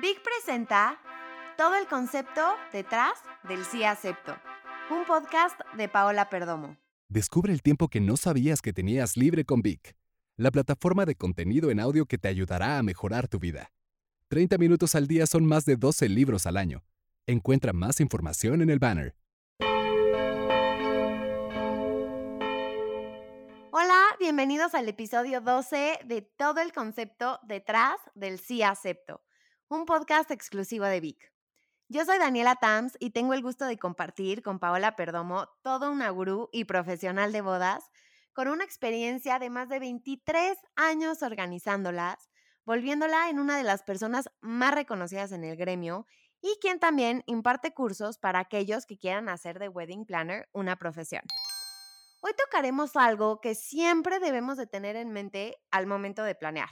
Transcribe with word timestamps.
Big 0.00 0.16
presenta 0.22 0.98
todo 1.58 1.76
el 1.76 1.86
concepto 1.86 2.40
detrás 2.72 3.12
del 3.46 3.64
sí 3.66 3.84
acepto. 3.84 4.34
Un 4.90 5.04
podcast 5.04 5.60
de 5.76 5.88
Paola 5.88 6.30
Perdomo. 6.30 6.78
Descubre 7.08 7.52
el 7.52 7.60
tiempo 7.60 7.88
que 7.88 8.00
no 8.00 8.16
sabías 8.16 8.62
que 8.62 8.72
tenías 8.72 9.18
libre 9.18 9.44
con 9.44 9.60
Vic, 9.60 9.94
la 10.36 10.50
plataforma 10.50 11.04
de 11.04 11.16
contenido 11.16 11.70
en 11.70 11.80
audio 11.80 12.06
que 12.06 12.16
te 12.16 12.28
ayudará 12.28 12.78
a 12.78 12.82
mejorar 12.82 13.28
tu 13.28 13.38
vida. 13.38 13.72
30 14.28 14.56
minutos 14.56 14.94
al 14.94 15.06
día 15.06 15.26
son 15.26 15.44
más 15.44 15.66
de 15.66 15.76
12 15.76 16.08
libros 16.08 16.46
al 16.46 16.56
año. 16.56 16.82
Encuentra 17.26 17.74
más 17.74 18.00
información 18.00 18.62
en 18.62 18.70
el 18.70 18.78
banner. 18.78 19.14
Bienvenidos 24.30 24.76
al 24.76 24.88
episodio 24.88 25.40
12 25.40 26.02
de 26.04 26.22
todo 26.22 26.60
el 26.60 26.72
concepto 26.72 27.40
detrás 27.42 27.96
del 28.14 28.38
sí 28.38 28.62
acepto, 28.62 29.24
un 29.66 29.86
podcast 29.86 30.30
exclusivo 30.30 30.84
de 30.84 31.00
Vic. 31.00 31.34
Yo 31.88 32.04
soy 32.04 32.20
Daniela 32.20 32.54
Tams 32.54 32.96
y 33.00 33.10
tengo 33.10 33.34
el 33.34 33.42
gusto 33.42 33.64
de 33.64 33.76
compartir 33.76 34.40
con 34.44 34.60
Paola 34.60 34.94
Perdomo 34.94 35.48
todo 35.62 35.90
una 35.90 36.10
gurú 36.10 36.48
y 36.52 36.64
profesional 36.64 37.32
de 37.32 37.40
bodas 37.40 37.82
con 38.32 38.46
una 38.46 38.62
experiencia 38.62 39.40
de 39.40 39.50
más 39.50 39.68
de 39.68 39.80
23 39.80 40.56
años 40.76 41.24
organizándolas, 41.24 42.30
volviéndola 42.64 43.30
en 43.30 43.40
una 43.40 43.58
de 43.58 43.64
las 43.64 43.82
personas 43.82 44.30
más 44.40 44.72
reconocidas 44.72 45.32
en 45.32 45.42
el 45.42 45.56
gremio 45.56 46.06
y 46.40 46.56
quien 46.60 46.78
también 46.78 47.24
imparte 47.26 47.74
cursos 47.74 48.16
para 48.16 48.38
aquellos 48.38 48.86
que 48.86 48.96
quieran 48.96 49.28
hacer 49.28 49.58
de 49.58 49.68
wedding 49.68 50.06
planner 50.06 50.48
una 50.52 50.76
profesión. 50.76 51.24
Hoy 52.22 52.32
tocaremos 52.34 52.96
algo 52.96 53.40
que 53.40 53.54
siempre 53.54 54.20
debemos 54.20 54.58
de 54.58 54.66
tener 54.66 54.94
en 54.96 55.10
mente 55.10 55.56
al 55.70 55.86
momento 55.86 56.22
de 56.22 56.34
planear. 56.34 56.68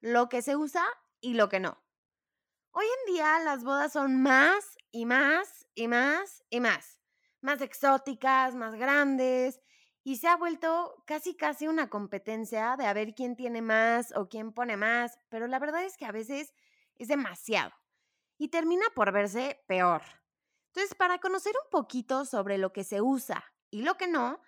Lo 0.00 0.30
que 0.30 0.40
se 0.40 0.56
usa 0.56 0.84
y 1.20 1.34
lo 1.34 1.50
que 1.50 1.60
no. 1.60 1.82
Hoy 2.70 2.86
en 2.86 3.14
día 3.14 3.38
las 3.40 3.64
bodas 3.64 3.92
son 3.92 4.22
más 4.22 4.78
y 4.90 5.04
más 5.04 5.66
y 5.74 5.88
más 5.88 6.42
y 6.48 6.60
más. 6.60 7.02
Más 7.42 7.60
exóticas, 7.60 8.54
más 8.54 8.74
grandes. 8.76 9.60
Y 10.02 10.16
se 10.16 10.28
ha 10.28 10.36
vuelto 10.36 11.02
casi 11.06 11.36
casi 11.36 11.68
una 11.68 11.90
competencia 11.90 12.76
de 12.78 12.86
a 12.86 12.94
ver 12.94 13.14
quién 13.14 13.36
tiene 13.36 13.60
más 13.60 14.12
o 14.16 14.28
quién 14.28 14.52
pone 14.52 14.78
más. 14.78 15.18
Pero 15.28 15.48
la 15.48 15.58
verdad 15.58 15.84
es 15.84 15.98
que 15.98 16.06
a 16.06 16.12
veces 16.12 16.54
es 16.94 17.08
demasiado. 17.08 17.72
Y 18.38 18.48
termina 18.48 18.86
por 18.94 19.12
verse 19.12 19.62
peor. 19.66 20.02
Entonces, 20.68 20.94
para 20.94 21.18
conocer 21.18 21.54
un 21.62 21.70
poquito 21.70 22.24
sobre 22.24 22.56
lo 22.56 22.72
que 22.72 22.84
se 22.84 23.02
usa 23.02 23.44
y 23.70 23.82
lo 23.82 23.96
que 23.96 24.08
no, 24.08 24.40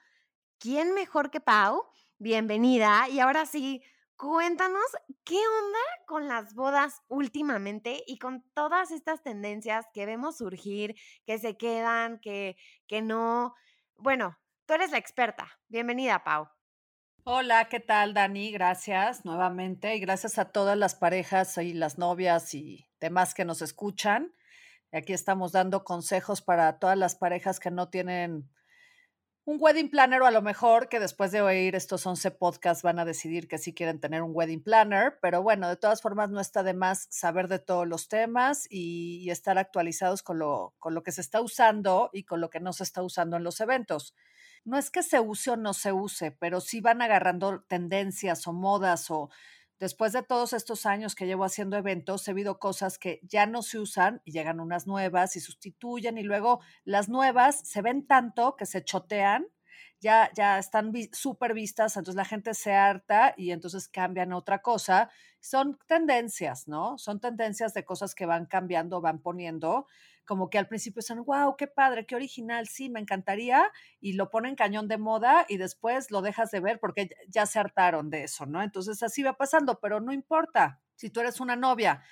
¿quién 0.59 0.95
mejor 0.95 1.31
que 1.31 1.41
Pau? 1.41 1.85
Bienvenida. 2.19 3.09
Y 3.09 3.21
ahora 3.21 3.47
sí, 3.47 3.83
cuéntanos 4.17 4.85
qué 5.25 5.37
onda 5.37 5.79
con 6.07 6.29
las 6.29 6.55
bodas 6.55 7.03
últimamente 7.09 8.03
y 8.07 8.19
con 8.19 8.43
todas 8.55 8.91
estas 8.91 9.23
tendencias 9.23 9.87
que 9.93 10.07
vemos 10.07 10.39
surgir, 10.39 10.95
que 11.25 11.39
se 11.39 11.57
quedan, 11.57 12.19
que, 12.21 12.57
que 12.87 13.03
no. 13.03 13.55
Bueno, 13.97 14.39
tú 14.67 14.75
eres 14.75 14.91
la 14.91 14.99
experta. 14.99 15.49
Bienvenida, 15.69 16.25
Pau. 16.25 16.49
Hola, 17.25 17.69
¿qué 17.69 17.79
tal, 17.79 18.15
Dani? 18.15 18.51
Gracias 18.51 19.25
nuevamente 19.25 19.95
y 19.95 20.01
gracias 20.01 20.39
a 20.39 20.47
todas 20.51 20.79
las 20.79 20.95
parejas 20.95 21.59
y 21.59 21.75
las 21.75 21.99
novias 21.99 22.55
y 22.55 22.89
demás 23.01 23.35
que 23.35 23.45
nos 23.45 23.61
escuchan. 23.61 24.35
Aquí 24.93 25.13
estamos 25.13 25.53
dando 25.53 25.85
consejos 25.85 26.41
para 26.41 26.79
todas 26.79 26.97
las 26.97 27.15
parejas 27.15 27.61
que 27.61 27.71
no 27.71 27.91
tienen 27.91 28.49
un 29.49 29.57
wedding 29.59 29.89
planner 29.89 30.21
o 30.21 30.27
a 30.27 30.31
lo 30.31 30.43
mejor 30.43 30.91
que 30.91 31.01
después 31.01 31.33
de 31.33 31.41
oír 31.41 31.75
estos 31.75 32.05
11 32.05 32.33
podcasts 32.33 32.83
van 32.83 32.99
a 32.99 33.07
decidir 33.07 33.49
que 33.49 33.57
sí 33.57 33.73
quieren 33.73 33.99
tener 33.99 34.21
un 34.21 34.33
wedding 34.35 34.63
planner, 34.63 35.19
pero 35.23 35.43
bueno, 35.43 35.71
de 35.71 35.77
todas 35.77 36.03
formas 36.03 36.29
no 36.29 36.39
está 36.39 36.63
de 36.63 36.75
más 36.75 37.07
saber 37.09 37.49
de 37.49 37.59
todos 37.59 37.89
los 37.89 38.09
temas 38.09 38.67
y, 38.69 39.31
estar 39.31 39.57
actualizados 39.57 40.23
con 40.23 40.39
lo, 40.39 40.75
con 40.79 40.93
lo 40.93 41.03
que 41.03 41.13
se 41.13 41.23
está 41.23 41.41
usando 41.41 42.11
y 42.13 42.25
con 42.25 42.43
lo 42.43 42.51
que 42.51 42.61
no 42.61 42.75
se 42.75 42.83
está 42.83 43.03
usando 43.03 43.39
en 43.39 43.43
los 43.43 43.59
eventos. 43.61 44.15
No 44.67 44.77
es 44.77 44.91
que 44.91 45.03
se 45.03 45.19
use 45.19 45.53
o 45.53 45.57
no 45.57 45.73
se 45.73 45.93
use, 45.93 46.31
pero 46.31 46.61
sí 46.61 46.83
van 46.83 47.01
agarrando 47.01 47.63
tendencias 47.63 48.47
o 48.47 48.53
modas 48.53 49.11
o 49.11 49.31
después 49.79 50.13
de 50.13 50.23
todos 50.23 50.53
estos 50.53 50.87
años 50.87 51.15
que 51.15 51.27
llevo 51.27 51.45
haciendo 51.45 51.77
eventos, 51.77 52.27
he 52.29 52.35
visto 52.35 52.59
cosas 52.59 52.99
que 52.99 53.21
ya 53.23 53.47
no 53.47 53.63
se 53.63 53.79
usan 53.79 54.21
y 54.25 54.33
llegan 54.33 54.61
unas 54.61 54.87
nuevas 54.87 55.37
y 55.37 55.41
sustituyen 55.41 56.19
y 56.19 56.23
luego 56.23 56.61
las 56.85 57.09
nuevas 57.09 57.61
se 57.69 57.83
ven 57.83 58.07
tanto 58.07 58.57
que 58.57 58.67
se 58.67 58.85
chotean, 58.85 59.47
ya, 60.01 60.31
ya 60.35 60.59
están 60.59 60.93
súper 61.13 61.55
vistas, 61.55 61.97
entonces 61.97 62.17
la 62.17 62.25
gente 62.25 62.55
se 62.55 62.73
harta 62.73 63.35
y 63.37 63.51
entonces 63.51 63.89
cambian 63.89 64.33
otra 64.33 64.61
cosa. 64.63 65.11
Son 65.41 65.79
tendencias, 65.87 66.69
¿no? 66.69 66.99
Son 66.99 67.21
tendencias 67.21 67.75
de 67.75 67.85
cosas 67.85 68.15
que 68.15 68.27
van 68.27 68.47
cambiando, 68.47 69.01
van 69.01 69.21
poniendo 69.21 69.87
como 70.29 70.51
que 70.51 70.59
al 70.59 70.69
principio 70.69 71.01
son, 71.01 71.25
wow, 71.25 71.57
qué 71.57 71.67
padre, 71.67 72.05
qué 72.05 72.15
original, 72.15 72.69
sí, 72.69 72.91
me 72.91 73.01
encantaría, 73.01 73.73
y 73.99 74.13
lo 74.13 74.29
ponen 74.29 74.57
cañón 74.57 74.87
de 74.87 74.99
moda 74.99 75.47
y 75.49 75.57
después 75.57 76.11
lo 76.11 76.21
dejas 76.21 76.51
de 76.51 76.61
ver 76.61 76.79
porque 76.79 77.09
ya 77.29 77.47
se 77.47 77.59
hartaron 77.59 78.11
de 78.11 78.25
eso, 78.25 78.45
¿no? 78.45 78.63
Entonces 78.63 79.03
así 79.03 79.23
va 79.23 79.39
pasando, 79.39 79.81
pero 79.81 80.01
no 80.01 80.13
importa. 80.13 80.83
Si 80.97 81.09
tú 81.09 81.21
eres 81.21 81.41
una 81.41 81.57
novia 81.57 82.03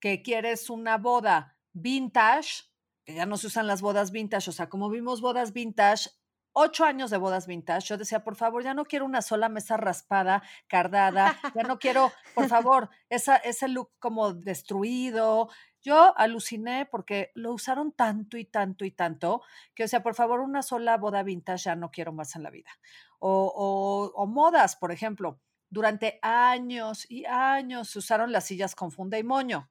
que 0.00 0.22
quieres 0.22 0.70
una 0.70 0.96
boda 0.96 1.58
vintage, 1.74 2.64
que 3.04 3.14
ya 3.14 3.26
no 3.26 3.36
se 3.36 3.48
usan 3.48 3.66
las 3.66 3.82
bodas 3.82 4.10
vintage, 4.10 4.48
o 4.48 4.52
sea, 4.54 4.70
como 4.70 4.88
vimos 4.88 5.20
bodas 5.20 5.52
vintage, 5.52 6.08
ocho 6.52 6.84
años 6.84 7.10
de 7.10 7.18
bodas 7.18 7.46
vintage, 7.46 7.88
yo 7.88 7.98
decía, 7.98 8.24
por 8.24 8.36
favor, 8.36 8.62
ya 8.62 8.74
no 8.74 8.84
quiero 8.84 9.04
una 9.04 9.22
sola 9.22 9.48
mesa 9.48 9.76
raspada, 9.76 10.42
cardada, 10.66 11.38
ya 11.54 11.62
no 11.62 11.78
quiero, 11.78 12.12
por 12.34 12.48
favor, 12.48 12.90
esa, 13.08 13.36
ese 13.36 13.68
look 13.68 13.90
como 13.98 14.32
destruido, 14.32 15.48
yo 15.82 16.16
aluciné 16.18 16.86
porque 16.86 17.30
lo 17.34 17.52
usaron 17.52 17.92
tanto 17.92 18.36
y 18.36 18.44
tanto 18.44 18.84
y 18.84 18.90
tanto 18.90 19.42
que, 19.74 19.84
o 19.84 19.88
sea, 19.88 20.02
por 20.02 20.14
favor, 20.14 20.40
una 20.40 20.62
sola 20.62 20.96
boda 20.98 21.22
vintage 21.22 21.64
ya 21.64 21.76
no 21.76 21.90
quiero 21.90 22.12
más 22.12 22.36
en 22.36 22.42
la 22.42 22.50
vida. 22.50 22.70
O, 23.18 24.12
o, 24.14 24.26
modas, 24.26 24.76
por 24.76 24.92
ejemplo. 24.92 25.40
Durante 25.72 26.18
años 26.20 27.06
y 27.08 27.24
años 27.26 27.94
usaron 27.94 28.32
las 28.32 28.44
sillas 28.44 28.74
con 28.74 28.90
funda 28.90 29.18
y 29.18 29.22
moño. 29.22 29.70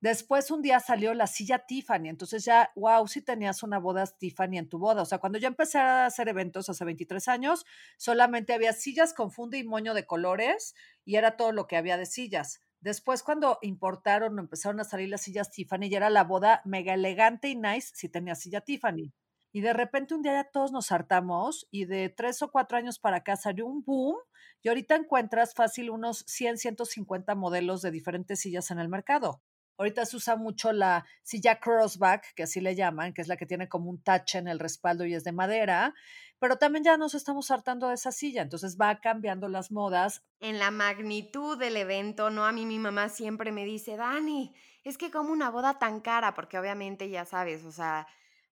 Después 0.00 0.50
un 0.50 0.62
día 0.62 0.80
salió 0.80 1.12
la 1.12 1.26
silla 1.26 1.66
Tiffany, 1.66 2.08
entonces 2.08 2.42
ya, 2.44 2.72
wow, 2.74 3.06
si 3.06 3.20
tenías 3.20 3.62
una 3.62 3.78
boda 3.78 4.06
Tiffany 4.06 4.56
en 4.56 4.68
tu 4.68 4.78
boda. 4.78 5.02
O 5.02 5.04
sea, 5.04 5.18
cuando 5.18 5.38
yo 5.38 5.46
empecé 5.46 5.78
a 5.78 6.06
hacer 6.06 6.28
eventos 6.28 6.70
hace 6.70 6.86
23 6.86 7.28
años, 7.28 7.66
solamente 7.98 8.54
había 8.54 8.72
sillas 8.72 9.12
con 9.12 9.30
funda 9.30 9.58
y 9.58 9.64
moño 9.64 9.92
de 9.92 10.06
colores 10.06 10.74
y 11.04 11.16
era 11.16 11.36
todo 11.36 11.52
lo 11.52 11.66
que 11.66 11.76
había 11.76 11.98
de 11.98 12.06
sillas. 12.06 12.62
Después, 12.80 13.22
cuando 13.22 13.58
importaron 13.60 14.38
empezaron 14.38 14.80
a 14.80 14.84
salir 14.84 15.10
las 15.10 15.20
sillas 15.20 15.50
Tiffany, 15.50 15.90
ya 15.90 15.98
era 15.98 16.08
la 16.08 16.24
boda 16.24 16.62
mega 16.64 16.94
elegante 16.94 17.48
y 17.48 17.56
nice 17.56 17.90
si 17.94 18.08
tenía 18.08 18.34
silla 18.34 18.62
Tiffany. 18.62 19.12
Y 19.52 19.60
de 19.60 19.74
repente 19.74 20.14
un 20.14 20.22
día 20.22 20.32
ya 20.32 20.50
todos 20.50 20.72
nos 20.72 20.92
hartamos 20.92 21.66
y 21.70 21.84
de 21.84 22.08
tres 22.08 22.40
o 22.40 22.50
cuatro 22.50 22.78
años 22.78 22.98
para 22.98 23.18
acá 23.18 23.36
salió 23.36 23.66
un 23.66 23.82
boom 23.82 24.16
y 24.62 24.68
ahorita 24.68 24.94
encuentras 24.94 25.54
fácil 25.54 25.90
unos 25.90 26.24
100, 26.26 26.56
150 26.56 27.34
modelos 27.34 27.82
de 27.82 27.90
diferentes 27.90 28.40
sillas 28.40 28.70
en 28.70 28.78
el 28.78 28.88
mercado. 28.88 29.42
Ahorita 29.80 30.04
se 30.04 30.18
usa 30.18 30.36
mucho 30.36 30.72
la 30.72 31.06
silla 31.22 31.58
crossback, 31.58 32.34
que 32.34 32.42
así 32.42 32.60
le 32.60 32.74
llaman, 32.74 33.14
que 33.14 33.22
es 33.22 33.28
la 33.28 33.38
que 33.38 33.46
tiene 33.46 33.66
como 33.66 33.88
un 33.88 34.02
tache 34.02 34.36
en 34.36 34.46
el 34.46 34.58
respaldo 34.58 35.06
y 35.06 35.14
es 35.14 35.24
de 35.24 35.32
madera, 35.32 35.94
pero 36.38 36.58
también 36.58 36.84
ya 36.84 36.98
nos 36.98 37.14
estamos 37.14 37.50
hartando 37.50 37.88
de 37.88 37.94
esa 37.94 38.12
silla, 38.12 38.42
entonces 38.42 38.76
va 38.78 39.00
cambiando 39.00 39.48
las 39.48 39.72
modas. 39.72 40.22
En 40.38 40.58
la 40.58 40.70
magnitud 40.70 41.56
del 41.58 41.78
evento, 41.78 42.28
¿no? 42.28 42.44
A 42.44 42.52
mí 42.52 42.66
mi 42.66 42.78
mamá 42.78 43.08
siempre 43.08 43.52
me 43.52 43.64
dice, 43.64 43.96
Dani, 43.96 44.54
es 44.84 44.98
que 44.98 45.10
como 45.10 45.32
una 45.32 45.48
boda 45.48 45.78
tan 45.78 46.00
cara, 46.00 46.34
porque 46.34 46.58
obviamente 46.58 47.08
ya 47.08 47.24
sabes, 47.24 47.64
o 47.64 47.72
sea, 47.72 48.06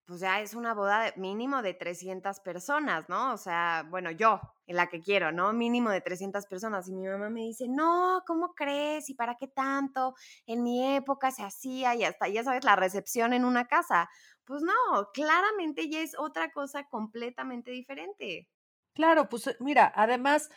pues 0.09 0.21
ya 0.21 0.41
es 0.41 0.55
una 0.55 0.73
boda 0.73 1.13
mínimo 1.17 1.61
de 1.61 1.75
300 1.75 2.41
personas, 2.41 3.11
¿no? 3.11 3.35
O 3.35 3.37
sea, 3.37 3.87
bueno, 3.91 4.11
yo, 4.11 4.41
en 4.67 4.77
la 4.77 4.87
que 4.87 5.03
quiero, 5.03 5.33
¿no? 5.33 5.53
Mínimo 5.53 5.91
de 5.91 6.01
300 6.01 6.47
personas. 6.47 6.89
Y 6.89 6.95
mi 6.95 7.07
mamá 7.07 7.29
me 7.29 7.43
dice, 7.43 7.67
no, 7.69 8.23
¿cómo 8.27 8.55
crees? 8.55 9.11
¿Y 9.11 9.15
para 9.15 9.35
qué 9.35 9.49
tanto? 9.49 10.15
En 10.47 10.63
mi 10.63 10.97
época 10.97 11.31
se 11.31 11.43
hacía 11.43 11.95
y 11.95 12.05
hasta, 12.05 12.27
ya 12.27 12.43
sabes, 12.43 12.65
la 12.65 12.75
recepción 12.75 13.35
en 13.35 13.45
una 13.45 13.67
casa. 13.67 14.09
Pues 14.47 14.63
no, 14.63 14.73
claramente 15.13 15.91
ya 15.91 16.01
es 16.01 16.19
otra 16.19 16.53
cosa 16.53 16.89
completamente 16.89 17.71
diferente. 17.71 18.49
Claro, 18.95 19.29
pues 19.29 19.47
eh, 19.49 19.59
mira, 19.61 19.93
además, 19.95 20.49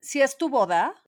si 0.00 0.20
es 0.20 0.36
tu 0.36 0.48
boda, 0.48 1.00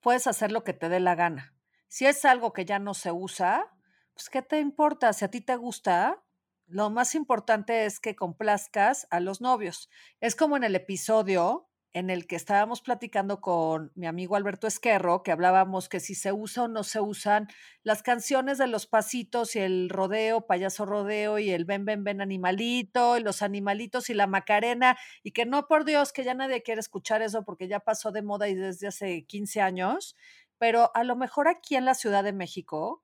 puedes 0.00 0.26
hacer 0.26 0.52
lo 0.52 0.62
que 0.62 0.74
te 0.74 0.90
dé 0.90 1.00
la 1.00 1.14
gana. 1.14 1.54
Si 1.88 2.04
es 2.04 2.22
algo 2.26 2.52
que 2.52 2.66
ya 2.66 2.78
no 2.78 2.92
se 2.92 3.12
usa, 3.12 3.72
pues 4.12 4.28
¿qué 4.28 4.42
te 4.42 4.60
importa? 4.60 5.14
Si 5.14 5.24
a 5.24 5.30
ti 5.30 5.40
te 5.40 5.56
gusta, 5.56 6.22
lo 6.70 6.90
más 6.90 7.14
importante 7.14 7.84
es 7.84 8.00
que 8.00 8.16
complazcas 8.16 9.06
a 9.10 9.20
los 9.20 9.40
novios. 9.40 9.90
Es 10.20 10.36
como 10.36 10.56
en 10.56 10.64
el 10.64 10.76
episodio 10.76 11.70
en 11.92 12.08
el 12.08 12.26
que 12.28 12.36
estábamos 12.36 12.82
platicando 12.82 13.40
con 13.40 13.90
mi 13.96 14.06
amigo 14.06 14.36
Alberto 14.36 14.68
Esquerro, 14.68 15.22
que 15.24 15.32
hablábamos 15.32 15.88
que 15.88 15.98
si 15.98 16.14
se 16.14 16.32
usa 16.32 16.64
o 16.64 16.68
no 16.68 16.84
se 16.84 17.00
usan 17.00 17.48
las 17.82 18.02
canciones 18.02 18.58
de 18.58 18.68
los 18.68 18.86
pasitos 18.86 19.56
y 19.56 19.58
el 19.58 19.88
rodeo, 19.88 20.46
payaso 20.46 20.86
rodeo 20.86 21.38
y 21.38 21.50
el 21.50 21.64
ven, 21.64 21.84
ven, 21.84 22.04
ven 22.04 22.20
animalito 22.20 23.16
y 23.18 23.22
los 23.22 23.42
animalitos 23.42 24.08
y 24.08 24.14
la 24.14 24.28
macarena 24.28 24.96
y 25.24 25.32
que 25.32 25.46
no, 25.46 25.66
por 25.66 25.84
Dios, 25.84 26.12
que 26.12 26.22
ya 26.22 26.34
nadie 26.34 26.62
quiere 26.62 26.80
escuchar 26.80 27.22
eso 27.22 27.44
porque 27.44 27.66
ya 27.66 27.80
pasó 27.80 28.12
de 28.12 28.22
moda 28.22 28.48
y 28.48 28.54
desde 28.54 28.86
hace 28.86 29.24
15 29.26 29.60
años, 29.60 30.16
pero 30.58 30.92
a 30.94 31.02
lo 31.02 31.16
mejor 31.16 31.48
aquí 31.48 31.74
en 31.74 31.86
la 31.86 31.94
Ciudad 31.94 32.22
de 32.22 32.32
México, 32.32 33.02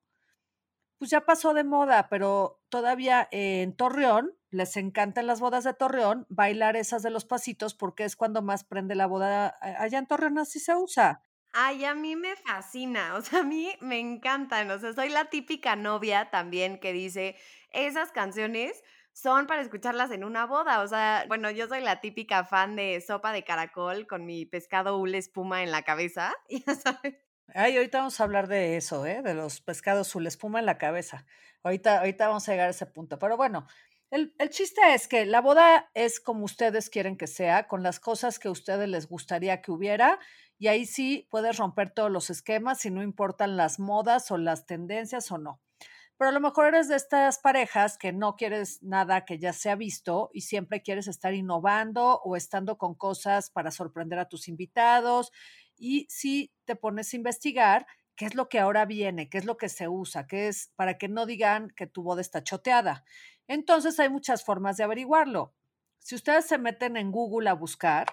pues 0.97 1.11
ya 1.11 1.25
pasó 1.25 1.53
de 1.53 1.63
moda, 1.63 2.07
pero 2.09 2.61
todavía 2.69 3.27
en 3.31 3.75
Torreón 3.75 4.33
les 4.49 4.77
encantan 4.77 5.27
las 5.27 5.39
bodas 5.39 5.63
de 5.63 5.73
Torreón 5.73 6.25
bailar 6.29 6.75
esas 6.75 7.03
de 7.03 7.09
los 7.09 7.25
pasitos 7.25 7.75
porque 7.75 8.03
es 8.03 8.15
cuando 8.15 8.41
más 8.41 8.63
prende 8.63 8.95
la 8.95 9.07
boda. 9.07 9.57
Allá 9.61 9.99
en 9.99 10.07
Torreón 10.07 10.37
así 10.39 10.59
se 10.59 10.75
usa. 10.75 11.21
Ay, 11.53 11.85
a 11.85 11.95
mí 11.95 12.15
me 12.15 12.35
fascina, 12.35 13.15
o 13.15 13.21
sea, 13.21 13.39
a 13.39 13.43
mí 13.43 13.69
me 13.81 13.99
encantan, 13.99 14.69
o 14.69 14.77
sea, 14.79 14.93
soy 14.93 15.09
la 15.09 15.25
típica 15.25 15.75
novia 15.75 16.29
también 16.29 16.79
que 16.79 16.93
dice, 16.93 17.35
esas 17.71 18.11
canciones 18.11 18.83
son 19.13 19.47
para 19.47 19.61
escucharlas 19.61 20.11
en 20.11 20.23
una 20.23 20.45
boda, 20.45 20.81
o 20.81 20.87
sea, 20.87 21.25
bueno, 21.27 21.49
yo 21.49 21.67
soy 21.67 21.81
la 21.81 22.01
típica 22.01 22.43
fan 22.43 22.75
de 22.75 23.01
sopa 23.01 23.31
de 23.31 23.43
caracol 23.43 24.05
con 24.07 24.25
mi 24.25 24.45
pescado 24.45 24.97
hule 24.97 25.17
espuma 25.17 25.63
en 25.63 25.71
la 25.71 25.81
cabeza, 25.83 26.35
ya 26.49 26.75
sabes. 26.75 27.26
Ay, 27.53 27.77
ahorita 27.77 27.99
vamos 27.99 28.19
a 28.19 28.23
hablar 28.23 28.47
de 28.47 28.77
eso, 28.77 29.05
¿eh? 29.05 29.21
de 29.21 29.33
los 29.33 29.61
pescados 29.61 30.13
hule 30.13 30.27
espuma 30.27 30.59
en 30.59 30.65
la 30.65 30.77
cabeza. 30.77 31.25
Ahorita, 31.63 31.99
ahorita 31.99 32.27
vamos 32.27 32.47
a 32.47 32.51
llegar 32.51 32.67
a 32.67 32.71
ese 32.71 32.85
punto, 32.85 33.17
pero 33.19 33.37
bueno, 33.37 33.67
el, 34.09 34.33
chiste 34.51 34.81
es 34.93 35.07
que 35.07 35.25
la 35.25 35.41
boda 35.41 35.89
es 35.93 36.19
como 36.19 36.45
ustedes 36.45 36.89
quieren 36.89 37.17
que 37.17 37.27
sea, 37.27 37.67
con 37.67 37.83
las 37.83 37.99
cosas 37.99 38.39
que 38.39 38.47
a 38.47 38.51
ustedes 38.51 38.87
les 38.87 39.07
gustaría 39.07 39.61
que 39.61 39.71
hubiera, 39.71 40.19
y 40.57 40.67
ahí 40.67 40.85
sí 40.85 41.27
puedes 41.29 41.57
romper 41.57 41.91
todos 41.91 42.09
los 42.09 42.29
esquemas 42.29 42.79
si 42.79 42.89
no 42.89 43.03
importan 43.03 43.57
las 43.57 43.79
modas 43.79 44.31
o 44.31 44.37
las 44.37 44.65
tendencias 44.65 45.31
o 45.31 45.37
no. 45.37 45.61
Pero 46.17 46.29
a 46.29 46.33
lo 46.33 46.39
mejor 46.39 46.67
eres 46.67 46.87
de 46.87 46.95
estas 46.95 47.37
parejas 47.39 47.97
que 47.97 48.11
no 48.11 48.35
quieres 48.37 48.81
nada 48.81 49.23
que 49.23 49.37
ya 49.37 49.53
se 49.53 49.69
ha 49.69 49.75
visto 49.75 50.31
y 50.33 50.41
siempre 50.41 50.81
quieres 50.81 51.07
estar 51.07 51.33
innovando 51.33 52.19
o 52.23 52.35
estando 52.35 52.77
con 52.77 52.95
cosas 52.95 53.51
para 53.51 53.71
sorprender 53.71 54.17
a 54.19 54.27
tus 54.27 54.47
invitados. 54.47 55.31
Y 55.77 56.07
si 56.09 56.51
te 56.65 56.75
pones 56.75 57.13
a 57.13 57.15
investigar, 57.15 57.87
qué 58.15 58.25
es 58.25 58.35
lo 58.35 58.49
que 58.49 58.59
ahora 58.59 58.85
viene, 58.85 59.29
qué 59.29 59.37
es 59.37 59.45
lo 59.45 59.57
que 59.57 59.69
se 59.69 59.87
usa, 59.87 60.27
qué 60.27 60.47
es 60.47 60.71
para 60.75 60.97
que 60.97 61.07
no 61.07 61.25
digan 61.25 61.69
que 61.69 61.87
tu 61.87 62.03
boda 62.03 62.21
está 62.21 62.43
choteada. 62.43 63.05
Entonces 63.47 63.99
hay 63.99 64.09
muchas 64.09 64.43
formas 64.43 64.77
de 64.77 64.83
averiguarlo. 64.83 65.53
Si 65.99 66.15
ustedes 66.15 66.45
se 66.45 66.57
meten 66.57 66.97
en 66.97 67.11
Google 67.11 67.49
a 67.49 67.53
buscar, 67.53 68.07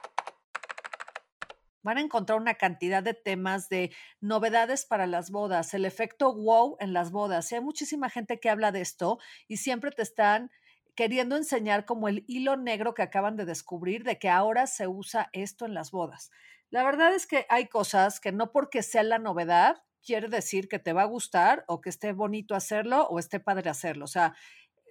van 1.83 1.99
a 1.99 2.01
encontrar 2.01 2.41
una 2.41 2.55
cantidad 2.55 3.03
de 3.03 3.15
temas 3.15 3.69
de 3.69 3.95
novedades 4.21 4.87
para 4.87 5.07
las 5.07 5.31
bodas, 5.31 5.75
el 5.75 5.85
efecto 5.85 6.35
wow 6.35 6.77
en 6.81 6.93
las 6.93 7.11
bodas. 7.11 7.53
hay 7.53 7.61
muchísima 7.61 8.09
gente 8.09 8.41
que 8.41 8.51
habla 8.51 8.73
de 8.73 8.81
esto 8.81 9.19
y 9.49 9.59
siempre 9.59 9.91
te 9.91 10.03
están 10.03 10.51
queriendo 10.95 11.37
enseñar 11.37 11.85
como 11.85 12.09
el 12.09 12.25
hilo 12.27 12.57
negro 12.57 12.95
que 12.95 13.03
acaban 13.03 13.37
de 13.37 13.45
descubrir 13.45 14.03
de 14.05 14.19
que 14.19 14.29
ahora 14.29 14.67
se 14.67 14.87
usa 14.89 15.29
esto 15.33 15.67
en 15.67 15.75
las 15.75 15.91
bodas. 15.91 16.31
La 16.75 16.83
verdad 16.83 17.15
es 17.15 17.29
que 17.29 17.47
hay 17.51 17.69
cosas 17.69 18.19
que 18.19 18.33
no 18.33 18.51
porque 18.51 18.83
sea 18.83 19.05
la 19.05 19.21
novedad 19.21 19.85
quiere 20.05 20.27
decir 20.27 20.69
que 20.69 20.81
te 20.81 20.93
va 20.93 21.03
a 21.03 21.05
gustar 21.05 21.65
o 21.69 21.81
que 21.81 21.89
esté 21.89 22.13
bonito 22.13 22.57
hacerlo 22.57 23.07
o 23.07 23.21
esté 23.21 23.39
padre 23.39 23.71
hacerlo. 23.71 24.07
O 24.07 24.09
sea, 24.09 24.35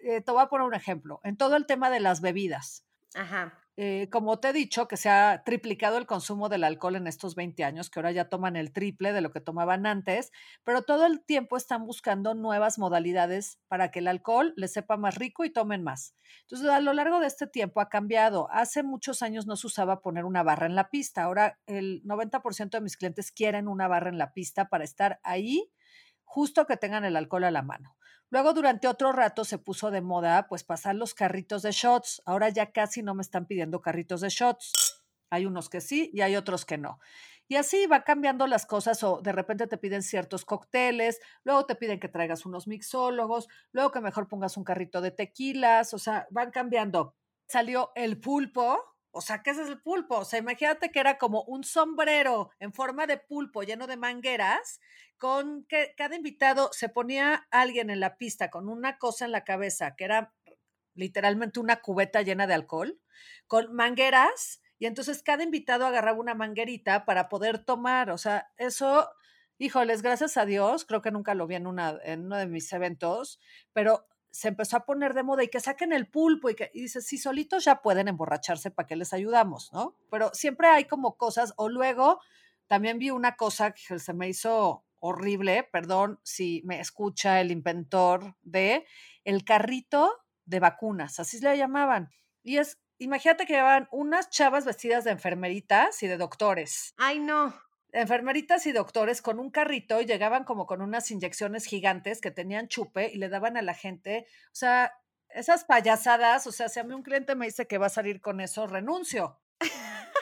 eh, 0.02 0.22
te 0.22 0.32
voy 0.32 0.42
a 0.42 0.48
poner 0.48 0.66
un 0.66 0.76
ejemplo, 0.76 1.20
en 1.26 1.36
todo 1.36 1.58
el 1.58 1.66
tema 1.66 1.90
de 1.90 2.00
las 2.00 2.22
bebidas. 2.22 2.86
Ajá. 3.16 3.60
Eh, 3.76 4.08
como 4.12 4.40
te 4.40 4.50
he 4.50 4.54
dicho, 4.54 4.88
que 4.88 4.98
se 4.98 5.10
ha 5.10 5.42
triplicado 5.44 5.98
el 5.98 6.06
consumo 6.06 6.48
del 6.48 6.64
alcohol 6.64 6.96
en 6.96 7.08
estos 7.08 7.34
20 7.34 7.64
años, 7.64 7.90
que 7.90 8.00
ahora 8.00 8.12
ya 8.12 8.30
toman 8.30 8.56
el 8.56 8.72
triple 8.72 9.14
de 9.14 9.22
lo 9.22 9.32
que 9.32 9.42
tomaban 9.42 9.88
antes, 9.88 10.32
pero 10.64 10.84
todo 10.84 11.08
el 11.08 11.26
tiempo 11.26 11.58
están 11.58 11.86
buscando 11.88 12.36
nuevas 12.36 12.78
modalidades 12.78 13.60
para 13.68 13.90
que 13.90 14.00
el 14.00 14.08
alcohol 14.08 14.54
les 14.58 14.74
sepa 14.74 14.96
más 14.96 15.16
rico 15.16 15.44
y 15.44 15.50
tomen 15.52 15.84
más. 15.84 16.16
Entonces, 16.42 16.70
a 16.70 16.82
lo 16.82 16.94
largo 16.94 17.20
de 17.20 17.26
este 17.26 17.48
tiempo 17.48 17.82
ha 17.82 17.90
cambiado. 17.90 18.48
Hace 18.52 18.84
muchos 18.84 19.24
años 19.24 19.48
no 19.48 19.56
se 19.56 19.66
usaba 19.66 20.02
poner 20.02 20.26
una 20.26 20.44
barra 20.44 20.68
en 20.68 20.76
la 20.76 20.90
pista. 20.90 21.24
Ahora 21.24 21.60
el 21.66 22.04
90% 22.04 22.78
de 22.78 22.82
mis 22.82 22.96
clientes 22.96 23.32
quieren 23.32 23.68
una 23.68 23.88
barra 23.88 24.10
en 24.10 24.20
la 24.20 24.34
pista 24.34 24.70
para 24.70 24.84
estar 24.84 25.20
ahí 25.24 25.72
justo 26.24 26.66
que 26.66 26.78
tengan 26.78 27.06
el 27.06 27.16
alcohol 27.16 27.44
a 27.44 27.52
la 27.52 27.64
mano. 27.64 27.96
Luego, 28.34 28.54
durante 28.54 28.88
otro 28.88 29.12
rato, 29.12 29.46
se 29.46 29.60
puso 29.60 29.92
de 29.92 30.02
moda, 30.02 30.48
pues, 30.48 30.64
pasar 30.64 30.96
los 30.96 31.14
carritos 31.14 31.62
de 31.62 31.72
shots. 31.72 32.20
Ahora 32.26 32.50
ya 32.50 32.72
casi 32.72 33.04
no 33.04 33.14
me 33.14 33.22
están 33.22 33.46
pidiendo 33.46 33.80
carritos 33.80 34.22
de 34.22 34.30
shots. 34.30 35.04
Hay 35.30 35.46
unos 35.46 35.70
que 35.70 35.82
sí 35.82 36.10
y 36.12 36.22
hay 36.22 36.36
otros 36.36 36.66
que 36.66 36.80
no. 36.80 36.98
Y 37.48 37.58
así 37.58 37.86
va 37.86 38.04
cambiando 38.04 38.48
las 38.48 38.66
cosas 38.66 39.04
o 39.04 39.22
de 39.22 39.34
repente 39.34 39.68
te 39.68 39.78
piden 39.78 40.02
ciertos 40.02 40.46
cócteles, 40.46 41.20
luego 41.44 41.68
te 41.68 41.76
piden 41.76 42.00
que 42.00 42.08
traigas 42.08 42.44
unos 42.48 42.66
mixólogos, 42.66 43.50
luego 43.72 43.92
que 43.92 44.02
mejor 44.02 44.28
pongas 44.28 44.58
un 44.58 44.64
carrito 44.64 45.00
de 45.00 45.12
tequilas, 45.12 45.94
o 45.94 46.00
sea, 46.00 46.26
van 46.32 46.50
cambiando. 46.50 47.16
Salió 47.48 47.92
el 47.94 48.20
pulpo, 48.20 48.93
o 49.14 49.22
sea, 49.22 49.44
¿qué 49.44 49.52
es 49.52 49.60
el 49.60 49.80
pulpo? 49.80 50.18
O 50.18 50.26
sea, 50.26 50.40
imagínate 50.40 50.92
que 50.92 51.00
era 51.00 51.20
como 51.20 51.44
un 51.44 51.64
sombrero 51.64 52.50
en 52.60 52.74
forma 52.74 53.06
de 53.06 53.18
pulpo 53.18 53.62
lleno 53.62 53.86
de 53.86 53.96
mangueras, 53.96 54.82
con 55.18 55.66
que 55.66 55.94
cada 55.96 56.16
invitado 56.16 56.70
se 56.74 56.90
ponía 56.90 57.48
alguien 57.52 57.92
en 57.92 58.00
la 58.00 58.18
pista 58.18 58.50
con 58.50 58.68
una 58.68 58.98
cosa 58.98 59.26
en 59.26 59.32
la 59.32 59.44
cabeza, 59.44 59.96
que 59.96 60.06
era 60.06 60.34
literalmente 60.96 61.60
una 61.60 61.78
cubeta 61.78 62.24
llena 62.24 62.48
de 62.48 62.56
alcohol, 62.56 63.00
con 63.48 63.74
mangueras, 63.74 64.62
y 64.80 64.88
entonces 64.88 65.22
cada 65.22 65.44
invitado 65.44 65.86
agarraba 65.86 66.20
una 66.20 66.34
manguerita 66.34 67.06
para 67.06 67.30
poder 67.30 67.60
tomar. 67.60 68.10
O 68.10 68.18
sea, 68.18 68.52
eso, 68.58 69.10
híjoles, 69.60 70.02
gracias 70.02 70.38
a 70.38 70.46
Dios, 70.46 70.86
creo 70.86 71.04
que 71.04 71.12
nunca 71.12 71.36
lo 71.36 71.46
vi 71.46 71.56
en, 71.56 71.68
una, 71.68 72.00
en 72.04 72.26
uno 72.26 72.38
de 72.38 72.48
mis 72.48 72.74
eventos, 72.74 73.40
pero 73.74 74.08
se 74.34 74.48
empezó 74.48 74.78
a 74.78 74.86
poner 74.86 75.14
de 75.14 75.22
moda 75.22 75.44
y 75.44 75.48
que 75.48 75.60
saquen 75.60 75.94
el 75.94 76.08
pulpo 76.08 76.50
y 76.50 76.56
que 76.56 76.72
dices, 76.74 77.06
sí, 77.06 77.20
solitos 77.20 77.66
ya 77.66 77.84
pueden 77.84 78.08
emborracharse, 78.08 78.72
¿para 78.72 78.88
qué 78.88 78.96
les 78.96 79.14
ayudamos? 79.14 79.72
¿No? 79.72 79.96
Pero 80.10 80.32
siempre 80.34 80.68
hay 80.68 80.86
como 80.86 81.18
cosas, 81.18 81.54
o 81.56 81.70
luego 81.70 82.20
también 82.66 82.98
vi 82.98 83.12
una 83.12 83.36
cosa 83.36 83.74
que 83.74 84.00
se 84.00 84.14
me 84.14 84.28
hizo 84.28 84.86
horrible, 84.98 85.70
perdón 85.72 86.20
si 86.24 86.64
me 86.66 86.80
escucha 86.80 87.42
el 87.42 87.52
inventor 87.52 88.36
de 88.42 88.88
el 89.24 89.46
carrito 89.46 90.12
de 90.46 90.60
vacunas, 90.60 91.20
así 91.20 91.40
le 91.40 91.56
llamaban. 91.56 92.10
Y 92.42 92.58
es, 92.58 92.82
imagínate 92.98 93.46
que 93.46 93.54
llevaban 93.54 93.88
unas 93.92 94.32
chavas 94.32 94.66
vestidas 94.66 95.04
de 95.04 95.12
enfermeritas 95.12 96.02
y 96.02 96.08
de 96.08 96.18
doctores. 96.18 96.96
Ay, 96.98 97.20
no 97.20 97.54
enfermeritas 97.94 98.66
y 98.66 98.72
doctores 98.72 99.22
con 99.22 99.40
un 99.40 99.52
carrito 99.52 100.02
y 100.02 100.06
llegaban 100.06 100.44
como 100.44 100.66
con 100.66 100.82
unas 100.82 101.10
inyecciones 101.12 101.66
gigantes 101.66 102.20
que 102.20 102.32
tenían 102.32 102.68
chupe 102.68 103.12
y 103.14 103.18
le 103.18 103.30
daban 103.30 103.56
a 103.56 103.62
la 103.62 103.74
gente, 103.74 104.26
o 104.48 104.56
sea, 104.56 104.94
esas 105.30 105.64
payasadas, 105.64 106.46
o 106.48 106.52
sea, 106.52 106.70
si 106.70 106.80
a 106.80 106.84
mí 106.84 106.94
un 106.94 107.04
cliente 107.04 107.36
me 107.36 107.46
dice 107.46 107.68
que 107.68 107.78
va 107.78 107.88
a 107.88 107.90
salir 107.90 108.22
con 108.22 108.42
eso, 108.42 108.68
renuncio. 108.68 109.40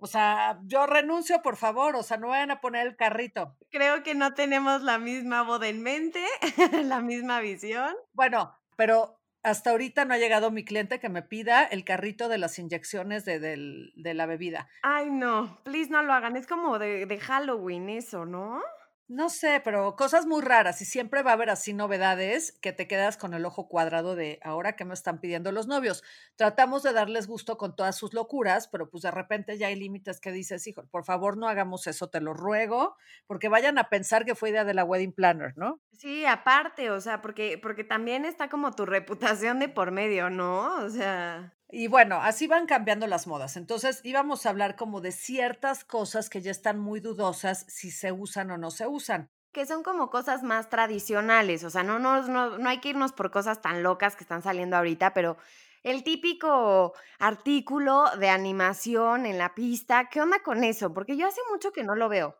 O 0.00 0.06
sea, 0.06 0.60
yo 0.64 0.86
renuncio, 0.86 1.42
por 1.42 1.56
favor, 1.56 1.96
o 1.96 2.02
sea, 2.02 2.16
no 2.16 2.28
vayan 2.28 2.50
a 2.50 2.60
poner 2.60 2.86
el 2.86 2.96
carrito. 2.96 3.56
Creo 3.70 4.02
que 4.02 4.14
no 4.14 4.34
tenemos 4.34 4.82
la 4.82 4.98
misma 4.98 5.42
boda 5.42 5.68
en 5.68 5.82
mente, 5.82 6.24
la 6.84 7.00
misma 7.00 7.40
visión. 7.40 7.94
Bueno, 8.12 8.56
pero 8.76 9.15
hasta 9.46 9.70
ahorita 9.70 10.04
no 10.04 10.12
ha 10.12 10.18
llegado 10.18 10.50
mi 10.50 10.64
cliente 10.64 10.98
que 10.98 11.08
me 11.08 11.22
pida 11.22 11.62
el 11.62 11.84
carrito 11.84 12.28
de 12.28 12.36
las 12.36 12.58
inyecciones 12.58 13.24
de, 13.24 13.92
la 13.94 14.26
bebida. 14.26 14.68
Ay, 14.82 15.08
no, 15.08 15.60
please 15.62 15.88
no 15.88 16.02
lo 16.02 16.12
hagan. 16.12 16.36
Es 16.36 16.48
como 16.48 16.80
de, 16.80 17.06
de 17.06 17.18
Halloween 17.20 17.88
eso, 17.88 18.26
¿no? 18.26 18.60
No 19.08 19.28
sé, 19.30 19.60
pero 19.62 19.94
cosas 19.94 20.26
muy 20.26 20.42
raras 20.42 20.82
y 20.82 20.84
siempre 20.84 21.22
va 21.22 21.30
a 21.30 21.34
haber 21.34 21.48
así 21.48 21.72
novedades 21.72 22.50
que 22.60 22.72
te 22.72 22.88
quedas 22.88 23.16
con 23.16 23.34
el 23.34 23.44
ojo 23.44 23.68
cuadrado 23.68 24.16
de 24.16 24.40
ahora 24.42 24.74
que 24.74 24.84
me 24.84 24.94
están 24.94 25.20
pidiendo 25.20 25.52
los 25.52 25.68
novios. 25.68 26.02
Tratamos 26.34 26.82
de 26.82 26.92
darles 26.92 27.28
gusto 27.28 27.56
con 27.56 27.76
todas 27.76 27.96
sus 27.96 28.14
locuras, 28.14 28.66
pero 28.66 28.90
pues 28.90 29.02
de 29.04 29.12
repente 29.12 29.58
ya 29.58 29.68
hay 29.68 29.76
límites 29.76 30.20
que 30.20 30.32
dices, 30.32 30.66
hijo, 30.66 30.84
por 30.90 31.04
favor 31.04 31.36
no 31.36 31.46
hagamos 31.48 31.86
eso, 31.86 32.10
te 32.10 32.20
lo 32.20 32.34
ruego, 32.34 32.96
porque 33.28 33.48
vayan 33.48 33.78
a 33.78 33.88
pensar 33.90 34.24
que 34.24 34.34
fue 34.34 34.50
idea 34.50 34.64
de 34.64 34.74
la 34.74 34.84
wedding 34.84 35.12
planner, 35.12 35.56
¿no? 35.56 35.80
Sí, 35.92 36.26
aparte, 36.26 36.90
o 36.90 37.00
sea, 37.00 37.22
porque, 37.22 37.58
porque 37.62 37.82
también 37.84 38.24
está 38.24 38.48
como 38.50 38.72
tu 38.72 38.84
reputación 38.86 39.58
de 39.60 39.68
por 39.68 39.92
medio, 39.92 40.30
¿no? 40.30 40.84
O 40.84 40.90
sea. 40.90 41.55
Y 41.68 41.88
bueno, 41.88 42.20
así 42.22 42.46
van 42.46 42.66
cambiando 42.66 43.06
las 43.06 43.26
modas. 43.26 43.56
Entonces 43.56 44.00
íbamos 44.04 44.46
a 44.46 44.50
hablar 44.50 44.76
como 44.76 45.00
de 45.00 45.12
ciertas 45.12 45.84
cosas 45.84 46.30
que 46.30 46.40
ya 46.40 46.50
están 46.50 46.78
muy 46.78 47.00
dudosas 47.00 47.66
si 47.68 47.90
se 47.90 48.12
usan 48.12 48.50
o 48.50 48.58
no 48.58 48.70
se 48.70 48.86
usan. 48.86 49.30
Que 49.52 49.66
son 49.66 49.82
como 49.82 50.10
cosas 50.10 50.42
más 50.42 50.68
tradicionales, 50.68 51.64
o 51.64 51.70
sea, 51.70 51.82
no, 51.82 51.98
no, 51.98 52.20
no, 52.28 52.58
no 52.58 52.68
hay 52.68 52.78
que 52.78 52.90
irnos 52.90 53.12
por 53.12 53.30
cosas 53.30 53.62
tan 53.62 53.82
locas 53.82 54.14
que 54.14 54.22
están 54.22 54.42
saliendo 54.42 54.76
ahorita, 54.76 55.14
pero 55.14 55.38
el 55.82 56.04
típico 56.04 56.92
artículo 57.18 58.04
de 58.18 58.28
animación 58.28 59.24
en 59.24 59.38
la 59.38 59.54
pista, 59.54 60.10
¿qué 60.10 60.20
onda 60.20 60.42
con 60.42 60.62
eso? 60.62 60.92
Porque 60.92 61.16
yo 61.16 61.26
hace 61.26 61.40
mucho 61.50 61.72
que 61.72 61.84
no 61.84 61.94
lo 61.94 62.08
veo. 62.10 62.36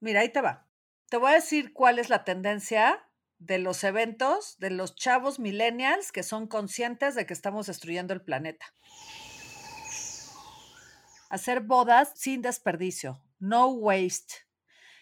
Mira, 0.00 0.20
ahí 0.20 0.30
te 0.30 0.40
va. 0.40 0.66
Te 1.10 1.18
voy 1.18 1.32
a 1.32 1.34
decir 1.34 1.72
cuál 1.72 1.98
es 1.98 2.08
la 2.08 2.24
tendencia 2.24 3.05
de 3.38 3.58
los 3.58 3.84
eventos 3.84 4.56
de 4.58 4.70
los 4.70 4.94
chavos 4.94 5.38
millennials 5.38 6.12
que 6.12 6.22
son 6.22 6.46
conscientes 6.46 7.14
de 7.14 7.26
que 7.26 7.34
estamos 7.34 7.66
destruyendo 7.66 8.14
el 8.14 8.22
planeta. 8.22 8.66
Hacer 11.28 11.60
bodas 11.60 12.12
sin 12.14 12.40
desperdicio, 12.42 13.22
no 13.38 13.68
waste. 13.68 14.46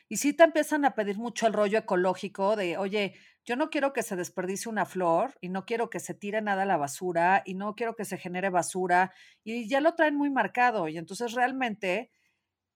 Y 0.08 0.18
sí 0.18 0.32
te 0.32 0.44
empiezan 0.44 0.84
a 0.84 0.94
pedir 0.94 1.16
mucho 1.16 1.46
el 1.46 1.52
rollo 1.52 1.78
ecológico 1.78 2.56
de, 2.56 2.76
oye, 2.76 3.14
yo 3.44 3.56
no 3.56 3.68
quiero 3.68 3.92
que 3.92 4.02
se 4.02 4.16
desperdicie 4.16 4.70
una 4.70 4.86
flor 4.86 5.34
y 5.40 5.50
no 5.50 5.66
quiero 5.66 5.90
que 5.90 6.00
se 6.00 6.14
tire 6.14 6.40
nada 6.40 6.62
a 6.62 6.66
la 6.66 6.76
basura 6.76 7.42
y 7.44 7.54
no 7.54 7.74
quiero 7.74 7.94
que 7.94 8.04
se 8.04 8.16
genere 8.16 8.48
basura 8.48 9.12
y 9.44 9.68
ya 9.68 9.80
lo 9.80 9.94
traen 9.94 10.16
muy 10.16 10.30
marcado 10.30 10.88
y 10.88 10.96
entonces 10.96 11.32
realmente, 11.32 12.10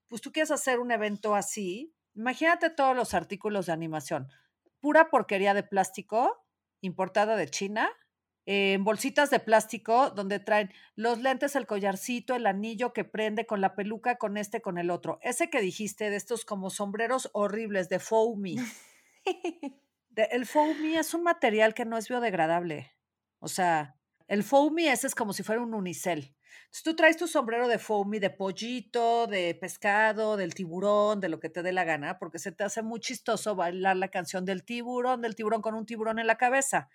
pues 0.07 0.21
tú 0.21 0.31
quieres 0.31 0.51
hacer 0.51 0.79
un 0.79 0.91
evento 0.91 1.35
así, 1.35 1.95
imagínate 2.13 2.69
todos 2.69 2.95
los 2.95 3.15
artículos 3.15 3.65
de 3.65 3.73
animación, 3.73 4.27
pura 4.79 5.09
porquería 5.09 5.53
de 5.53 5.63
plástico 5.63 6.45
importada 6.81 7.35
de 7.35 7.47
China, 7.49 7.89
en 8.45 8.83
bolsitas 8.83 9.29
de 9.29 9.39
plástico 9.39 10.09
donde 10.09 10.39
traen 10.39 10.71
los 10.95 11.19
lentes, 11.19 11.55
el 11.55 11.67
collarcito, 11.67 12.35
el 12.35 12.47
anillo 12.47 12.93
que 12.93 13.03
prende 13.03 13.45
con 13.45 13.61
la 13.61 13.75
peluca, 13.75 14.17
con 14.17 14.37
este, 14.37 14.61
con 14.61 14.77
el 14.77 14.89
otro. 14.89 15.19
Ese 15.21 15.49
que 15.49 15.61
dijiste 15.61 16.09
de 16.09 16.15
estos 16.15 16.45
como 16.45 16.69
sombreros 16.69 17.29
horribles 17.33 17.89
de 17.89 17.99
foamy. 17.99 18.55
el 20.15 20.45
foamy 20.45 20.95
es 20.95 21.13
un 21.13 21.23
material 21.23 21.73
que 21.73 21.85
no 21.85 21.97
es 21.97 22.09
biodegradable. 22.09 22.91
O 23.39 23.47
sea, 23.47 23.99
el 24.27 24.43
foamy 24.43 24.87
ese 24.87 25.07
es 25.07 25.15
como 25.15 25.33
si 25.33 25.43
fuera 25.43 25.61
un 25.61 25.73
unicel. 25.73 26.35
Tú 26.83 26.95
traes 26.95 27.17
tu 27.17 27.27
sombrero 27.27 27.67
de 27.67 27.79
foamy, 27.79 28.19
de 28.19 28.29
pollito, 28.29 29.27
de 29.27 29.55
pescado, 29.55 30.37
del 30.37 30.53
tiburón, 30.53 31.19
de 31.19 31.29
lo 31.29 31.39
que 31.39 31.49
te 31.49 31.63
dé 31.63 31.71
la 31.71 31.83
gana, 31.83 32.19
porque 32.19 32.39
se 32.39 32.51
te 32.51 32.63
hace 32.63 32.81
muy 32.81 32.99
chistoso 32.99 33.55
bailar 33.55 33.97
la 33.97 34.09
canción 34.09 34.45
del 34.45 34.63
tiburón, 34.63 35.21
del 35.21 35.35
tiburón 35.35 35.61
con 35.61 35.75
un 35.75 35.85
tiburón 35.85 36.19
en 36.19 36.27
la 36.27 36.37
cabeza. 36.37 36.89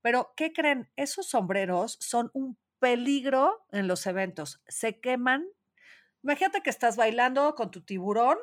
Pero, 0.00 0.32
¿qué 0.36 0.52
creen? 0.52 0.90
Esos 0.96 1.28
sombreros 1.28 1.98
son 2.00 2.30
un 2.34 2.58
peligro 2.78 3.64
en 3.70 3.86
los 3.88 4.06
eventos. 4.06 4.60
Se 4.66 5.00
queman. 5.00 5.46
Imagínate 6.22 6.62
que 6.62 6.70
estás 6.70 6.96
bailando 6.96 7.54
con 7.54 7.70
tu 7.70 7.82
tiburón 7.82 8.38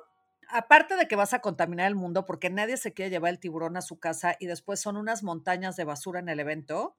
aparte 0.50 0.96
de 0.96 1.08
que 1.08 1.16
vas 1.16 1.34
a 1.34 1.40
contaminar 1.40 1.88
el 1.88 1.96
mundo 1.96 2.26
porque 2.26 2.50
nadie 2.50 2.78
se 2.78 2.94
quiere 2.94 3.12
llevar 3.12 3.32
el 3.32 3.40
tiburón 3.40 3.78
a 3.78 3.82
su 3.82 4.00
casa 4.00 4.36
y 4.40 4.48
después 4.48 4.80
son 4.80 4.98
unas 4.98 5.24
montañas 5.24 5.76
de 5.76 5.84
basura 5.84 6.20
en 6.20 6.30
el 6.30 6.40
evento, 6.40 6.98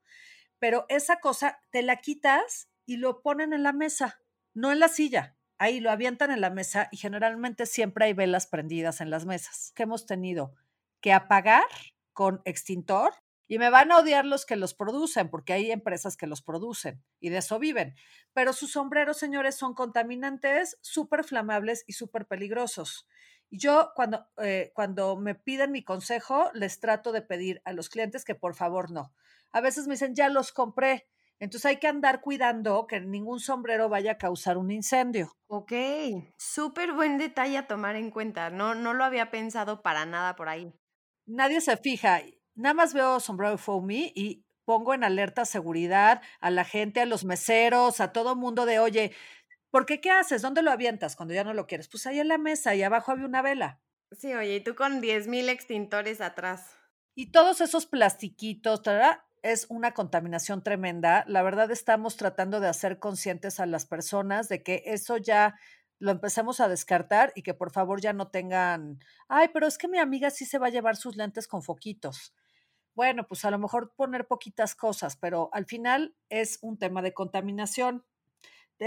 pero 0.59 0.85
esa 0.89 1.19
cosa 1.19 1.59
te 1.69 1.81
la 1.81 1.97
quitas 1.97 2.69
y 2.91 2.97
lo 2.97 3.21
ponen 3.21 3.53
en 3.53 3.63
la 3.63 3.71
mesa, 3.71 4.19
no 4.53 4.69
en 4.69 4.81
la 4.81 4.89
silla. 4.89 5.37
Ahí 5.57 5.79
lo 5.79 5.91
avientan 5.91 6.29
en 6.29 6.41
la 6.41 6.49
mesa 6.49 6.89
y 6.91 6.97
generalmente 6.97 7.65
siempre 7.65 8.03
hay 8.03 8.11
velas 8.11 8.47
prendidas 8.47 8.99
en 8.99 9.09
las 9.09 9.25
mesas 9.25 9.71
que 9.75 9.83
hemos 9.83 10.05
tenido 10.05 10.55
que 10.99 11.13
apagar 11.13 11.63
con 12.11 12.41
extintor 12.43 13.13
y 13.47 13.59
me 13.59 13.69
van 13.69 13.93
a 13.93 13.99
odiar 13.99 14.25
los 14.25 14.45
que 14.45 14.57
los 14.57 14.73
producen, 14.73 15.29
porque 15.29 15.53
hay 15.53 15.71
empresas 15.71 16.17
que 16.17 16.27
los 16.27 16.41
producen 16.41 17.01
y 17.21 17.29
de 17.29 17.37
eso 17.37 17.59
viven. 17.59 17.95
Pero 18.33 18.51
sus 18.51 18.73
sombreros, 18.73 19.17
señores, 19.17 19.55
son 19.55 19.73
contaminantes, 19.73 20.77
súper 20.81 21.23
flamables 21.23 21.85
y 21.87 21.93
súper 21.93 22.27
peligrosos. 22.27 23.07
Yo 23.49 23.93
cuando, 23.95 24.27
eh, 24.43 24.73
cuando 24.75 25.15
me 25.15 25.35
piden 25.35 25.71
mi 25.71 25.85
consejo, 25.85 26.51
les 26.53 26.81
trato 26.81 27.13
de 27.13 27.21
pedir 27.21 27.61
a 27.63 27.71
los 27.71 27.87
clientes 27.87 28.25
que 28.25 28.35
por 28.35 28.53
favor 28.53 28.91
no. 28.91 29.13
A 29.53 29.61
veces 29.61 29.87
me 29.87 29.93
dicen, 29.93 30.13
ya 30.13 30.27
los 30.27 30.51
compré. 30.51 31.07
Entonces 31.41 31.65
hay 31.65 31.77
que 31.77 31.87
andar 31.87 32.21
cuidando 32.21 32.85
que 32.85 33.01
ningún 33.01 33.39
sombrero 33.39 33.89
vaya 33.89 34.11
a 34.11 34.17
causar 34.19 34.59
un 34.59 34.69
incendio. 34.69 35.35
Ok, 35.47 35.73
súper 36.37 36.93
buen 36.93 37.17
detalle 37.17 37.57
a 37.57 37.65
tomar 37.65 37.95
en 37.95 38.11
cuenta. 38.11 38.51
No, 38.51 38.75
no 38.75 38.93
lo 38.93 39.03
había 39.03 39.31
pensado 39.31 39.81
para 39.81 40.05
nada 40.05 40.35
por 40.35 40.49
ahí. 40.49 40.71
Nadie 41.25 41.59
se 41.59 41.77
fija. 41.77 42.21
Nada 42.53 42.75
más 42.75 42.93
veo 42.93 43.19
sombrero 43.19 43.57
foamy 43.57 44.13
y 44.15 44.45
pongo 44.65 44.93
en 44.93 45.03
alerta 45.03 45.45
seguridad 45.45 46.21
a 46.41 46.51
la 46.51 46.63
gente, 46.63 47.01
a 47.01 47.07
los 47.07 47.25
meseros, 47.25 48.01
a 48.01 48.11
todo 48.11 48.35
mundo 48.35 48.67
de, 48.67 48.77
oye, 48.77 49.11
porque, 49.71 49.99
¿qué 49.99 50.11
haces? 50.11 50.43
¿Dónde 50.43 50.61
lo 50.61 50.69
avientas 50.69 51.15
cuando 51.15 51.33
ya 51.33 51.43
no 51.43 51.55
lo 51.55 51.65
quieres? 51.65 51.87
Pues 51.87 52.05
ahí 52.05 52.19
en 52.19 52.27
la 52.27 52.37
mesa 52.37 52.75
y 52.75 52.83
abajo 52.83 53.11
había 53.11 53.25
una 53.25 53.41
vela. 53.41 53.81
Sí, 54.11 54.31
oye, 54.33 54.57
y 54.57 54.63
tú 54.63 54.75
con 54.75 55.01
10.000 55.01 55.49
extintores 55.49 56.21
atrás. 56.21 56.77
Y 57.15 57.31
todos 57.31 57.61
esos 57.61 57.87
plastiquitos, 57.87 58.83
es 59.41 59.65
una 59.69 59.93
contaminación 59.93 60.63
tremenda. 60.63 61.23
La 61.27 61.43
verdad 61.43 61.71
estamos 61.71 62.17
tratando 62.17 62.59
de 62.59 62.67
hacer 62.67 62.99
conscientes 62.99 63.59
a 63.59 63.65
las 63.65 63.85
personas 63.85 64.49
de 64.49 64.63
que 64.63 64.83
eso 64.85 65.17
ya 65.17 65.55
lo 65.99 66.11
empecemos 66.11 66.59
a 66.59 66.67
descartar 66.67 67.31
y 67.35 67.43
que 67.43 67.53
por 67.53 67.71
favor 67.71 68.01
ya 68.01 68.13
no 68.13 68.29
tengan, 68.29 68.99
ay, 69.27 69.49
pero 69.53 69.67
es 69.67 69.77
que 69.77 69.87
mi 69.87 69.99
amiga 69.99 70.31
sí 70.31 70.45
se 70.45 70.57
va 70.57 70.67
a 70.67 70.71
llevar 70.71 70.95
sus 70.95 71.15
lentes 71.15 71.47
con 71.47 71.61
foquitos. 71.61 72.33
Bueno, 72.95 73.27
pues 73.27 73.45
a 73.45 73.51
lo 73.51 73.59
mejor 73.59 73.93
poner 73.95 74.27
poquitas 74.27 74.75
cosas, 74.75 75.15
pero 75.15 75.49
al 75.53 75.65
final 75.65 76.15
es 76.29 76.57
un 76.61 76.77
tema 76.77 77.01
de 77.01 77.13
contaminación 77.13 78.03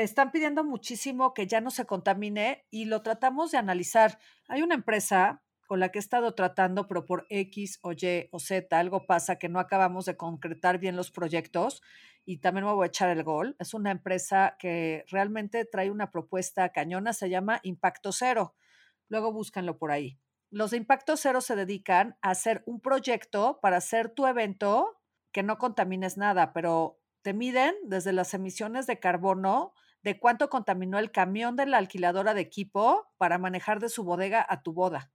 están 0.02 0.32
pidiendo 0.32 0.64
muchísimo 0.64 1.34
que 1.34 1.46
ya 1.46 1.60
no 1.60 1.70
se 1.70 1.86
contamine 1.86 2.66
y 2.70 2.86
lo 2.86 3.02
tratamos 3.02 3.52
de 3.52 3.58
analizar. 3.58 4.18
Hay 4.48 4.62
una 4.62 4.74
empresa 4.74 5.42
con 5.66 5.80
la 5.80 5.90
que 5.90 5.98
he 5.98 6.00
estado 6.00 6.34
tratando, 6.34 6.86
pero 6.86 7.04
por 7.06 7.26
X 7.28 7.78
o 7.82 7.92
Y 7.92 8.28
o 8.30 8.38
Z 8.38 8.78
algo 8.78 9.06
pasa 9.06 9.36
que 9.36 9.48
no 9.48 9.58
acabamos 9.58 10.04
de 10.04 10.16
concretar 10.16 10.78
bien 10.78 10.96
los 10.96 11.10
proyectos 11.10 11.82
y 12.24 12.38
también 12.38 12.66
me 12.66 12.72
voy 12.72 12.84
a 12.84 12.88
echar 12.88 13.10
el 13.10 13.22
gol. 13.22 13.56
Es 13.58 13.74
una 13.74 13.90
empresa 13.90 14.56
que 14.58 15.04
realmente 15.08 15.64
trae 15.64 15.90
una 15.90 16.10
propuesta 16.10 16.70
cañona, 16.70 17.12
se 17.12 17.28
llama 17.28 17.60
Impacto 17.62 18.12
Cero. 18.12 18.54
Luego 19.08 19.32
búscanlo 19.32 19.78
por 19.78 19.90
ahí. 19.90 20.18
Los 20.50 20.70
de 20.70 20.76
Impacto 20.76 21.16
Cero 21.16 21.40
se 21.40 21.56
dedican 21.56 22.16
a 22.22 22.30
hacer 22.30 22.62
un 22.66 22.80
proyecto 22.80 23.58
para 23.60 23.78
hacer 23.78 24.08
tu 24.10 24.26
evento 24.26 25.00
que 25.32 25.42
no 25.42 25.58
contamines 25.58 26.16
nada, 26.16 26.52
pero 26.52 27.00
te 27.22 27.34
miden 27.34 27.74
desde 27.84 28.12
las 28.12 28.34
emisiones 28.34 28.86
de 28.86 29.00
carbono 29.00 29.72
de 30.02 30.18
cuánto 30.20 30.50
contaminó 30.50 30.98
el 30.98 31.10
camión 31.10 31.56
de 31.56 31.66
la 31.66 31.78
alquiladora 31.78 32.34
de 32.34 32.42
equipo 32.42 33.10
para 33.16 33.38
manejar 33.38 33.80
de 33.80 33.88
su 33.88 34.04
bodega 34.04 34.44
a 34.48 34.62
tu 34.62 34.72
boda. 34.74 35.10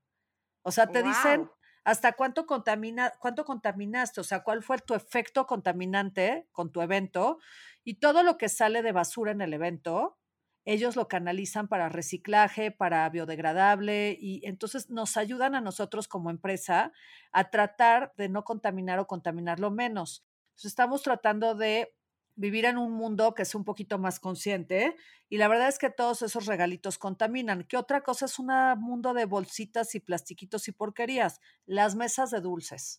O 0.69 0.71
sea, 0.71 0.87
te 0.87 1.03
dicen 1.03 1.49
hasta 1.83 2.13
cuánto 2.13 2.45
contamina, 2.45 3.13
cuánto 3.19 3.45
contaminaste, 3.45 4.21
o 4.21 4.23
sea, 4.23 4.43
cuál 4.43 4.63
fue 4.63 4.77
tu 4.77 4.93
efecto 4.93 5.45
contaminante 5.47 6.47
con 6.51 6.71
tu 6.71 6.81
evento 6.81 7.39
y 7.83 7.95
todo 7.95 8.23
lo 8.23 8.37
que 8.37 8.49
sale 8.49 8.81
de 8.81 8.91
basura 8.91 9.31
en 9.31 9.41
el 9.41 9.53
evento, 9.53 10.19
ellos 10.65 10.95
lo 10.95 11.07
canalizan 11.07 11.67
para 11.67 11.89
reciclaje, 11.89 12.69
para 12.71 13.09
biodegradable 13.09 14.15
y 14.19 14.45
entonces 14.45 14.89
nos 14.89 15.17
ayudan 15.17 15.55
a 15.55 15.61
nosotros 15.61 16.07
como 16.07 16.29
empresa 16.29 16.91
a 17.31 17.49
tratar 17.49 18.13
de 18.17 18.29
no 18.29 18.43
contaminar 18.43 18.99
o 18.99 19.07
contaminarlo 19.07 19.71
menos. 19.71 20.25
Entonces, 20.49 20.71
estamos 20.71 21.01
tratando 21.01 21.55
de 21.55 21.95
vivir 22.39 22.63
en 22.63 22.77
un 22.77 22.93
mundo 22.93 23.33
que 23.33 23.41
es 23.41 23.53
un 23.53 23.65
poquito 23.65 23.99
más 23.99 24.19
consciente 24.19 24.95
y 25.27 25.37
la 25.37 25.49
verdad 25.49 25.67
es 25.67 25.77
que 25.77 25.89
todos 25.89 26.21
esos 26.21 26.45
regalitos 26.45 26.97
contaminan. 26.97 27.63
¿Qué 27.63 27.75
otra 27.75 28.01
cosa 28.01 28.25
es 28.25 28.39
un 28.39 28.47
mundo 28.77 29.13
de 29.13 29.25
bolsitas 29.25 29.93
y 29.93 29.99
plastiquitos 29.99 30.67
y 30.69 30.71
porquerías? 30.71 31.41
Las 31.65 31.95
mesas 31.95 32.31
de 32.31 32.39
dulces. 32.39 32.97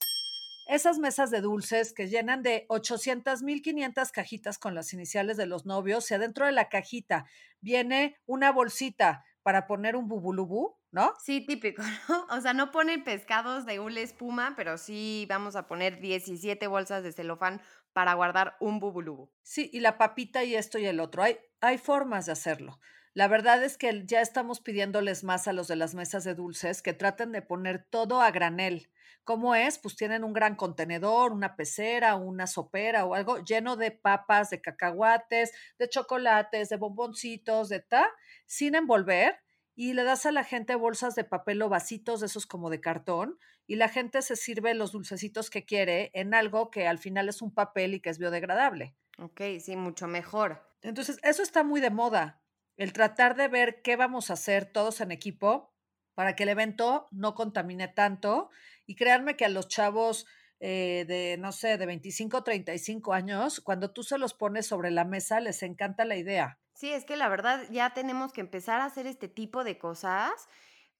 Esas 0.67 0.99
mesas 0.99 1.31
de 1.31 1.41
dulces 1.41 1.95
que 1.95 2.09
llenan 2.09 2.43
de 2.43 2.67
800, 2.69 3.43
1500 3.43 4.13
cajitas 4.13 4.59
con 4.59 4.75
las 4.75 4.93
iniciales 4.93 5.39
de 5.39 5.47
los 5.47 5.65
novios 5.65 6.11
y 6.11 6.15
adentro 6.15 6.45
de 6.45 6.53
la 6.53 6.69
cajita 6.69 7.25
viene 7.61 8.21
una 8.27 8.53
bolsita 8.53 9.25
para 9.43 9.67
poner 9.67 9.97
un 9.97 10.07
bubulubú, 10.07 10.77
¿no? 10.93 11.15
Sí, 11.25 11.45
típico, 11.47 11.83
¿no? 12.09 12.27
O 12.31 12.41
sea, 12.41 12.53
no 12.53 12.71
ponen 12.71 13.05
pescados 13.05 13.65
de 13.65 13.81
hule 13.81 14.03
espuma, 14.03 14.55
pero 14.55 14.77
sí 14.77 15.27
vamos 15.29 15.57
a 15.57 15.67
poner 15.67 15.99
17 15.99 16.67
bolsas 16.67 17.03
de 17.03 17.13
celofán 17.13 17.63
para 17.93 18.15
guardar 18.15 18.57
un 18.61 18.79
bubulubu. 18.79 19.31
Sí, 19.43 19.71
y 19.73 19.81
la 19.81 19.99
papita 19.99 20.45
y 20.45 20.55
esto 20.55 20.79
y 20.79 20.87
el 20.87 21.01
otro. 21.01 21.23
Hay, 21.23 21.39
hay 21.61 21.79
formas 21.79 22.27
de 22.27 22.33
hacerlo. 22.33 22.81
La 23.13 23.27
verdad 23.27 23.63
es 23.65 23.77
que 23.77 24.05
ya 24.07 24.21
estamos 24.21 24.61
pidiéndoles 24.61 25.25
más 25.25 25.49
a 25.49 25.53
los 25.53 25.67
de 25.67 25.77
las 25.77 25.95
mesas 25.95 26.23
de 26.23 26.35
dulces 26.35 26.81
que 26.81 26.93
traten 26.93 27.33
de 27.33 27.43
poner 27.43 27.85
todo 27.91 28.21
a 28.21 28.31
granel. 28.31 28.89
¿Cómo 29.25 29.55
es? 29.55 29.79
Pues 29.79 29.97
tienen 29.97 30.25
un 30.25 30.33
gran 30.33 30.55
contenedor, 30.55 31.33
una 31.33 31.57
pecera, 31.57 32.15
una 32.15 32.47
sopera 32.47 33.05
o 33.05 33.15
algo 33.15 33.39
lleno 33.45 33.77
de 33.77 33.91
papas, 33.91 34.51
de 34.51 34.61
cacahuates, 34.61 35.53
de 35.79 35.89
chocolates, 35.89 36.69
de 36.69 36.77
bomboncitos, 36.77 37.69
de 37.69 37.81
ta, 37.81 38.09
sin 38.47 38.77
envolver 38.77 39.41
y 39.75 39.95
le 39.95 40.05
das 40.05 40.27
a 40.27 40.33
la 40.33 40.45
gente 40.45 40.75
bolsas 40.75 41.15
de 41.15 41.25
papel 41.25 41.63
o 41.63 41.69
vasitos 41.69 42.21
de 42.21 42.27
esos 42.27 42.47
como 42.47 42.71
de 42.71 42.81
cartón 42.81 43.39
y 43.71 43.77
la 43.77 43.89
gente 43.89 44.21
se 44.21 44.35
sirve 44.35 44.75
los 44.75 44.91
dulcecitos 44.91 45.49
que 45.49 45.65
quiere 45.65 46.11
en 46.13 46.35
algo 46.35 46.73
que 46.73 46.89
al 46.89 46.99
final 46.99 47.29
es 47.29 47.41
un 47.41 47.55
papel 47.55 47.95
y 47.95 48.01
que 48.01 48.11
es 48.11 48.19
biodegradable. 48.19 48.97
Ok, 49.17 49.43
sí, 49.61 49.77
mucho 49.77 50.09
mejor. 50.09 50.69
Entonces, 50.83 51.21
eso 51.23 51.41
está 51.45 51.63
muy 51.63 51.81
de 51.81 51.91
moda, 51.91 52.43
el 52.77 52.93
tratar 52.93 53.37
de 53.37 53.47
ver 53.47 53.81
qué 53.83 53.95
vamos 53.95 54.29
a 54.29 54.33
hacer 54.33 54.65
todos 54.65 55.01
en 55.01 55.13
equipo 55.13 55.73
para 56.17 56.35
que 56.35 56.43
el 56.43 56.49
evento 56.49 57.07
no 57.13 57.37
contamine 57.37 57.87
tanto. 57.87 58.51
Y 58.87 58.97
créanme 58.97 59.37
que 59.37 59.45
a 59.45 59.49
los 59.49 59.69
chavos 59.69 60.27
eh, 60.59 61.05
de, 61.07 61.37
no 61.39 61.53
sé, 61.53 61.79
de 61.79 61.87
25, 61.87 62.43
35 62.43 63.13
años, 63.13 63.61
cuando 63.61 63.93
tú 63.93 64.03
se 64.03 64.19
los 64.19 64.35
pones 64.35 64.67
sobre 64.67 64.91
la 64.91 65.05
mesa, 65.05 65.39
les 65.39 65.63
encanta 65.63 66.05
la 66.05 66.17
idea. 66.17 66.59
Sí, 66.75 66.91
es 66.91 67.05
que 67.05 67.15
la 67.15 67.29
verdad 67.29 67.63
ya 67.71 67.95
tenemos 67.95 68.33
que 68.33 68.41
empezar 68.41 68.81
a 68.81 68.87
hacer 68.87 69.07
este 69.07 69.29
tipo 69.29 69.63
de 69.63 69.79
cosas 69.79 70.33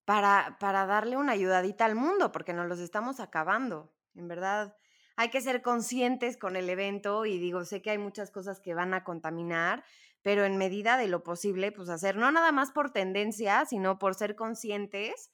para, 0.05 0.57
para 0.59 0.87
darle 0.87 1.17
una 1.17 1.33
ayudadita 1.33 1.85
al 1.85 1.95
mundo, 1.95 2.33
porque 2.33 2.53
nos 2.53 2.67
los 2.67 2.81
estamos 2.81 3.21
acabando. 3.21 3.93
En 4.15 4.29
verdad, 4.29 4.77
hay 5.17 5.31
que 5.31 5.41
ser 5.41 5.63
conscientes 5.63 6.37
con 6.37 6.57
el 6.57 6.71
evento 6.71 7.27
y 7.27 7.39
digo, 7.39 7.65
sé 7.65 7.83
que 7.83 7.91
hay 7.91 7.99
muchas 7.99 8.31
cosas 8.31 8.61
que 8.61 8.75
van 8.75 8.95
a 8.95 9.05
contaminar, 9.05 9.85
pero 10.23 10.45
en 10.45 10.57
medida 10.57 10.97
de 10.97 11.09
lo 11.09 11.23
posible, 11.23 11.73
pues 11.73 11.89
hacer 11.89 12.17
no 12.17 12.31
nada 12.31 12.53
más 12.53 12.73
por 12.73 12.93
tendencia, 12.93 13.65
sino 13.67 13.99
por 13.99 14.15
ser 14.15 14.37
conscientes 14.37 15.31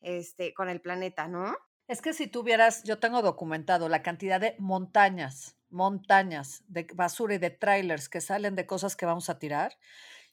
este, 0.00 0.54
con 0.54 0.68
el 0.68 0.80
planeta, 0.80 1.28
¿no? 1.28 1.54
Es 1.88 2.02
que 2.02 2.12
si 2.12 2.26
tuvieras, 2.26 2.82
yo 2.82 2.98
tengo 2.98 3.22
documentado 3.22 3.88
la 3.88 4.02
cantidad 4.02 4.40
de 4.40 4.56
montañas, 4.58 5.56
montañas 5.70 6.64
de 6.66 6.86
basura 6.94 7.34
y 7.34 7.38
de 7.38 7.50
trailers 7.50 8.08
que 8.08 8.20
salen 8.20 8.56
de 8.56 8.66
cosas 8.66 8.96
que 8.96 9.06
vamos 9.06 9.30
a 9.30 9.38
tirar. 9.38 9.76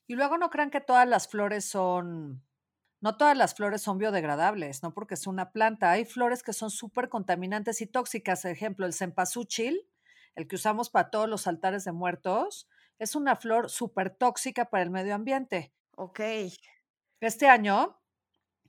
Y 0.08 0.16
luego 0.16 0.38
no 0.38 0.50
crean 0.50 0.72
que 0.72 0.82
todas 0.82 1.08
las 1.08 1.28
flores 1.28 1.66
son, 1.66 2.44
no 3.04 3.18
todas 3.18 3.36
las 3.36 3.54
flores 3.54 3.82
son 3.82 3.98
biodegradables, 3.98 4.82
no 4.82 4.94
porque 4.94 5.16
es 5.16 5.28
una 5.28 5.52
planta. 5.52 5.92
Hay 5.92 6.06
flores 6.06 6.42
que 6.42 6.54
son 6.54 6.70
súper 6.70 7.10
contaminantes 7.10 7.82
y 7.82 7.86
tóxicas. 7.86 8.46
Ejemplo, 8.46 8.86
el 8.86 8.94
cempasúchil, 8.94 9.90
el 10.36 10.48
que 10.48 10.56
usamos 10.56 10.90
para 10.90 11.10
todos 11.10 11.28
los 11.28 11.46
altares 11.46 11.84
de 11.84 11.92
muertos, 11.92 12.70
es 13.00 13.18
una 13.18 13.36
flor 13.36 13.70
súper 13.70 14.10
tóxica 14.10 14.70
para 14.70 14.84
el 14.84 14.90
medio 14.90 15.16
ambiente. 15.16 15.74
Ok. 15.98 16.22
Este 17.20 17.50
año, 17.50 18.00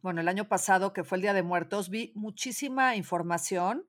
bueno, 0.02 0.20
el 0.20 0.26
año 0.26 0.48
pasado, 0.48 0.92
que 0.92 1.04
fue 1.04 1.18
el 1.18 1.22
Día 1.22 1.32
de 1.32 1.44
Muertos, 1.44 1.88
vi 1.88 2.10
muchísima 2.16 2.96
información 2.96 3.86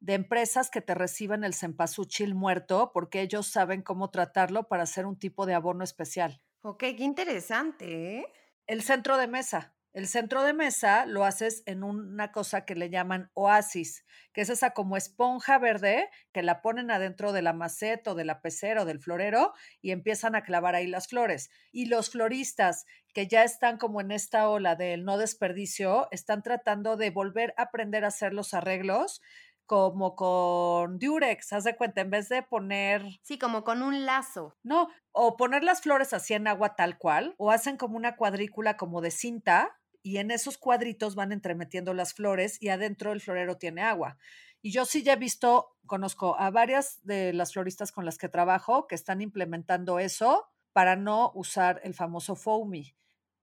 de 0.00 0.12
empresas 0.12 0.68
que 0.68 0.82
te 0.82 0.94
reciben 0.94 1.42
el 1.42 1.54
cempasúchil 1.54 2.34
muerto 2.34 2.90
porque 2.92 3.22
ellos 3.22 3.46
saben 3.46 3.80
cómo 3.80 4.10
tratarlo 4.10 4.68
para 4.68 4.82
hacer 4.82 5.06
un 5.06 5.18
tipo 5.18 5.46
de 5.46 5.54
abono 5.54 5.84
especial. 5.84 6.42
Ok, 6.60 6.80
qué 6.80 7.02
interesante. 7.04 8.18
¿eh? 8.18 8.26
El 8.66 8.82
centro 8.82 9.16
de 9.16 9.26
mesa. 9.26 9.72
El 9.96 10.08
centro 10.08 10.42
de 10.42 10.52
mesa 10.52 11.06
lo 11.06 11.24
haces 11.24 11.62
en 11.64 11.82
una 11.82 12.30
cosa 12.30 12.66
que 12.66 12.74
le 12.74 12.90
llaman 12.90 13.30
oasis, 13.32 14.04
que 14.34 14.42
es 14.42 14.50
esa 14.50 14.72
como 14.72 14.98
esponja 14.98 15.58
verde 15.58 16.10
que 16.34 16.42
la 16.42 16.60
ponen 16.60 16.90
adentro 16.90 17.32
de 17.32 17.40
la 17.40 17.54
maceta 17.54 18.10
o 18.10 18.14
de 18.14 18.26
la 18.26 18.42
pecera 18.42 18.82
o 18.82 18.84
del 18.84 19.00
florero 19.00 19.54
y 19.80 19.92
empiezan 19.92 20.34
a 20.34 20.42
clavar 20.42 20.74
ahí 20.74 20.86
las 20.86 21.08
flores. 21.08 21.48
Y 21.72 21.86
los 21.86 22.10
floristas 22.10 22.84
que 23.14 23.26
ya 23.26 23.42
están 23.42 23.78
como 23.78 24.02
en 24.02 24.10
esta 24.10 24.50
ola 24.50 24.76
del 24.76 25.06
no 25.06 25.16
desperdicio, 25.16 26.08
están 26.10 26.42
tratando 26.42 26.98
de 26.98 27.08
volver 27.08 27.54
a 27.56 27.62
aprender 27.62 28.04
a 28.04 28.08
hacer 28.08 28.34
los 28.34 28.52
arreglos 28.52 29.22
como 29.64 30.14
con 30.14 30.98
Durex, 30.98 31.54
haz 31.54 31.64
de 31.64 31.74
cuenta, 31.74 32.02
en 32.02 32.10
vez 32.10 32.28
de 32.28 32.42
poner... 32.42 33.02
Sí, 33.22 33.38
como 33.38 33.64
con 33.64 33.82
un 33.82 34.04
lazo. 34.04 34.56
No, 34.62 34.88
o 35.10 35.38
poner 35.38 35.64
las 35.64 35.80
flores 35.80 36.12
así 36.12 36.34
en 36.34 36.46
agua 36.46 36.76
tal 36.76 36.98
cual, 36.98 37.34
o 37.38 37.50
hacen 37.50 37.78
como 37.78 37.96
una 37.96 38.16
cuadrícula 38.16 38.76
como 38.76 39.00
de 39.00 39.10
cinta 39.10 39.76
y 40.06 40.18
en 40.18 40.30
esos 40.30 40.56
cuadritos 40.56 41.16
van 41.16 41.32
entremetiendo 41.32 41.92
las 41.92 42.14
flores 42.14 42.62
y 42.62 42.68
adentro 42.68 43.10
el 43.10 43.20
florero 43.20 43.56
tiene 43.56 43.82
agua. 43.82 44.18
Y 44.62 44.70
yo 44.70 44.84
sí 44.84 45.02
ya 45.02 45.14
he 45.14 45.16
visto, 45.16 45.76
conozco 45.84 46.38
a 46.38 46.48
varias 46.52 47.04
de 47.04 47.32
las 47.32 47.52
floristas 47.52 47.90
con 47.90 48.04
las 48.04 48.16
que 48.16 48.28
trabajo 48.28 48.86
que 48.86 48.94
están 48.94 49.20
implementando 49.20 49.98
eso 49.98 50.46
para 50.72 50.94
no 50.94 51.32
usar 51.34 51.80
el 51.82 51.92
famoso 51.92 52.36
foamy. 52.36 52.94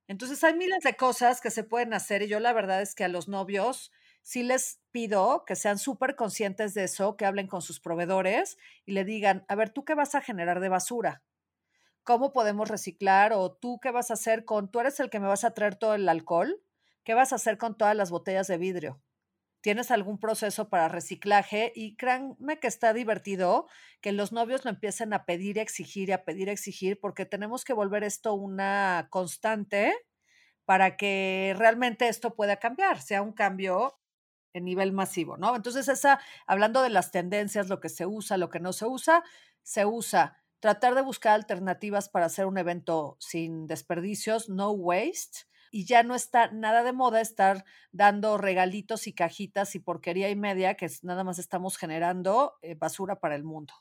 Entonces 0.08 0.41
hay 0.46 0.53
miles 0.53 0.82
de 0.86 0.96
cosas 0.96 1.41
que 1.41 1.51
se 1.51 1.65
pueden 1.65 1.93
hacer 1.93 2.22
y 2.22 2.29
yo 2.29 2.39
la 2.39 2.53
verdad 2.53 2.82
es 2.82 2.96
que 2.96 3.03
a 3.03 3.10
los 3.10 3.27
novios 3.27 3.91
sí 4.22 4.41
les 4.41 4.79
pido 4.91 5.43
que 5.46 5.58
sean 5.58 5.77
súper 5.77 6.15
conscientes 6.15 6.74
de 6.74 6.86
eso, 6.86 7.17
que 7.17 7.25
hablen 7.25 7.48
con 7.48 7.62
sus 7.62 7.82
proveedores 7.82 8.58
y 8.86 8.93
le 8.93 9.03
digan, 9.03 9.43
a 9.50 9.55
ver, 9.55 9.72
¿tú 9.72 9.84
qué 9.84 9.96
vas 9.96 10.15
a 10.15 10.22
generar 10.22 10.62
de 10.62 10.70
basura? 10.70 11.24
¿Cómo 12.04 12.34
podemos 12.34 12.70
reciclar? 12.70 13.32
¿O 13.34 13.52
tú 13.54 13.80
qué 13.82 13.92
vas 13.92 14.12
a 14.12 14.16
hacer 14.16 14.44
con, 14.44 14.70
tú 14.70 14.80
eres 14.82 15.00
el 15.00 15.10
que 15.10 15.20
me 15.20 15.28
vas 15.28 15.44
a 15.46 15.54
traer 15.54 15.76
todo 15.76 15.96
el 15.96 16.10
alcohol? 16.10 16.62
¿Qué 17.04 17.14
vas 17.14 17.32
a 17.32 17.36
hacer 17.36 17.58
con 17.58 17.78
todas 17.78 17.96
las 17.96 18.12
botellas 18.12 18.48
de 18.48 18.58
vidrio? 18.58 19.02
¿Tienes 19.62 19.92
algún 19.92 20.20
proceso 20.20 20.70
para 20.70 20.90
reciclaje? 20.90 21.72
Y 21.76 21.96
créanme 21.96 22.60
que 22.60 22.68
está 22.68 22.94
divertido 22.94 23.68
que 24.02 24.12
los 24.12 24.34
novios 24.34 24.66
lo 24.66 24.72
empiecen 24.72 25.14
a 25.14 25.26
pedir, 25.26 25.58
exigir 25.60 26.10
y 26.10 26.12
a 26.12 26.26
pedir, 26.26 26.50
exigir, 26.50 27.00
porque 27.00 27.26
tenemos 27.26 27.64
que 27.64 27.74
volver 27.74 28.04
esto 28.04 28.34
una 28.34 29.08
constante 29.10 29.94
para 30.66 30.98
que 30.98 31.56
realmente 31.58 32.10
esto 32.10 32.36
pueda 32.36 32.58
cambiar, 32.58 33.02
sea 33.02 33.22
un 33.22 33.34
cambio 33.34 34.00
en 34.54 34.66
nivel 34.66 34.92
masivo, 34.92 35.38
¿no? 35.38 35.56
Entonces, 35.56 35.88
esa, 35.88 36.20
hablando 36.48 36.82
de 36.82 36.90
las 36.90 37.12
tendencias, 37.12 37.70
lo 37.70 37.80
que 37.80 37.90
se 37.90 38.06
usa, 38.06 38.38
lo 38.38 38.50
que 38.50 38.60
no 38.60 38.74
se 38.74 38.86
usa, 38.86 39.24
se 39.64 39.86
usa 39.86 40.43
tratar 40.63 40.96
de 40.96 41.01
buscar 41.01 41.34
alternativas 41.34 42.08
para 42.08 42.27
hacer 42.27 42.46
un 42.46 42.58
evento 42.58 43.17
sin 43.20 43.67
desperdicios, 43.67 44.48
no 44.48 44.72
waste, 44.72 45.39
y 45.72 45.84
ya 45.86 46.03
no 46.03 46.15
está 46.15 46.51
nada 46.51 46.84
de 46.84 46.93
moda 46.93 47.20
estar 47.20 47.65
dando 47.91 48.38
regalitos 48.38 49.08
y 49.08 49.13
cajitas 49.13 49.75
y 49.75 49.79
porquería 49.79 50.29
y 50.29 50.38
media, 50.38 50.75
que 50.75 50.89
nada 51.01 51.25
más 51.25 51.38
estamos 51.38 51.76
generando 51.76 52.54
eh, 52.62 52.76
basura 52.76 53.19
para 53.19 53.36
el 53.36 53.43
mundo. 53.43 53.73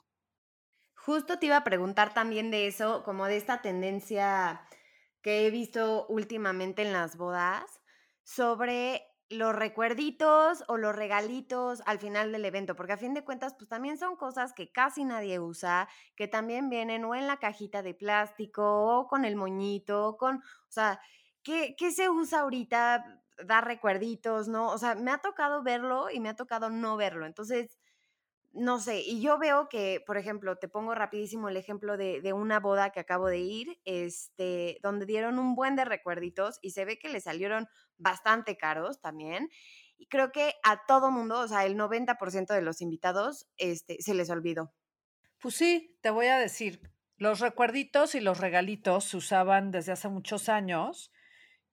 Justo 0.97 1.39
te 1.39 1.47
iba 1.47 1.59
a 1.59 1.63
preguntar 1.63 2.15
también 2.15 2.51
de 2.51 2.67
eso, 2.67 3.05
como 3.05 3.27
de 3.27 3.37
esta 3.37 3.63
tendencia 3.63 4.63
que 5.21 5.47
he 5.47 5.53
visto 5.53 6.05
últimamente 6.09 6.83
en 6.83 6.93
las 6.93 7.17
bodas, 7.17 7.81
sobre 8.25 9.07
los 9.33 9.55
recuerditos 9.55 10.65
o 10.69 10.77
los 10.77 10.95
regalitos 10.95 11.83
al 11.87 11.99
final 11.99 12.33
del 12.33 12.45
evento, 12.45 12.77
porque 12.77 12.93
a 12.93 12.97
fin 12.97 13.15
de 13.15 13.25
cuentas, 13.25 13.55
pues 13.55 13.69
también 13.69 13.99
son 13.99 14.17
cosas 14.17 14.53
que 14.53 14.71
casi 14.71 15.05
nadie 15.05 15.41
usa, 15.41 15.89
que 16.17 16.29
también 16.29 16.69
vienen 16.69 17.05
o 17.05 17.15
en 17.15 17.27
la 17.27 17.39
cajita 17.39 17.83
de 17.83 17.95
plástico 17.95 18.99
o 18.99 19.07
con 19.09 19.25
el 19.25 19.37
moñito, 19.37 20.17
con, 20.19 20.37
o 20.37 20.43
sea, 20.71 21.01
¿qué, 21.43 21.75
qué 21.77 21.91
se 21.93 22.09
usa 22.11 22.41
ahorita? 22.41 23.21
Dar 23.45 23.67
recuerditos, 23.67 24.49
¿no? 24.49 24.69
O 24.71 24.79
sea, 24.79 24.95
me 24.95 25.11
ha 25.11 25.19
tocado 25.19 25.63
verlo 25.63 26.11
y 26.11 26.21
me 26.21 26.29
ha 26.29 26.37
tocado 26.37 26.71
no 26.71 26.97
verlo. 26.97 27.27
Entonces, 27.27 27.79
no 28.53 28.79
sé, 28.81 29.01
y 29.01 29.23
yo 29.23 29.39
veo 29.39 29.69
que, 29.69 30.03
por 30.07 30.19
ejemplo, 30.19 30.57
te 30.57 30.69
pongo 30.69 30.95
rapidísimo 30.95 31.49
el 31.49 31.57
ejemplo 31.57 31.97
de, 31.97 32.21
de, 32.21 32.33
una 32.33 32.61
boda 32.61 32.91
que 32.91 33.01
acabo 33.01 33.29
de 33.29 33.39
ir, 33.39 33.81
este, 33.85 34.79
donde 34.83 35.07
dieron 35.07 35.39
un 35.39 35.55
buen 35.55 35.75
de 35.75 35.85
recuerditos 35.85 36.59
y 36.61 36.71
se 36.71 36.85
ve 36.85 36.99
que 36.99 37.09
le 37.09 37.21
salieron 37.21 37.67
bastante 37.97 38.57
caros 38.57 39.01
también. 39.01 39.49
Y 39.97 40.07
creo 40.07 40.33
que 40.33 40.55
a 40.65 40.85
todo 40.87 41.11
mundo, 41.11 41.41
o 41.41 41.49
sea, 41.49 41.65
el 41.65 41.77
90% 41.77 42.53
de 42.53 42.63
los 42.63 42.83
invitados, 42.83 43.47
este, 43.57 43.97
se 44.01 44.15
les 44.15 44.29
olvidó. 44.29 44.75
Pues 45.39 45.55
sí, 45.55 45.99
te 46.03 46.11
voy 46.11 46.27
a 46.27 46.39
decir, 46.39 46.93
los 47.17 47.41
recuerditos 47.41 48.15
y 48.15 48.21
los 48.21 48.39
regalitos 48.39 49.05
se 49.05 49.17
usaban 49.17 49.71
desde 49.71 49.93
hace 49.93 50.09
muchos 50.09 50.49
años 50.49 51.11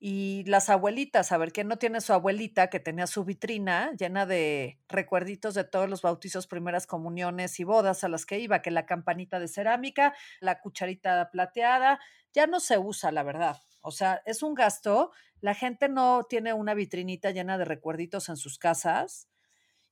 y 0.01 0.45
las 0.45 0.69
abuelitas, 0.69 1.33
a 1.33 1.37
ver, 1.37 1.51
¿quién 1.51 1.67
no 1.67 1.77
tiene 1.77 1.99
su 1.99 2.13
abuelita 2.13 2.69
que 2.69 2.79
tenía 2.79 3.05
su 3.05 3.25
vitrina 3.25 3.91
llena 3.99 4.25
de 4.25 4.79
recuerditos 4.87 5.55
de 5.55 5.65
todos 5.65 5.89
los 5.89 6.01
bautizos, 6.01 6.47
primeras 6.47 6.87
comuniones 6.87 7.59
y 7.59 7.65
bodas 7.65 8.05
a 8.05 8.07
las 8.07 8.25
que 8.25 8.39
iba? 8.39 8.61
Que 8.61 8.71
la 8.71 8.85
campanita 8.85 9.41
de 9.41 9.49
cerámica, 9.49 10.15
la 10.39 10.61
cucharita 10.61 11.29
plateada, 11.31 11.99
ya 12.33 12.47
no 12.47 12.61
se 12.61 12.77
usa, 12.77 13.11
la 13.11 13.23
verdad. 13.23 13.57
O 13.81 13.91
sea, 13.91 14.21
es 14.25 14.41
un 14.41 14.53
gasto. 14.53 15.11
La 15.41 15.53
gente 15.53 15.89
no 15.89 16.23
tiene 16.29 16.53
una 16.53 16.75
vitrinita 16.75 17.31
llena 17.31 17.57
de 17.57 17.65
recuerditos 17.65 18.29
en 18.29 18.37
sus 18.37 18.57
casas 18.57 19.27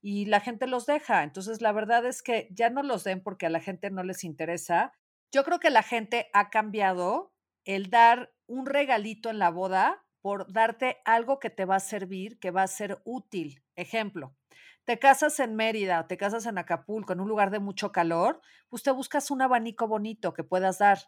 y 0.02 0.26
la 0.28 0.40
gente 0.40 0.68
los 0.68 0.86
deja. 0.86 1.24
Entonces, 1.24 1.62
la 1.62 1.74
verdad 1.74 2.06
es 2.06 2.22
que 2.22 2.48
ya 2.52 2.70
no 2.70 2.82
los 2.82 3.04
den 3.04 3.22
porque 3.22 3.48
a 3.48 3.50
la 3.50 3.60
gente 3.60 3.90
no 3.90 4.04
les 4.04 4.24
interesa. 4.24 4.94
Yo 5.34 5.44
creo 5.44 5.60
que 5.60 5.70
la 5.70 5.84
gente 5.84 6.30
ha 6.32 6.50
cambiado 6.50 7.34
el 7.68 7.90
dar 7.90 8.34
un 8.48 8.66
regalito 8.66 9.30
en 9.30 9.40
la 9.40 9.52
boda 9.52 10.04
por 10.22 10.52
darte 10.52 10.98
algo 11.06 11.38
que 11.38 11.50
te 11.50 11.66
va 11.66 11.76
a 11.76 11.82
servir, 11.82 12.40
que 12.40 12.50
va 12.50 12.64
a 12.64 12.68
ser 12.68 13.02
útil. 13.04 13.62
Ejemplo, 13.76 14.36
te 14.86 14.98
casas 14.98 15.40
en 15.42 15.56
Mérida 15.56 16.00
o 16.00 16.06
te 16.06 16.16
casas 16.16 16.46
en 16.46 16.58
Acapulco, 16.58 17.12
en 17.12 17.20
un 17.20 17.28
lugar 17.28 17.52
de 17.52 17.60
mucho 17.60 17.92
calor, 17.92 18.42
pues 18.70 18.84
te 18.84 18.92
buscas 18.92 19.32
un 19.32 19.42
abanico 19.42 19.86
bonito 19.86 20.34
que 20.34 20.46
puedas 20.46 20.80
dar. 20.80 21.00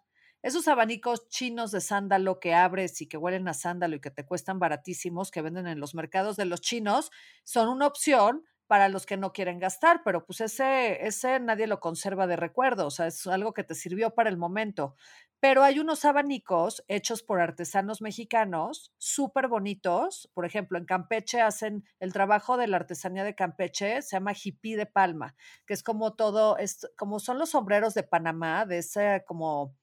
Esos 0.41 0.67
abanicos 0.67 1.30
chinos 1.30 1.72
de 1.72 1.80
sándalo 1.80 2.41
que 2.41 2.54
abres 2.54 3.02
y 3.02 3.08
que 3.08 3.17
huelen 3.17 3.48
a 3.48 3.54
sándalo 3.54 3.95
y 3.95 4.02
que 4.02 4.12
te 4.12 4.26
cuestan 4.26 4.60
baratísimos, 4.60 5.32
que 5.32 5.41
venden 5.41 5.65
en 5.65 5.80
los 5.80 5.95
mercados 5.95 6.36
de 6.36 6.45
los 6.45 6.60
chinos, 6.60 7.10
son 7.45 7.69
una 7.69 7.88
opción 7.88 8.45
para 8.70 8.88
los 8.88 9.08
que 9.08 9.18
no 9.18 9.34
quieren 9.34 9.58
gastar, 9.58 10.04
pero 10.06 10.28
pues 10.28 10.42
ese, 10.42 11.04
ese 11.04 11.40
nadie 11.40 11.66
lo 11.66 11.80
conserva 11.80 12.28
de 12.28 12.36
recuerdo, 12.36 12.86
o 12.86 12.92
sea, 12.92 13.08
es 13.08 13.26
algo 13.26 13.52
que 13.52 13.64
te 13.64 13.74
sirvió 13.74 14.12
para 14.12 14.30
el 14.30 14.38
momento. 14.38 14.96
Pero 15.40 15.64
hay 15.64 15.80
unos 15.80 16.06
abanicos 16.06 16.84
hechos 16.88 17.24
por 17.24 17.42
artesanos 17.42 18.00
mexicanos 18.00 18.94
súper 19.00 19.48
bonitos. 19.48 20.30
Por 20.36 20.46
ejemplo, 20.46 20.78
en 20.78 20.86
Campeche 20.86 21.42
hacen 21.42 21.84
el 22.00 22.14
trabajo 22.14 22.58
de 22.58 22.68
la 22.68 22.78
artesanía 22.78 23.24
de 23.24 23.34
Campeche, 23.34 24.04
se 24.04 24.18
llama 24.18 24.34
hippie 24.34 24.78
de 24.78 24.86
palma, 24.86 25.36
que 25.66 25.74
es 25.74 25.82
como 25.82 26.14
todo, 26.14 26.58
es, 26.58 26.88
como 26.96 27.20
son 27.20 27.40
los 27.40 27.50
sombreros 27.50 27.96
de 27.96 28.04
Panamá, 28.04 28.68
de 28.68 28.78
ese 28.78 29.24
como 29.26 29.74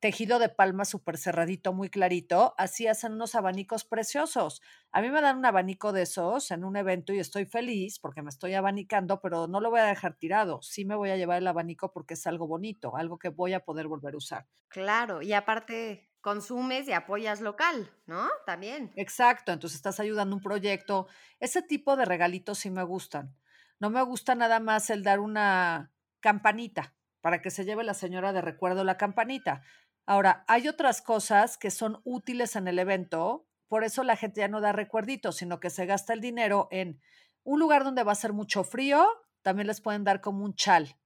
tejido 0.00 0.38
de 0.38 0.48
palma 0.48 0.84
súper 0.84 1.16
cerradito, 1.16 1.72
muy 1.72 1.88
clarito, 1.88 2.54
así 2.58 2.86
hacen 2.86 3.14
unos 3.14 3.34
abanicos 3.34 3.84
preciosos. 3.84 4.60
A 4.92 5.00
mí 5.00 5.10
me 5.10 5.20
dan 5.20 5.38
un 5.38 5.46
abanico 5.46 5.92
de 5.92 6.02
esos 6.02 6.50
en 6.50 6.64
un 6.64 6.76
evento 6.76 7.12
y 7.12 7.18
estoy 7.18 7.46
feliz 7.46 7.98
porque 7.98 8.22
me 8.22 8.28
estoy 8.28 8.54
abanicando, 8.54 9.20
pero 9.20 9.46
no 9.46 9.60
lo 9.60 9.70
voy 9.70 9.80
a 9.80 9.84
dejar 9.84 10.14
tirado. 10.14 10.60
Sí 10.62 10.84
me 10.84 10.96
voy 10.96 11.10
a 11.10 11.16
llevar 11.16 11.38
el 11.38 11.46
abanico 11.46 11.92
porque 11.92 12.14
es 12.14 12.26
algo 12.26 12.46
bonito, 12.46 12.96
algo 12.96 13.18
que 13.18 13.30
voy 13.30 13.54
a 13.54 13.64
poder 13.64 13.88
volver 13.88 14.14
a 14.14 14.18
usar. 14.18 14.46
Claro, 14.68 15.22
y 15.22 15.32
aparte 15.32 16.10
consumes 16.20 16.88
y 16.88 16.92
apoyas 16.92 17.40
local, 17.40 17.90
¿no? 18.06 18.28
También. 18.44 18.92
Exacto, 18.96 19.52
entonces 19.52 19.76
estás 19.76 20.00
ayudando 20.00 20.34
un 20.34 20.42
proyecto. 20.42 21.06
Ese 21.38 21.62
tipo 21.62 21.96
de 21.96 22.04
regalitos 22.04 22.58
sí 22.58 22.70
me 22.70 22.82
gustan. 22.82 23.36
No 23.78 23.90
me 23.90 24.02
gusta 24.02 24.34
nada 24.34 24.58
más 24.58 24.90
el 24.90 25.02
dar 25.02 25.20
una 25.20 25.92
campanita 26.20 26.94
para 27.20 27.42
que 27.42 27.50
se 27.50 27.64
lleve 27.64 27.84
la 27.84 27.94
señora 27.94 28.32
de 28.32 28.40
recuerdo 28.40 28.84
la 28.84 28.96
campanita 28.96 29.62
Ahora, 30.06 30.44
hay 30.46 30.68
otras 30.68 31.02
cosas 31.02 31.58
que 31.58 31.72
son 31.72 32.00
útiles 32.04 32.54
en 32.54 32.68
el 32.68 32.78
evento, 32.78 33.48
por 33.66 33.82
eso 33.82 34.04
la 34.04 34.16
gente 34.16 34.40
ya 34.40 34.48
no 34.48 34.60
da 34.60 34.72
recuerditos, 34.72 35.36
sino 35.36 35.58
que 35.58 35.68
se 35.68 35.84
gasta 35.84 36.12
el 36.12 36.20
dinero 36.20 36.68
en 36.70 37.00
un 37.42 37.58
lugar 37.58 37.82
donde 37.82 38.04
va 38.04 38.12
a 38.12 38.16
ser 38.16 38.32
mucho 38.32 38.62
frío, 38.62 39.04
también 39.42 39.66
les 39.66 39.80
pueden 39.80 40.04
dar 40.04 40.20
como 40.20 40.44
un 40.44 40.54
chal, 40.54 40.96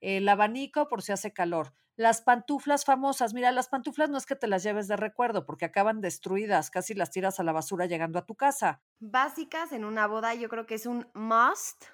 el 0.00 0.28
abanico 0.28 0.88
por 0.88 1.02
si 1.02 1.12
hace 1.12 1.32
calor, 1.32 1.74
las 1.94 2.22
pantuflas 2.22 2.84
famosas, 2.84 3.34
mira, 3.34 3.52
las 3.52 3.68
pantuflas 3.68 4.10
no 4.10 4.18
es 4.18 4.26
que 4.26 4.34
te 4.34 4.46
las 4.46 4.62
lleves 4.62 4.88
de 4.88 4.96
recuerdo 4.96 5.44
porque 5.44 5.66
acaban 5.66 6.00
destruidas, 6.00 6.70
casi 6.70 6.94
las 6.94 7.10
tiras 7.10 7.38
a 7.38 7.44
la 7.44 7.52
basura 7.52 7.86
llegando 7.86 8.18
a 8.18 8.24
tu 8.26 8.34
casa. 8.34 8.82
Básicas 8.98 9.70
en 9.72 9.84
una 9.84 10.06
boda 10.06 10.34
yo 10.34 10.48
creo 10.48 10.66
que 10.66 10.76
es 10.76 10.86
un 10.86 11.08
must 11.14 11.84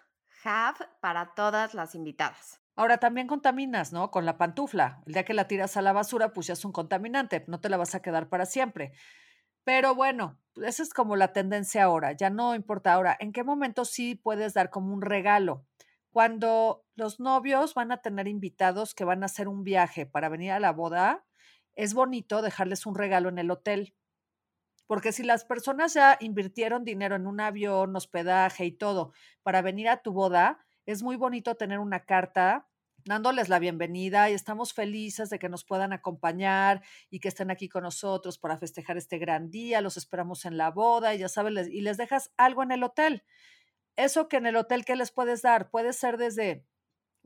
have 0.44 0.78
para 1.00 1.34
todas 1.34 1.74
las 1.74 1.94
invitadas. 1.94 2.62
Ahora 2.76 2.98
también 2.98 3.26
contaminas, 3.26 3.92
¿no? 3.92 4.10
Con 4.10 4.26
la 4.26 4.36
pantufla. 4.36 5.02
El 5.06 5.14
día 5.14 5.24
que 5.24 5.32
la 5.34 5.48
tiras 5.48 5.78
a 5.78 5.82
la 5.82 5.94
basura, 5.94 6.32
pues 6.32 6.46
ya 6.46 6.52
es 6.52 6.64
un 6.64 6.72
contaminante, 6.72 7.44
no 7.48 7.58
te 7.58 7.70
la 7.70 7.78
vas 7.78 7.94
a 7.94 8.02
quedar 8.02 8.28
para 8.28 8.44
siempre. 8.44 8.92
Pero 9.64 9.94
bueno, 9.94 10.38
esa 10.62 10.82
es 10.82 10.94
como 10.94 11.16
la 11.16 11.32
tendencia 11.32 11.84
ahora, 11.84 12.12
ya 12.12 12.30
no 12.30 12.54
importa 12.54 12.92
ahora, 12.92 13.16
¿en 13.18 13.32
qué 13.32 13.42
momento 13.42 13.84
sí 13.84 14.14
puedes 14.14 14.54
dar 14.54 14.70
como 14.70 14.94
un 14.94 15.02
regalo? 15.02 15.66
Cuando 16.10 16.84
los 16.94 17.18
novios 17.18 17.74
van 17.74 17.90
a 17.92 18.00
tener 18.00 18.28
invitados 18.28 18.94
que 18.94 19.04
van 19.04 19.22
a 19.22 19.26
hacer 19.26 19.48
un 19.48 19.64
viaje 19.64 20.06
para 20.06 20.28
venir 20.28 20.52
a 20.52 20.60
la 20.60 20.70
boda, 20.70 21.24
es 21.74 21.94
bonito 21.94 22.42
dejarles 22.42 22.86
un 22.86 22.94
regalo 22.94 23.28
en 23.28 23.38
el 23.38 23.50
hotel. 23.50 23.96
Porque 24.86 25.12
si 25.12 25.24
las 25.24 25.44
personas 25.44 25.94
ya 25.94 26.16
invirtieron 26.20 26.84
dinero 26.84 27.16
en 27.16 27.26
un 27.26 27.40
avión, 27.40 27.96
hospedaje 27.96 28.66
y 28.66 28.72
todo 28.72 29.12
para 29.42 29.62
venir 29.62 29.88
a 29.88 30.00
tu 30.00 30.12
boda, 30.12 30.65
es 30.86 31.02
muy 31.02 31.16
bonito 31.16 31.56
tener 31.56 31.78
una 31.80 32.04
carta 32.04 32.68
dándoles 33.04 33.48
la 33.48 33.58
bienvenida 33.58 34.30
y 34.30 34.34
estamos 34.34 34.72
felices 34.72 35.30
de 35.30 35.38
que 35.38 35.48
nos 35.48 35.64
puedan 35.64 35.92
acompañar 35.92 36.82
y 37.10 37.20
que 37.20 37.28
estén 37.28 37.50
aquí 37.50 37.68
con 37.68 37.84
nosotros 37.84 38.38
para 38.38 38.58
festejar 38.58 38.96
este 38.96 39.18
gran 39.18 39.50
día. 39.50 39.80
Los 39.80 39.96
esperamos 39.96 40.44
en 40.44 40.56
la 40.56 40.70
boda 40.70 41.14
y 41.14 41.18
ya 41.18 41.28
sabes, 41.28 41.68
y 41.68 41.80
les 41.82 41.96
dejas 41.96 42.32
algo 42.36 42.62
en 42.62 42.72
el 42.72 42.82
hotel. 42.82 43.22
Eso 43.96 44.28
que 44.28 44.36
en 44.36 44.46
el 44.46 44.56
hotel, 44.56 44.84
¿qué 44.84 44.96
les 44.96 45.12
puedes 45.12 45.42
dar? 45.42 45.70
Puede 45.70 45.92
ser 45.92 46.16
desde 46.18 46.64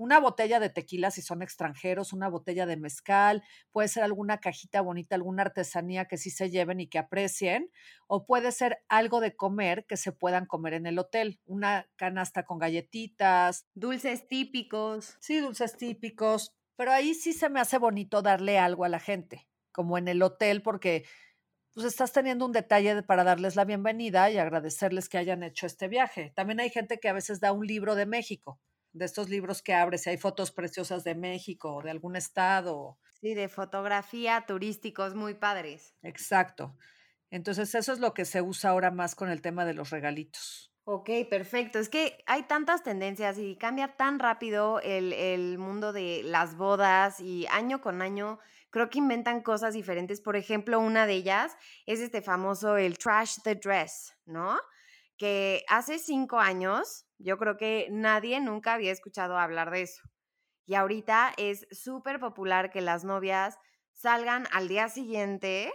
una 0.01 0.19
botella 0.19 0.59
de 0.61 0.71
tequila 0.71 1.11
si 1.11 1.21
son 1.21 1.43
extranjeros, 1.43 2.15
una 2.15 2.31
botella 2.31 2.65
de 2.65 2.79
mezcal, 2.79 3.45
puede 3.71 3.89
ser 3.89 4.03
alguna 4.03 4.39
cajita 4.39 4.81
bonita, 4.81 5.15
alguna 5.15 5.43
artesanía 5.43 6.07
que 6.07 6.17
sí 6.17 6.31
se 6.31 6.49
lleven 6.49 6.81
y 6.81 6.89
que 6.89 6.99
aprecien, 6.99 7.71
o 8.07 8.25
puede 8.25 8.51
ser 8.51 8.79
algo 8.89 9.21
de 9.21 9.37
comer 9.37 9.85
que 9.85 9.99
se 9.99 10.13
puedan 10.13 10.47
comer 10.47 10.73
en 10.73 10.87
el 10.87 10.99
hotel, 10.99 11.39
una 11.45 11.87
canasta 11.97 12.47
con 12.47 12.59
galletitas. 12.59 13.67
Dulces 13.75 14.27
típicos. 14.27 15.19
Sí, 15.21 15.39
dulces 15.39 15.77
típicos, 15.77 16.55
pero 16.77 16.93
ahí 16.93 17.13
sí 17.13 17.35
se 17.35 17.51
me 17.51 17.61
hace 17.61 17.77
bonito 17.77 18.23
darle 18.23 18.59
algo 18.59 18.87
a 18.87 18.89
la 18.89 19.01
gente, 19.01 19.49
como 19.71 19.99
en 19.99 20.09
el 20.09 20.23
hotel, 20.23 20.63
porque 20.63 21.05
pues 21.75 21.85
estás 21.85 22.13
teniendo 22.13 22.47
un 22.47 22.53
detalle 22.53 23.03
para 23.03 23.23
darles 23.23 23.55
la 23.55 23.67
bienvenida 23.67 24.31
y 24.31 24.39
agradecerles 24.39 25.11
que 25.11 25.19
hayan 25.19 25.43
hecho 25.43 25.67
este 25.67 25.89
viaje. 25.89 26.33
También 26.35 26.59
hay 26.59 26.71
gente 26.71 26.99
que 26.99 27.11
a 27.11 27.13
veces 27.13 27.39
da 27.39 27.53
un 27.53 27.67
libro 27.67 27.95
de 27.97 28.07
México 28.07 28.59
de 28.93 29.05
estos 29.05 29.29
libros 29.29 29.63
que 29.63 29.75
abres, 29.75 30.03
si 30.03 30.11
hay 30.11 30.17
fotos 30.19 30.51
preciosas 30.51 31.05
de 31.05 31.15
México 31.15 31.77
o 31.77 31.83
de 31.83 31.91
algún 31.91 32.17
estado. 32.17 32.99
Sí, 33.21 33.35
de 33.35 33.49
fotografía 33.49 34.45
turísticos 34.47 35.15
muy 35.15 35.35
padres. 35.35 35.95
Exacto. 36.03 36.77
Entonces 37.31 37.75
eso 37.75 37.93
es 37.93 38.01
lo 38.01 38.15
que 38.15 38.25
se 38.25 38.43
usa 38.43 38.71
ahora 38.71 38.91
más 38.91 39.15
con 39.15 39.31
el 39.31 39.43
tema 39.43 39.65
de 39.65 39.75
los 39.75 39.91
regalitos. 39.91 40.73
Ok, 40.85 41.11
perfecto. 41.29 41.79
Es 41.79 41.89
que 41.89 42.19
hay 42.27 42.45
tantas 42.45 42.83
tendencias 42.83 43.39
y 43.39 43.57
cambia 43.57 43.97
tan 43.97 44.19
rápido 44.19 44.81
el, 44.81 45.13
el 45.13 45.59
mundo 45.59 45.93
de 45.93 46.23
las 46.25 46.57
bodas 46.57 47.21
y 47.21 47.47
año 47.49 47.81
con 47.81 48.03
año 48.03 48.41
creo 48.71 48.89
que 48.89 48.99
inventan 48.99 49.43
cosas 49.43 49.75
diferentes. 49.75 50.21
Por 50.21 50.37
ejemplo, 50.37 50.81
una 50.81 51.07
de 51.07 51.15
ellas 51.15 51.57
es 51.87 52.01
este 52.01 52.23
famoso 52.23 52.77
el 52.77 52.99
trash 52.99 53.37
the 53.45 53.55
dress, 53.57 54.15
¿no? 54.25 54.59
Que 55.17 55.65
hace 55.69 55.99
cinco 55.99 56.41
años 56.41 57.07
yo 57.23 57.39
creo 57.39 57.57
que 57.57 57.89
nadie 57.91 58.41
nunca 58.41 58.75
había 58.75 58.93
escuchado 58.93 59.39
hablar 59.39 59.71
de 59.71 59.83
eso. 59.83 60.03
Y 60.67 60.75
ahorita 60.75 61.33
es 61.37 61.67
súper 61.71 62.21
popular 62.21 62.71
que 62.71 62.81
las 62.81 63.05
novias 63.05 63.59
salgan 63.93 64.47
al 64.53 64.69
día 64.69 64.89
siguiente 64.89 65.73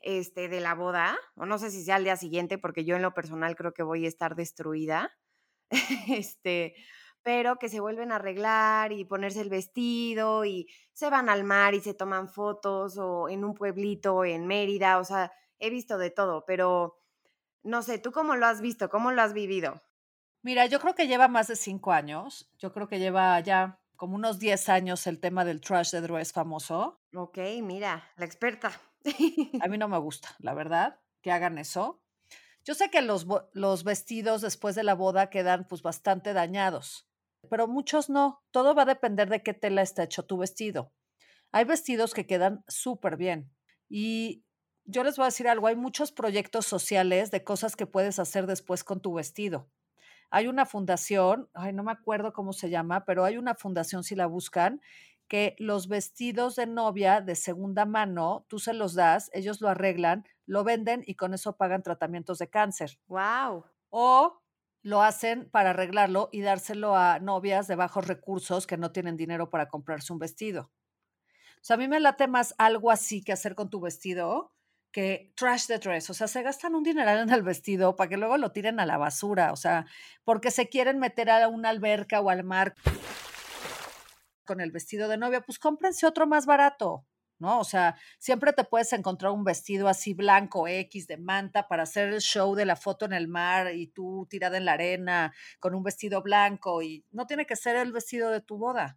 este, 0.00 0.48
de 0.48 0.60
la 0.60 0.74
boda, 0.74 1.18
o 1.34 1.46
no 1.46 1.58
sé 1.58 1.70
si 1.70 1.82
sea 1.84 1.96
al 1.96 2.04
día 2.04 2.16
siguiente, 2.16 2.58
porque 2.58 2.84
yo 2.84 2.96
en 2.96 3.02
lo 3.02 3.14
personal 3.14 3.56
creo 3.56 3.72
que 3.72 3.82
voy 3.82 4.04
a 4.04 4.08
estar 4.08 4.36
destruida, 4.36 5.10
este, 6.08 6.74
pero 7.22 7.56
que 7.56 7.68
se 7.68 7.80
vuelven 7.80 8.12
a 8.12 8.16
arreglar 8.16 8.92
y 8.92 9.04
ponerse 9.04 9.40
el 9.40 9.50
vestido 9.50 10.44
y 10.44 10.68
se 10.92 11.10
van 11.10 11.28
al 11.28 11.44
mar 11.44 11.74
y 11.74 11.80
se 11.80 11.94
toman 11.94 12.28
fotos 12.28 12.98
o 12.98 13.28
en 13.28 13.44
un 13.44 13.54
pueblito 13.54 14.24
en 14.24 14.46
Mérida, 14.46 14.98
o 14.98 15.04
sea, 15.04 15.32
he 15.58 15.70
visto 15.70 15.98
de 15.98 16.10
todo, 16.10 16.44
pero 16.46 17.00
no 17.64 17.82
sé, 17.82 17.98
¿tú 17.98 18.12
cómo 18.12 18.36
lo 18.36 18.46
has 18.46 18.60
visto? 18.60 18.88
¿Cómo 18.90 19.10
lo 19.12 19.22
has 19.22 19.32
vivido? 19.32 19.82
Mira, 20.46 20.66
yo 20.66 20.78
creo 20.78 20.94
que 20.94 21.08
lleva 21.08 21.26
más 21.26 21.48
de 21.48 21.56
cinco 21.56 21.90
años. 21.90 22.48
Yo 22.60 22.72
creo 22.72 22.86
que 22.86 23.00
lleva 23.00 23.40
ya 23.40 23.80
como 23.96 24.14
unos 24.14 24.38
diez 24.38 24.68
años 24.68 25.08
el 25.08 25.18
tema 25.18 25.44
del 25.44 25.60
trash 25.60 25.90
de 25.90 26.00
dress 26.00 26.32
famoso. 26.32 27.00
Ok, 27.16 27.38
mira, 27.64 28.12
la 28.16 28.26
experta. 28.26 28.70
A 29.60 29.66
mí 29.66 29.76
no 29.78 29.88
me 29.88 29.98
gusta, 29.98 30.36
la 30.38 30.54
verdad, 30.54 31.00
que 31.20 31.32
hagan 31.32 31.58
eso. 31.58 32.00
Yo 32.64 32.74
sé 32.74 32.90
que 32.90 33.02
los, 33.02 33.26
los 33.54 33.82
vestidos 33.82 34.40
después 34.40 34.76
de 34.76 34.84
la 34.84 34.94
boda 34.94 35.30
quedan 35.30 35.66
pues 35.66 35.82
bastante 35.82 36.32
dañados, 36.32 37.08
pero 37.50 37.66
muchos 37.66 38.08
no. 38.08 38.44
Todo 38.52 38.72
va 38.76 38.82
a 38.82 38.92
depender 38.94 39.28
de 39.28 39.42
qué 39.42 39.52
tela 39.52 39.82
está 39.82 40.04
hecho 40.04 40.26
tu 40.26 40.38
vestido. 40.38 40.92
Hay 41.50 41.64
vestidos 41.64 42.14
que 42.14 42.28
quedan 42.28 42.62
súper 42.68 43.16
bien. 43.16 43.52
Y 43.88 44.44
yo 44.84 45.02
les 45.02 45.16
voy 45.16 45.24
a 45.24 45.32
decir 45.34 45.48
algo, 45.48 45.66
hay 45.66 45.74
muchos 45.74 46.12
proyectos 46.12 46.66
sociales 46.66 47.32
de 47.32 47.42
cosas 47.42 47.74
que 47.74 47.86
puedes 47.86 48.20
hacer 48.20 48.46
después 48.46 48.84
con 48.84 49.00
tu 49.00 49.12
vestido. 49.12 49.68
Hay 50.30 50.46
una 50.48 50.66
fundación, 50.66 51.48
ay, 51.54 51.72
no 51.72 51.82
me 51.82 51.92
acuerdo 51.92 52.32
cómo 52.32 52.52
se 52.52 52.70
llama, 52.70 53.04
pero 53.04 53.24
hay 53.24 53.38
una 53.38 53.54
fundación, 53.54 54.04
si 54.04 54.14
la 54.14 54.26
buscan, 54.26 54.80
que 55.28 55.56
los 55.58 55.88
vestidos 55.88 56.56
de 56.56 56.66
novia 56.66 57.20
de 57.20 57.34
segunda 57.34 57.84
mano, 57.84 58.46
tú 58.48 58.58
se 58.58 58.74
los 58.74 58.94
das, 58.94 59.30
ellos 59.32 59.60
lo 59.60 59.68
arreglan, 59.68 60.24
lo 60.46 60.64
venden 60.64 61.02
y 61.04 61.16
con 61.16 61.34
eso 61.34 61.56
pagan 61.56 61.82
tratamientos 61.82 62.38
de 62.38 62.48
cáncer. 62.48 62.98
¡Wow! 63.08 63.64
O 63.90 64.40
lo 64.82 65.02
hacen 65.02 65.50
para 65.50 65.70
arreglarlo 65.70 66.28
y 66.30 66.42
dárselo 66.42 66.96
a 66.96 67.18
novias 67.18 67.66
de 67.66 67.74
bajos 67.74 68.06
recursos 68.06 68.66
que 68.68 68.76
no 68.76 68.92
tienen 68.92 69.16
dinero 69.16 69.50
para 69.50 69.68
comprarse 69.68 70.12
un 70.12 70.20
vestido. 70.20 70.70
O 71.56 71.64
sea, 71.66 71.74
a 71.74 71.78
mí 71.78 71.88
me 71.88 71.98
late 71.98 72.28
más 72.28 72.54
algo 72.58 72.92
así 72.92 73.24
que 73.24 73.32
hacer 73.32 73.56
con 73.56 73.70
tu 73.70 73.80
vestido 73.80 74.52
que 74.96 75.30
trash 75.36 75.66
the 75.66 75.78
dress, 75.78 76.08
o 76.08 76.14
sea, 76.14 76.26
se 76.26 76.42
gastan 76.42 76.74
un 76.74 76.82
dineral 76.82 77.18
en 77.18 77.30
el 77.30 77.42
vestido 77.42 77.96
para 77.96 78.08
que 78.08 78.16
luego 78.16 78.38
lo 78.38 78.52
tiren 78.52 78.80
a 78.80 78.86
la 78.86 78.96
basura, 78.96 79.52
o 79.52 79.56
sea, 79.56 79.84
porque 80.24 80.50
se 80.50 80.70
quieren 80.70 80.98
meter 80.98 81.28
a 81.28 81.48
una 81.48 81.68
alberca 81.68 82.18
o 82.22 82.30
al 82.30 82.44
mar 82.44 82.74
con 84.46 84.62
el 84.62 84.70
vestido 84.70 85.06
de 85.08 85.18
novia, 85.18 85.42
pues 85.42 85.58
cómprense 85.58 86.06
otro 86.06 86.26
más 86.26 86.46
barato, 86.46 87.04
¿no? 87.38 87.60
O 87.60 87.64
sea, 87.64 87.96
siempre 88.18 88.54
te 88.54 88.64
puedes 88.64 88.90
encontrar 88.94 89.32
un 89.32 89.44
vestido 89.44 89.86
así 89.88 90.14
blanco 90.14 90.66
X 90.66 91.06
de 91.06 91.18
manta 91.18 91.68
para 91.68 91.82
hacer 91.82 92.14
el 92.14 92.22
show 92.22 92.54
de 92.54 92.64
la 92.64 92.76
foto 92.76 93.04
en 93.04 93.12
el 93.12 93.28
mar 93.28 93.74
y 93.74 93.88
tú 93.88 94.26
tirada 94.30 94.56
en 94.56 94.64
la 94.64 94.72
arena 94.72 95.34
con 95.60 95.74
un 95.74 95.82
vestido 95.82 96.22
blanco 96.22 96.80
y 96.80 97.04
no 97.10 97.26
tiene 97.26 97.44
que 97.44 97.56
ser 97.56 97.76
el 97.76 97.92
vestido 97.92 98.30
de 98.30 98.40
tu 98.40 98.56
boda. 98.56 98.96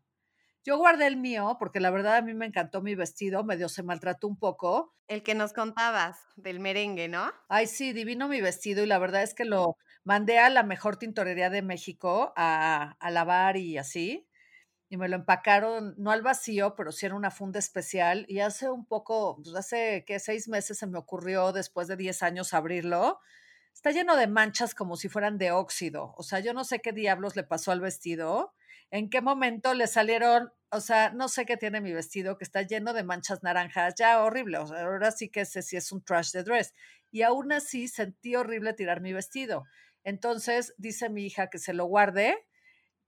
Yo 0.69 0.77
guardé 0.77 1.07
el 1.07 1.17
mío 1.17 1.55
porque 1.57 1.79
la 1.79 1.89
verdad 1.89 2.17
a 2.17 2.21
mí 2.21 2.35
me 2.35 2.45
encantó 2.45 2.83
mi 2.83 2.93
vestido, 2.93 3.43
medio 3.43 3.69
se 3.69 3.81
maltrató 3.81 4.27
un 4.27 4.37
poco. 4.37 4.93
El 5.07 5.23
que 5.23 5.33
nos 5.33 5.51
contabas 5.51 6.19
del 6.35 6.59
merengue, 6.59 7.07
¿no? 7.07 7.31
Ay, 7.47 7.65
sí, 7.65 7.91
divino 7.91 8.27
mi 8.27 8.39
vestido 8.39 8.83
y 8.83 8.85
la 8.85 8.99
verdad 8.99 9.23
es 9.23 9.33
que 9.33 9.45
lo 9.45 9.77
mandé 10.03 10.37
a 10.37 10.47
la 10.51 10.61
mejor 10.61 10.97
tintorería 10.97 11.49
de 11.49 11.63
México 11.63 12.33
a, 12.35 12.95
a 12.99 13.09
lavar 13.09 13.57
y 13.57 13.79
así. 13.79 14.27
Y 14.89 14.97
me 14.97 15.09
lo 15.09 15.15
empacaron, 15.15 15.95
no 15.97 16.11
al 16.11 16.21
vacío, 16.21 16.75
pero 16.75 16.91
sí 16.91 17.07
era 17.07 17.15
una 17.15 17.31
funda 17.31 17.57
especial. 17.57 18.27
Y 18.29 18.41
hace 18.41 18.69
un 18.69 18.85
poco, 18.85 19.37
pues 19.41 19.55
hace 19.55 20.03
que 20.05 20.19
seis 20.19 20.47
meses 20.47 20.77
se 20.77 20.85
me 20.85 20.99
ocurrió, 20.99 21.51
después 21.51 21.87
de 21.87 21.97
diez 21.97 22.21
años, 22.21 22.53
abrirlo. 22.53 23.19
Está 23.73 23.89
lleno 23.89 24.15
de 24.15 24.27
manchas 24.27 24.75
como 24.75 24.97
si 24.97 25.09
fueran 25.09 25.39
de 25.39 25.51
óxido. 25.51 26.13
O 26.15 26.21
sea, 26.21 26.41
yo 26.41 26.53
no 26.53 26.63
sé 26.63 26.79
qué 26.79 26.91
diablos 26.91 27.35
le 27.35 27.43
pasó 27.43 27.71
al 27.71 27.81
vestido 27.81 28.53
en 28.91 29.09
qué 29.09 29.21
momento 29.21 29.73
le 29.73 29.87
salieron, 29.87 30.51
o 30.71 30.81
sea, 30.81 31.11
no 31.11 31.27
sé 31.27 31.45
qué 31.45 31.57
tiene 31.57 31.81
mi 31.81 31.93
vestido, 31.93 32.37
que 32.37 32.43
está 32.43 32.61
lleno 32.63 32.93
de 32.93 33.03
manchas 33.03 33.43
naranjas, 33.43 33.95
ya 33.95 34.21
horrible, 34.23 34.57
o 34.57 34.67
sea, 34.67 34.81
ahora 34.81 35.11
sí 35.11 35.29
que 35.29 35.45
sé 35.45 35.61
si 35.61 35.77
es 35.77 35.91
un 35.91 36.03
trash 36.03 36.31
de 36.31 36.43
dress. 36.43 36.73
Y 37.11 37.21
aún 37.23 37.51
así 37.51 37.87
sentí 37.87 38.35
horrible 38.35 38.73
tirar 38.73 39.01
mi 39.01 39.13
vestido. 39.13 39.63
Entonces 40.03 40.73
dice 40.77 41.09
mi 41.09 41.25
hija 41.25 41.49
que 41.49 41.59
se 41.59 41.73
lo 41.73 41.85
guarde 41.85 42.37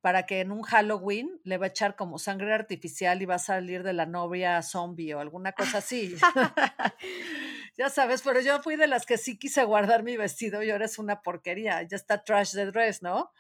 para 0.02 0.26
que 0.26 0.42
en 0.42 0.52
un 0.52 0.64
Halloween 0.64 1.40
le 1.44 1.58
va 1.58 1.68
a 1.68 1.70
echar 1.70 1.96
como 1.96 2.18
sangre 2.18 2.54
artificial 2.54 3.22
y 3.22 3.26
va 3.26 3.36
a 3.36 3.40
salir 3.40 3.84
de 3.84 3.94
la 3.94 4.08
novia 4.08 4.62
zombie 4.64 5.14
o 5.14 5.20
alguna 5.20 5.52
cosa 5.52 5.78
así. 5.78 6.16
ya 7.78 7.90
sabes, 7.90 8.24
pero 8.24 8.42
yo 8.42 8.62
fui 8.64 8.76
de 8.76 8.88
las 8.88 9.06
que 9.06 9.18
sí 9.18 9.38
quise 9.38 9.64
guardar 9.64 10.02
mi 10.02 10.18
vestido 10.18 10.64
y 10.64 10.72
ahora 10.72 10.86
es 10.86 10.98
una 10.98 11.22
porquería, 11.22 11.84
ya 11.84 11.96
está 11.96 12.24
trash 12.24 12.54
de 12.54 12.66
dress, 12.66 13.04
¿no? 13.04 13.32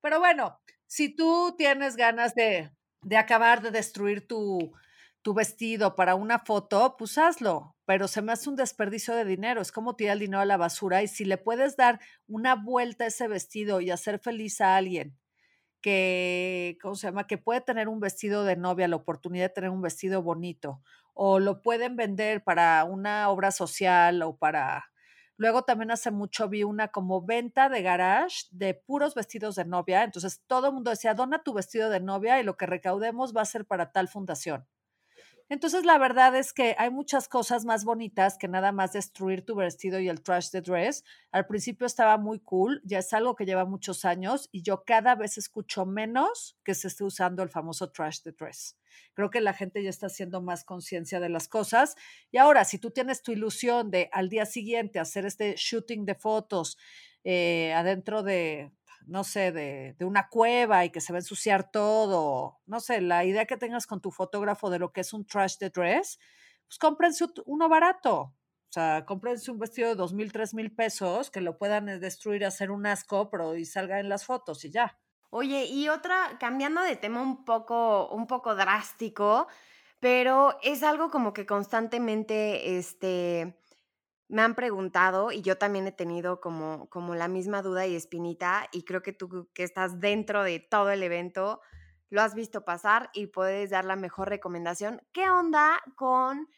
Pero 0.00 0.18
bueno, 0.18 0.58
si 0.86 1.14
tú 1.14 1.54
tienes 1.56 1.96
ganas 1.96 2.34
de, 2.34 2.70
acabar 3.16 3.62
de 3.62 3.70
destruir 3.70 4.26
tu, 4.26 4.72
tu 5.22 5.34
vestido 5.34 5.96
para 5.96 6.14
una 6.14 6.40
foto, 6.40 6.96
pues 6.98 7.18
hazlo, 7.18 7.76
pero 7.84 8.08
se 8.08 8.22
me 8.22 8.32
hace 8.32 8.48
un 8.48 8.56
desperdicio 8.56 9.14
de 9.14 9.24
dinero, 9.24 9.60
es 9.60 9.72
como 9.72 9.96
tirar 9.96 10.14
el 10.14 10.20
dinero 10.20 10.40
a 10.40 10.46
la 10.46 10.56
basura 10.56 11.02
y 11.02 11.08
si 11.08 11.24
le 11.24 11.38
puedes 11.38 11.76
dar 11.76 12.00
una 12.26 12.54
vuelta 12.54 13.04
a 13.04 13.08
ese 13.08 13.28
vestido 13.28 13.80
y 13.80 13.90
hacer 13.90 14.20
feliz 14.20 14.60
a 14.60 14.76
alguien 14.76 15.16
que, 15.86 16.78
¿cómo 16.82 16.96
se 16.96 17.06
llama? 17.06 17.28
Que 17.28 17.38
puede 17.38 17.60
tener 17.60 17.88
un 17.88 18.00
vestido 18.00 18.44
de 18.44 18.56
novia, 18.56 18.88
la 18.88 18.96
oportunidad 18.96 19.44
de 19.44 19.54
tener 19.54 19.70
un 19.70 19.82
vestido 19.82 20.20
bonito, 20.20 20.82
o 21.14 21.38
lo 21.38 21.62
pueden 21.62 21.94
vender 21.94 22.42
para 22.42 22.84
una 22.84 23.30
obra 23.30 23.52
social 23.52 24.22
o 24.22 24.36
para... 24.36 24.86
Luego 25.38 25.62
también 25.62 25.90
hace 25.90 26.10
mucho 26.10 26.48
vi 26.48 26.64
una 26.64 26.88
como 26.88 27.22
venta 27.22 27.68
de 27.68 27.82
garage 27.82 28.46
de 28.50 28.74
puros 28.74 29.14
vestidos 29.14 29.54
de 29.56 29.64
novia. 29.64 30.02
Entonces 30.04 30.42
todo 30.46 30.68
el 30.68 30.72
mundo 30.74 30.90
decía, 30.90 31.14
dona 31.14 31.42
tu 31.42 31.52
vestido 31.52 31.90
de 31.90 32.00
novia 32.00 32.40
y 32.40 32.44
lo 32.44 32.56
que 32.56 32.66
recaudemos 32.66 33.34
va 33.36 33.42
a 33.42 33.46
ser 33.46 33.66
para 33.66 33.92
tal 33.92 34.08
fundación. 34.08 34.66
Entonces, 35.48 35.84
la 35.84 35.96
verdad 35.96 36.34
es 36.34 36.52
que 36.52 36.74
hay 36.76 36.90
muchas 36.90 37.28
cosas 37.28 37.64
más 37.64 37.84
bonitas 37.84 38.36
que 38.36 38.48
nada 38.48 38.72
más 38.72 38.92
destruir 38.92 39.44
tu 39.44 39.54
vestido 39.54 40.00
y 40.00 40.08
el 40.08 40.20
trash 40.20 40.50
de 40.50 40.60
dress. 40.60 41.04
Al 41.30 41.46
principio 41.46 41.86
estaba 41.86 42.18
muy 42.18 42.40
cool, 42.40 42.80
ya 42.84 42.98
es 42.98 43.12
algo 43.12 43.36
que 43.36 43.46
lleva 43.46 43.64
muchos 43.64 44.04
años 44.04 44.48
y 44.50 44.62
yo 44.62 44.82
cada 44.84 45.14
vez 45.14 45.38
escucho 45.38 45.86
menos 45.86 46.58
que 46.64 46.74
se 46.74 46.88
esté 46.88 47.04
usando 47.04 47.44
el 47.44 47.48
famoso 47.48 47.92
trash 47.92 48.22
de 48.22 48.32
dress. 48.32 48.76
Creo 49.14 49.30
que 49.30 49.40
la 49.40 49.52
gente 49.52 49.82
ya 49.84 49.90
está 49.90 50.06
haciendo 50.06 50.42
más 50.42 50.64
conciencia 50.64 51.20
de 51.20 51.28
las 51.28 51.46
cosas. 51.46 51.94
Y 52.32 52.38
ahora, 52.38 52.64
si 52.64 52.78
tú 52.78 52.90
tienes 52.90 53.22
tu 53.22 53.30
ilusión 53.30 53.90
de 53.90 54.08
al 54.12 54.28
día 54.28 54.46
siguiente 54.46 54.98
hacer 54.98 55.26
este 55.26 55.54
shooting 55.56 56.04
de 56.06 56.16
fotos 56.16 56.76
eh, 57.22 57.72
adentro 57.72 58.22
de, 58.22 58.72
no 59.06 59.24
sé, 59.24 59.52
de, 59.52 59.96
una 60.00 60.28
cueva 60.28 60.84
y 60.84 60.90
que 60.90 61.00
se 61.00 61.12
va 61.12 61.18
a 61.18 61.20
ensuciar 61.20 61.70
todo, 61.70 62.60
no 62.66 62.80
sé, 62.80 63.00
la 63.00 63.24
idea 63.24 63.46
que 63.46 63.56
tengas 63.56 63.86
con 63.86 64.00
tu 64.00 64.10
fotógrafo 64.10 64.68
de 64.70 64.78
lo 64.78 64.92
que 64.92 65.00
es 65.00 65.12
un 65.12 65.24
trash 65.24 65.58
de 65.58 65.70
dress, 65.70 66.18
pues 66.66 66.78
cómprense 66.78 67.24
uno 67.46 67.68
barato. 67.68 68.34
O 68.68 68.72
sea, 68.76 69.04
cómprense 69.06 69.50
un 69.50 69.58
vestido 69.58 69.88
de 69.88 69.94
dos 69.94 70.12
mil, 70.12 70.32
tres 70.32 70.52
mil 70.52 70.74
pesos 70.74 71.30
que 71.30 71.40
lo 71.40 71.56
puedan 71.56 71.88
eh, 71.88 71.98
destruir, 71.98 72.44
hacer 72.44 72.70
un 72.70 72.84
asco, 72.86 73.30
pero 73.30 73.56
y 73.56 73.64
salga 73.64 74.00
en 74.00 74.08
las 74.08 74.26
fotos 74.26 74.64
y 74.64 74.70
ya. 74.70 74.98
Oye, 75.30 75.66
y 75.66 75.88
otra, 75.88 76.36
cambiando 76.40 76.82
de 76.82 76.96
tema 76.96 77.22
un 77.22 77.44
poco, 77.44 78.08
un 78.08 78.26
poco 78.26 78.54
drástico, 78.54 79.46
pero 80.00 80.58
es 80.62 80.82
algo 80.82 81.10
como 81.10 81.32
que 81.32 81.46
constantemente, 81.46 82.78
este, 82.78 83.56
me 84.28 84.42
han 84.42 84.54
preguntado 84.54 85.30
y 85.30 85.42
yo 85.42 85.56
también 85.56 85.86
he 85.86 85.92
tenido 85.92 86.40
como, 86.40 86.88
como 86.90 87.14
la 87.14 87.28
misma 87.28 87.62
duda 87.62 87.86
y 87.86 87.94
espinita 87.94 88.68
y 88.72 88.84
creo 88.84 89.02
que 89.02 89.12
tú 89.12 89.48
que 89.54 89.62
estás 89.62 90.00
dentro 90.00 90.42
de 90.42 90.58
todo 90.60 90.90
el 90.90 91.02
evento 91.02 91.60
lo 92.08 92.22
has 92.22 92.34
visto 92.34 92.64
pasar 92.64 93.10
y 93.14 93.28
puedes 93.28 93.70
dar 93.70 93.84
la 93.84 93.96
mejor 93.96 94.28
recomendación. 94.28 95.02
¿Qué 95.12 95.28
onda 95.28 95.80
con 95.96 96.48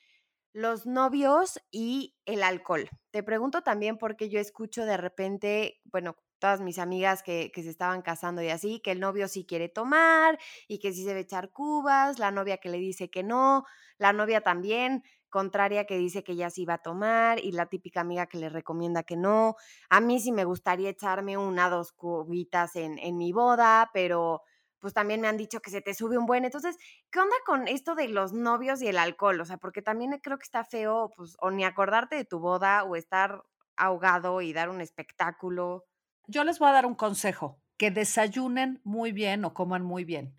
los 0.52 0.86
novios 0.86 1.60
y 1.70 2.16
el 2.26 2.42
alcohol? 2.42 2.88
Te 3.10 3.22
pregunto 3.22 3.62
también 3.62 3.98
porque 3.98 4.28
yo 4.28 4.40
escucho 4.40 4.84
de 4.84 4.96
repente, 4.96 5.80
bueno, 5.84 6.16
todas 6.38 6.60
mis 6.60 6.78
amigas 6.78 7.22
que, 7.22 7.50
que, 7.52 7.62
se 7.62 7.70
estaban 7.70 8.02
casando 8.02 8.42
y 8.42 8.48
así, 8.48 8.80
que 8.80 8.92
el 8.92 9.00
novio 9.00 9.26
sí 9.26 9.44
quiere 9.44 9.68
tomar 9.68 10.38
y 10.68 10.78
que 10.78 10.92
sí 10.92 11.02
se 11.02 11.08
debe 11.08 11.20
echar 11.20 11.50
cubas, 11.50 12.18
la 12.18 12.30
novia 12.30 12.58
que 12.58 12.68
le 12.68 12.78
dice 12.78 13.10
que 13.10 13.22
no, 13.22 13.64
la 13.98 14.12
novia 14.12 14.42
también 14.42 15.02
contraria 15.30 15.86
que 15.86 15.98
dice 15.98 16.24
que 16.24 16.36
ya 16.36 16.50
se 16.50 16.62
iba 16.62 16.74
a 16.74 16.82
tomar 16.82 17.38
y 17.44 17.52
la 17.52 17.66
típica 17.66 18.00
amiga 18.00 18.26
que 18.26 18.38
le 18.38 18.48
recomienda 18.48 19.02
que 19.02 19.16
no. 19.16 19.56
A 19.90 20.00
mí 20.00 20.20
sí 20.20 20.32
me 20.32 20.44
gustaría 20.44 20.90
echarme 20.90 21.36
una, 21.36 21.70
dos 21.70 21.92
cubitas 21.92 22.76
en, 22.76 22.98
en 22.98 23.16
mi 23.16 23.32
boda, 23.32 23.90
pero 23.92 24.42
pues 24.78 24.94
también 24.94 25.20
me 25.20 25.28
han 25.28 25.36
dicho 25.36 25.60
que 25.60 25.70
se 25.70 25.80
te 25.82 25.94
sube 25.94 26.18
un 26.18 26.26
buen. 26.26 26.44
Entonces, 26.44 26.76
¿qué 27.10 27.18
onda 27.20 27.36
con 27.46 27.68
esto 27.68 27.94
de 27.94 28.08
los 28.08 28.32
novios 28.32 28.80
y 28.82 28.88
el 28.88 28.98
alcohol? 28.98 29.40
O 29.40 29.44
sea, 29.44 29.56
porque 29.58 29.82
también 29.82 30.18
creo 30.22 30.38
que 30.38 30.44
está 30.44 30.64
feo, 30.64 31.10
pues, 31.16 31.36
o 31.40 31.50
ni 31.50 31.64
acordarte 31.64 32.16
de 32.16 32.24
tu 32.24 32.38
boda 32.38 32.84
o 32.84 32.96
estar 32.96 33.42
ahogado 33.76 34.40
y 34.40 34.52
dar 34.52 34.68
un 34.70 34.80
espectáculo. 34.80 35.86
Yo 36.26 36.44
les 36.44 36.58
voy 36.58 36.68
a 36.68 36.72
dar 36.72 36.86
un 36.86 36.94
consejo, 36.94 37.60
que 37.76 37.90
desayunen 37.90 38.80
muy 38.84 39.12
bien 39.12 39.44
o 39.44 39.54
coman 39.54 39.82
muy 39.82 40.04
bien. 40.04 40.37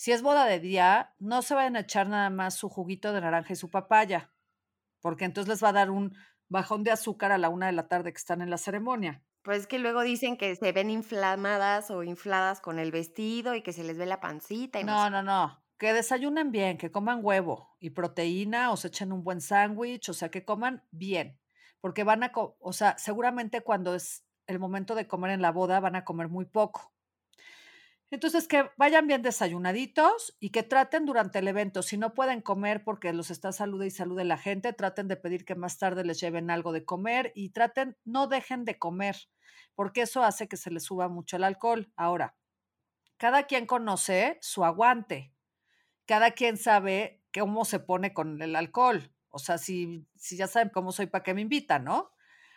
Si 0.00 0.12
es 0.12 0.22
boda 0.22 0.46
de 0.46 0.60
día, 0.60 1.14
no 1.18 1.42
se 1.42 1.54
vayan 1.54 1.76
a 1.76 1.80
echar 1.80 2.08
nada 2.08 2.30
más 2.30 2.54
su 2.54 2.70
juguito 2.70 3.12
de 3.12 3.20
naranja 3.20 3.52
y 3.52 3.56
su 3.56 3.68
papaya, 3.68 4.32
porque 5.02 5.26
entonces 5.26 5.46
les 5.50 5.62
va 5.62 5.68
a 5.68 5.72
dar 5.74 5.90
un 5.90 6.16
bajón 6.48 6.84
de 6.84 6.90
azúcar 6.90 7.32
a 7.32 7.36
la 7.36 7.50
una 7.50 7.66
de 7.66 7.72
la 7.72 7.86
tarde 7.86 8.10
que 8.10 8.16
están 8.16 8.40
en 8.40 8.48
la 8.48 8.56
ceremonia. 8.56 9.22
Pues 9.42 9.66
que 9.66 9.78
luego 9.78 10.00
dicen 10.00 10.38
que 10.38 10.56
se 10.56 10.72
ven 10.72 10.88
inflamadas 10.88 11.90
o 11.90 12.02
infladas 12.02 12.62
con 12.62 12.78
el 12.78 12.92
vestido 12.92 13.54
y 13.54 13.60
que 13.60 13.74
se 13.74 13.84
les 13.84 13.98
ve 13.98 14.06
la 14.06 14.20
pancita. 14.20 14.80
Y 14.80 14.84
no, 14.84 15.10
no, 15.10 15.22
no, 15.22 15.22
no. 15.22 15.62
Que 15.76 15.92
desayunen 15.92 16.50
bien, 16.50 16.78
que 16.78 16.90
coman 16.90 17.20
huevo 17.22 17.76
y 17.78 17.90
proteína 17.90 18.72
o 18.72 18.78
se 18.78 18.88
echen 18.88 19.12
un 19.12 19.22
buen 19.22 19.42
sándwich, 19.42 20.08
o 20.08 20.14
sea, 20.14 20.30
que 20.30 20.46
coman 20.46 20.82
bien, 20.90 21.38
porque 21.82 22.04
van 22.04 22.22
a, 22.22 22.32
o 22.34 22.72
sea, 22.72 22.96
seguramente 22.96 23.60
cuando 23.60 23.94
es 23.94 24.24
el 24.46 24.60
momento 24.60 24.94
de 24.94 25.06
comer 25.06 25.32
en 25.32 25.42
la 25.42 25.52
boda 25.52 25.78
van 25.78 25.96
a 25.96 26.06
comer 26.06 26.28
muy 26.28 26.46
poco. 26.46 26.90
Entonces, 28.10 28.48
que 28.48 28.68
vayan 28.76 29.06
bien 29.06 29.22
desayunaditos 29.22 30.36
y 30.40 30.50
que 30.50 30.64
traten 30.64 31.06
durante 31.06 31.38
el 31.38 31.46
evento, 31.46 31.82
si 31.82 31.96
no 31.96 32.12
pueden 32.12 32.40
comer 32.40 32.82
porque 32.82 33.12
los 33.12 33.30
está 33.30 33.52
salude 33.52 33.86
y 33.86 33.90
salude 33.90 34.24
la 34.24 34.36
gente, 34.36 34.72
traten 34.72 35.06
de 35.06 35.16
pedir 35.16 35.44
que 35.44 35.54
más 35.54 35.78
tarde 35.78 36.04
les 36.04 36.20
lleven 36.20 36.50
algo 36.50 36.72
de 36.72 36.84
comer 36.84 37.32
y 37.36 37.50
traten, 37.50 37.96
no 38.04 38.26
dejen 38.26 38.64
de 38.64 38.78
comer, 38.78 39.16
porque 39.76 40.02
eso 40.02 40.24
hace 40.24 40.48
que 40.48 40.56
se 40.56 40.72
les 40.72 40.82
suba 40.82 41.08
mucho 41.08 41.36
el 41.36 41.44
alcohol. 41.44 41.92
Ahora, 41.94 42.36
cada 43.16 43.44
quien 43.44 43.66
conoce 43.66 44.38
su 44.40 44.64
aguante, 44.64 45.32
cada 46.04 46.32
quien 46.32 46.56
sabe 46.56 47.22
cómo 47.32 47.64
se 47.64 47.78
pone 47.78 48.12
con 48.12 48.42
el 48.42 48.56
alcohol. 48.56 49.14
O 49.28 49.38
sea, 49.38 49.58
si, 49.58 50.04
si 50.16 50.36
ya 50.36 50.48
saben 50.48 50.70
cómo 50.70 50.90
soy, 50.90 51.06
¿para 51.06 51.22
qué 51.22 51.32
me 51.32 51.42
invitan, 51.42 51.84
no? 51.84 52.10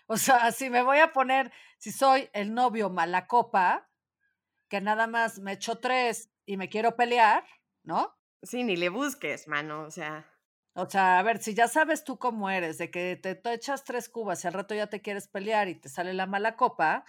O 0.08 0.18
sea, 0.18 0.52
si 0.52 0.72
me 0.72 0.82
voy 0.82 0.98
a 0.98 1.12
poner, 1.12 1.52
si 1.78 1.92
soy 1.92 2.30
el 2.34 2.56
novio 2.56 2.90
mala 2.90 3.28
copa, 3.28 3.88
que 4.74 4.82
nada 4.82 5.06
más 5.06 5.38
me 5.38 5.52
echo 5.52 5.78
tres 5.78 6.32
y 6.48 6.58
me 6.58 6.68
quiero 6.68 6.96
pelear, 6.96 7.44
¿no? 7.84 8.18
Sí, 8.42 8.64
ni 8.64 8.76
le 8.76 8.90
busques, 8.90 9.48
mano, 9.48 9.84
o 9.84 9.92
sea. 9.92 10.26
O 10.74 10.90
sea, 10.90 11.20
a 11.20 11.22
ver, 11.22 11.38
si 11.38 11.54
ya 11.54 11.68
sabes 11.68 12.04
tú 12.04 12.18
cómo 12.18 12.50
eres, 12.50 12.80
de 12.80 12.90
que 12.90 13.16
te, 13.16 13.36
te 13.36 13.54
echas 13.54 13.84
tres 13.84 14.10
cubas 14.10 14.44
y 14.44 14.48
al 14.48 14.54
rato 14.54 14.74
ya 14.74 14.88
te 14.88 15.00
quieres 15.00 15.28
pelear 15.28 15.70
y 15.70 15.76
te 15.76 15.90
sale 15.90 16.16
la 16.16 16.26
mala 16.26 16.56
copa, 16.56 17.06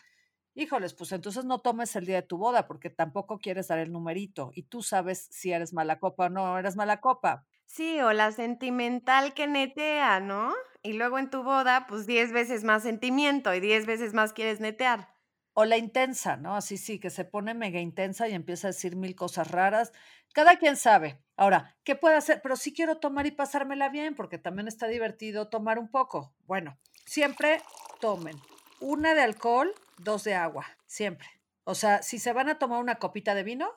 híjoles, 0.55 0.93
pues 0.93 1.13
entonces 1.13 1.47
no 1.47 1.63
tomes 1.63 1.97
el 1.97 2.05
día 2.05 2.17
de 2.17 2.29
tu 2.29 2.37
boda 2.37 2.67
porque 2.67 2.91
tampoco 2.91 3.39
quieres 3.39 3.69
dar 3.69 3.79
el 3.79 3.93
numerito 3.93 4.51
y 4.53 4.65
tú 4.65 4.83
sabes 4.83 5.27
si 5.31 5.51
eres 5.51 5.73
mala 5.73 5.99
copa 5.99 6.27
o 6.27 6.29
no 6.29 6.59
eres 6.59 6.77
mala 6.77 7.01
copa. 7.01 7.47
Sí, 7.65 7.99
o 8.03 8.13
la 8.13 8.31
sentimental 8.33 9.33
que 9.33 9.47
netea, 9.47 10.21
¿no? 10.21 10.53
Y 10.83 10.93
luego 10.93 11.19
en 11.19 11.31
tu 11.31 11.43
boda, 11.43 11.87
pues 11.89 12.07
diez 12.07 12.31
veces 12.31 12.63
más 12.63 12.83
sentimiento 12.83 13.55
y 13.55 13.61
diez 13.61 13.87
veces 13.87 14.13
más 14.13 14.35
quieres 14.35 14.61
netear. 14.61 15.14
O 15.55 15.65
la 15.65 15.77
intensa, 15.77 16.37
¿no? 16.37 16.57
Así 16.57 16.77
sí, 16.77 16.99
que 16.99 17.11
se 17.11 17.25
pone 17.25 17.55
mega 17.55 17.81
intensa 17.81 18.29
y 18.29 18.35
empieza 18.35 18.67
a 18.67 18.73
decir 18.73 18.97
mil 18.97 19.15
cosas 19.15 19.53
raras. 19.53 19.93
Cada 20.33 20.57
quien 20.57 20.77
sabe. 20.77 21.23
Ahora, 21.37 21.77
¿qué 21.85 21.95
puede 21.95 22.17
hacer? 22.17 22.41
Pero 22.43 22.57
sí 22.57 22.75
quiero 22.75 22.99
tomar 22.99 23.27
y 23.27 23.31
pasármela 23.31 23.89
bien, 23.89 24.17
porque 24.17 24.37
también 24.37 24.67
está 24.67 24.89
divertido 24.89 25.49
tomar 25.49 25.79
un 25.79 25.89
poco. 25.89 26.35
Bueno, 26.47 26.77
siempre 27.07 27.63
tomen 28.01 28.37
una 28.81 29.15
de 29.15 29.23
alcohol, 29.23 29.73
dos 29.99 30.25
de 30.25 30.35
agua, 30.35 30.67
siempre. 30.87 31.29
O 31.63 31.77
sea, 31.77 32.03
si 32.03 32.19
se 32.19 32.33
van 32.33 32.49
a 32.49 32.59
tomar 32.59 32.81
una 32.81 32.97
copita 32.97 33.37
de 33.37 33.45
vino, 33.45 33.71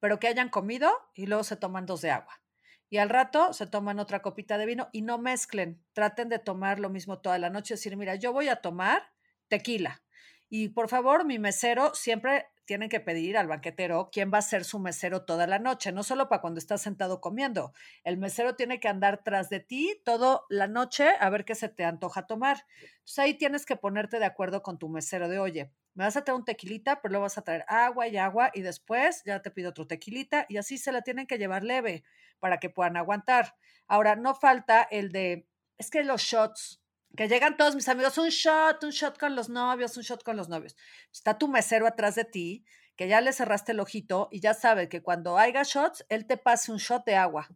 pero 0.00 0.18
que 0.18 0.28
hayan 0.28 0.50
comido 0.50 0.92
y 1.14 1.24
luego 1.24 1.42
se 1.42 1.56
toman 1.56 1.86
dos 1.86 2.02
de 2.02 2.10
agua. 2.10 2.42
Y 2.90 2.98
al 2.98 3.08
rato 3.08 3.54
se 3.54 3.66
toman 3.66 3.98
otra 3.98 4.20
copita 4.20 4.58
de 4.58 4.66
vino 4.66 4.88
y 4.92 5.02
no 5.02 5.16
mezclen. 5.16 5.82
Traten 5.94 6.28
de 6.28 6.38
tomar 6.38 6.80
lo 6.80 6.90
mismo 6.90 7.18
toda 7.18 7.38
la 7.38 7.50
noche. 7.50 7.74
Decir, 7.74 7.96
mira, 7.96 8.14
yo 8.14 8.32
voy 8.32 8.48
a 8.48 8.56
tomar 8.56 9.10
tequila 9.48 10.02
y 10.50 10.70
por 10.70 10.88
favor, 10.88 11.24
mi 11.24 11.38
mesero 11.38 11.94
siempre 11.94 12.46
tienen 12.68 12.90
que 12.90 13.00
pedir 13.00 13.38
al 13.38 13.48
banquetero 13.48 14.10
quién 14.12 14.30
va 14.32 14.38
a 14.38 14.42
ser 14.42 14.62
su 14.62 14.78
mesero 14.78 15.24
toda 15.24 15.46
la 15.46 15.58
noche, 15.58 15.90
no 15.90 16.02
solo 16.02 16.28
para 16.28 16.42
cuando 16.42 16.58
estás 16.58 16.82
sentado 16.82 17.20
comiendo. 17.20 17.72
El 18.04 18.18
mesero 18.18 18.56
tiene 18.56 18.78
que 18.78 18.88
andar 18.88 19.22
tras 19.24 19.48
de 19.48 19.60
ti 19.60 20.00
toda 20.04 20.42
la 20.50 20.68
noche 20.68 21.08
a 21.18 21.30
ver 21.30 21.46
qué 21.46 21.54
se 21.54 21.70
te 21.70 21.84
antoja 21.84 22.26
tomar. 22.26 22.66
Entonces 22.98 23.18
ahí 23.20 23.34
tienes 23.34 23.64
que 23.64 23.76
ponerte 23.76 24.18
de 24.18 24.26
acuerdo 24.26 24.62
con 24.62 24.78
tu 24.78 24.90
mesero 24.90 25.30
de, 25.30 25.38
oye, 25.38 25.72
me 25.94 26.04
vas 26.04 26.18
a 26.18 26.24
traer 26.24 26.38
un 26.38 26.44
tequilita, 26.44 27.00
pero 27.00 27.12
luego 27.12 27.22
vas 27.22 27.38
a 27.38 27.42
traer 27.42 27.64
agua 27.68 28.06
y 28.06 28.18
agua 28.18 28.50
y 28.52 28.60
después 28.60 29.22
ya 29.24 29.40
te 29.40 29.50
pido 29.50 29.70
otro 29.70 29.86
tequilita 29.86 30.44
y 30.50 30.58
así 30.58 30.76
se 30.76 30.92
la 30.92 31.00
tienen 31.00 31.26
que 31.26 31.38
llevar 31.38 31.64
leve 31.64 32.04
para 32.38 32.58
que 32.58 32.68
puedan 32.68 32.98
aguantar. 32.98 33.56
Ahora, 33.86 34.14
no 34.14 34.34
falta 34.34 34.82
el 34.82 35.10
de, 35.10 35.48
es 35.78 35.90
que 35.90 36.04
los 36.04 36.20
shots, 36.20 36.82
que 37.16 37.28
llegan 37.28 37.56
todos 37.56 37.74
mis 37.74 37.88
amigos, 37.88 38.18
un 38.18 38.28
shot, 38.28 38.82
un 38.84 38.90
shot 38.90 39.18
con 39.18 39.34
los 39.34 39.48
novios, 39.48 39.96
un 39.96 40.02
shot 40.02 40.22
con 40.22 40.36
los 40.36 40.48
novios. 40.48 40.76
Está 41.12 41.38
tu 41.38 41.48
mesero 41.48 41.86
atrás 41.86 42.14
de 42.14 42.24
ti, 42.24 42.64
que 42.96 43.08
ya 43.08 43.20
le 43.20 43.32
cerraste 43.32 43.72
el 43.72 43.80
ojito 43.80 44.28
y 44.30 44.40
ya 44.40 44.54
sabe 44.54 44.88
que 44.88 45.02
cuando 45.02 45.38
haya 45.38 45.62
shots, 45.62 46.04
él 46.08 46.26
te 46.26 46.36
pase 46.36 46.72
un 46.72 46.78
shot 46.78 47.04
de 47.04 47.16
agua. 47.16 47.48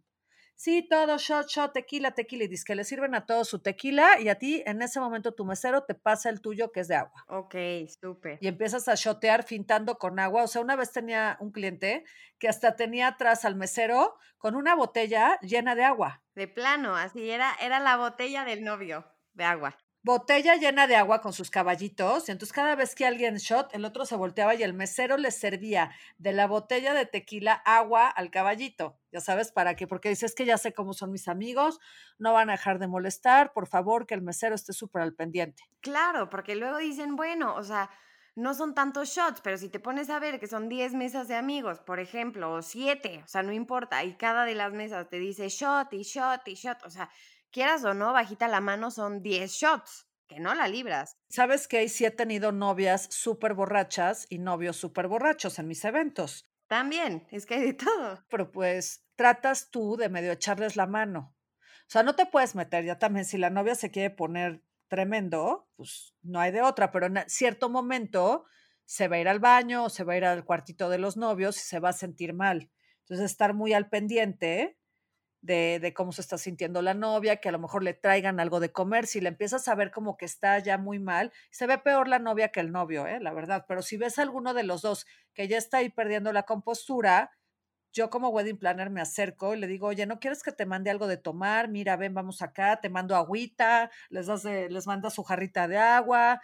sí, 0.54 0.86
todo, 0.88 1.18
shot, 1.18 1.48
shot, 1.48 1.72
tequila, 1.72 2.12
tequila, 2.12 2.44
y 2.44 2.48
dice 2.48 2.62
que 2.64 2.76
le 2.76 2.84
sirven 2.84 3.16
a 3.16 3.26
todos 3.26 3.48
su 3.48 3.58
tequila 3.58 4.20
y 4.20 4.28
a 4.28 4.36
ti 4.36 4.62
en 4.64 4.80
ese 4.80 5.00
momento 5.00 5.34
tu 5.34 5.44
mesero 5.44 5.82
te 5.82 5.94
pasa 5.96 6.30
el 6.30 6.40
tuyo 6.40 6.70
que 6.70 6.80
es 6.80 6.88
de 6.88 6.94
agua. 6.94 7.24
Ok, 7.28 7.56
súper. 8.00 8.38
Y 8.40 8.46
empiezas 8.46 8.86
a 8.86 8.94
shotear 8.94 9.42
fintando 9.42 9.98
con 9.98 10.20
agua. 10.20 10.44
O 10.44 10.46
sea, 10.46 10.62
una 10.62 10.76
vez 10.76 10.92
tenía 10.92 11.36
un 11.40 11.50
cliente 11.50 12.04
que 12.38 12.48
hasta 12.48 12.76
tenía 12.76 13.08
atrás 13.08 13.44
al 13.44 13.56
mesero 13.56 14.14
con 14.38 14.54
una 14.54 14.76
botella 14.76 15.38
llena 15.40 15.74
de 15.74 15.82
agua. 15.82 16.22
De 16.36 16.46
plano, 16.46 16.94
así 16.94 17.28
era, 17.28 17.52
era 17.60 17.80
la 17.80 17.96
botella 17.96 18.44
del 18.44 18.62
novio 18.62 19.11
de 19.34 19.44
agua 19.44 19.76
botella 20.02 20.56
llena 20.56 20.86
de 20.86 20.96
agua 20.96 21.20
con 21.20 21.32
sus 21.32 21.50
caballitos, 21.50 22.28
y 22.28 22.32
entonces 22.32 22.52
cada 22.52 22.74
vez 22.74 22.94
que 22.94 23.06
alguien 23.06 23.36
shot, 23.36 23.72
el 23.74 23.84
otro 23.84 24.04
se 24.04 24.16
volteaba 24.16 24.54
y 24.54 24.62
el 24.62 24.74
mesero 24.74 25.16
le 25.16 25.30
servía 25.30 25.92
de 26.18 26.32
la 26.32 26.46
botella 26.46 26.92
de 26.92 27.06
tequila 27.06 27.52
agua 27.52 28.08
al 28.08 28.30
caballito. 28.30 28.98
Ya 29.12 29.20
sabes 29.20 29.52
para 29.52 29.76
qué, 29.76 29.86
porque 29.86 30.08
dices 30.08 30.34
que 30.34 30.44
ya 30.44 30.58
sé 30.58 30.72
cómo 30.72 30.92
son 30.92 31.12
mis 31.12 31.28
amigos, 31.28 31.78
no 32.18 32.32
van 32.32 32.50
a 32.50 32.54
dejar 32.54 32.78
de 32.78 32.88
molestar, 32.88 33.52
por 33.52 33.68
favor, 33.68 34.06
que 34.06 34.14
el 34.14 34.22
mesero 34.22 34.54
esté 34.54 34.72
súper 34.72 35.02
al 35.02 35.14
pendiente. 35.14 35.62
Claro, 35.80 36.28
porque 36.28 36.56
luego 36.56 36.78
dicen, 36.78 37.14
bueno, 37.14 37.54
o 37.54 37.62
sea, 37.62 37.90
no 38.34 38.54
son 38.54 38.74
tantos 38.74 39.10
shots, 39.10 39.40
pero 39.42 39.58
si 39.58 39.68
te 39.68 39.78
pones 39.78 40.10
a 40.10 40.18
ver 40.18 40.40
que 40.40 40.46
son 40.46 40.68
10 40.68 40.94
mesas 40.94 41.28
de 41.28 41.36
amigos, 41.36 41.80
por 41.80 42.00
ejemplo, 42.00 42.52
o 42.52 42.62
7, 42.62 43.22
o 43.24 43.28
sea, 43.28 43.42
no 43.42 43.52
importa, 43.52 44.02
y 44.02 44.16
cada 44.16 44.44
de 44.46 44.54
las 44.54 44.72
mesas 44.72 45.08
te 45.08 45.18
dice 45.18 45.48
shot 45.48 45.92
y 45.92 46.02
shot 46.02 46.48
y 46.48 46.54
shot, 46.54 46.82
o 46.84 46.90
sea, 46.90 47.10
quieras 47.52 47.84
o 47.84 47.94
no, 47.94 48.12
bajita 48.12 48.48
la 48.48 48.60
mano 48.60 48.90
son 48.90 49.22
10 49.22 49.52
shots, 49.52 50.08
que 50.26 50.40
no 50.40 50.54
la 50.54 50.66
libras. 50.66 51.16
¿Sabes 51.28 51.68
que 51.68 51.88
Sí 51.88 52.04
he 52.04 52.10
tenido 52.10 52.50
novias 52.50 53.06
súper 53.10 53.54
borrachas 53.54 54.26
y 54.28 54.38
novios 54.38 54.76
súper 54.76 55.06
borrachos 55.06 55.58
en 55.58 55.68
mis 55.68 55.84
eventos. 55.84 56.48
También, 56.66 57.28
es 57.30 57.46
que 57.46 57.54
hay 57.54 57.62
de 57.62 57.74
todo. 57.74 58.24
Pero 58.28 58.50
pues 58.50 59.04
tratas 59.14 59.70
tú 59.70 59.96
de 59.96 60.08
medio 60.08 60.32
echarles 60.32 60.74
la 60.74 60.86
mano. 60.86 61.36
O 61.82 61.90
sea, 61.92 62.02
no 62.02 62.16
te 62.16 62.26
puedes 62.26 62.54
meter 62.54 62.84
ya 62.84 62.98
también 62.98 63.26
si 63.26 63.36
la 63.36 63.50
novia 63.50 63.74
se 63.74 63.90
quiere 63.90 64.10
poner 64.10 64.64
tremendo, 64.88 65.68
pues 65.76 66.14
no 66.22 66.40
hay 66.40 66.50
de 66.50 66.62
otra, 66.62 66.90
pero 66.90 67.06
en 67.06 67.24
cierto 67.26 67.68
momento 67.68 68.44
se 68.84 69.08
va 69.08 69.16
a 69.16 69.20
ir 69.20 69.28
al 69.28 69.38
baño 69.38 69.84
o 69.84 69.90
se 69.90 70.04
va 70.04 70.14
a 70.14 70.16
ir 70.16 70.24
al 70.24 70.44
cuartito 70.44 70.88
de 70.88 70.98
los 70.98 71.16
novios 71.16 71.56
y 71.56 71.60
se 71.60 71.80
va 71.80 71.90
a 71.90 71.94
sentir 71.94 72.34
mal. 72.34 72.70
Entonces, 73.00 73.30
estar 73.30 73.54
muy 73.54 73.72
al 73.72 73.88
pendiente 73.88 74.78
de, 75.42 75.92
cómo 75.94 76.12
se 76.12 76.20
está 76.20 76.38
sintiendo 76.38 76.82
la 76.82 76.94
novia, 76.94 77.36
que 77.36 77.48
a 77.48 77.52
lo 77.52 77.58
mejor 77.58 77.82
le 77.82 77.94
traigan 77.94 78.40
algo 78.40 78.60
de 78.60 78.72
comer, 78.72 79.06
si 79.06 79.20
le 79.20 79.28
empiezas 79.28 79.68
a 79.68 79.74
ver 79.74 79.90
como 79.90 80.16
que 80.16 80.24
está 80.24 80.58
ya 80.60 80.78
muy 80.78 80.98
mal, 80.98 81.32
se 81.50 81.66
ve 81.66 81.78
peor 81.78 82.08
la 82.08 82.20
novia 82.20 82.48
que 82.48 82.60
el 82.60 82.72
novio, 82.72 83.06
¿eh? 83.06 83.20
la 83.20 83.32
verdad, 83.32 83.64
pero 83.68 83.82
si 83.82 83.96
ves 83.96 84.18
a 84.18 84.22
alguno 84.22 84.54
de 84.54 84.62
los 84.62 84.82
dos 84.82 85.06
que 85.34 85.48
ya 85.48 85.58
está 85.58 85.78
ahí 85.78 85.90
perdiendo 85.90 86.32
la 86.32 86.44
compostura, 86.44 87.32
yo 87.92 88.08
como 88.08 88.30
wedding 88.30 88.56
planner 88.56 88.88
me 88.88 89.02
acerco 89.02 89.54
y 89.54 89.58
le 89.58 89.66
digo, 89.66 89.88
oye, 89.88 90.06
¿no 90.06 90.18
quieres 90.18 90.42
que 90.42 90.52
te 90.52 90.64
mande 90.64 90.90
algo 90.90 91.06
de 91.08 91.18
tomar? 91.18 91.68
Mira, 91.68 91.96
ven, 91.96 92.14
vamos 92.14 92.40
acá, 92.40 92.80
te 92.80 92.88
mando 92.88 93.16
agüita, 93.16 93.90
les, 94.08 94.26
das 94.26 94.44
les 94.44 94.86
manda 94.86 95.10
su 95.10 95.22
jarrita 95.22 95.68
de 95.68 95.76
agua. 95.76 96.40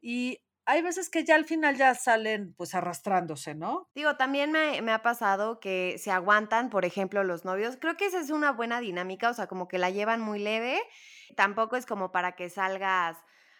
Y 0.00 0.40
hay 0.70 0.82
veces 0.82 1.10
que 1.10 1.24
ya 1.24 1.34
al 1.34 1.44
final 1.44 1.76
ya 1.76 1.94
salen 1.96 2.54
pues 2.54 2.76
arrastrándose, 2.76 3.56
¿no? 3.56 3.88
Digo, 3.94 4.16
también 4.16 4.52
me, 4.52 4.80
me, 4.82 4.92
ha 4.92 5.02
pasado 5.02 5.58
que 5.58 5.96
se 5.98 6.12
aguantan, 6.12 6.70
por 6.70 6.84
ejemplo, 6.84 7.24
los 7.24 7.44
novios. 7.44 7.76
Creo 7.80 7.96
que 7.96 8.06
esa 8.06 8.20
es 8.20 8.30
una 8.30 8.52
buena 8.52 8.80
dinámica, 8.80 9.30
o 9.30 9.34
sea, 9.34 9.48
como 9.48 9.66
que 9.66 9.78
la 9.78 9.90
llevan 9.90 10.20
muy 10.20 10.38
leve. 10.38 10.80
Tampoco 11.36 11.76
es 11.76 11.86
como 11.86 12.12
para 12.12 12.36
que 12.36 12.50
salgas 12.50 13.16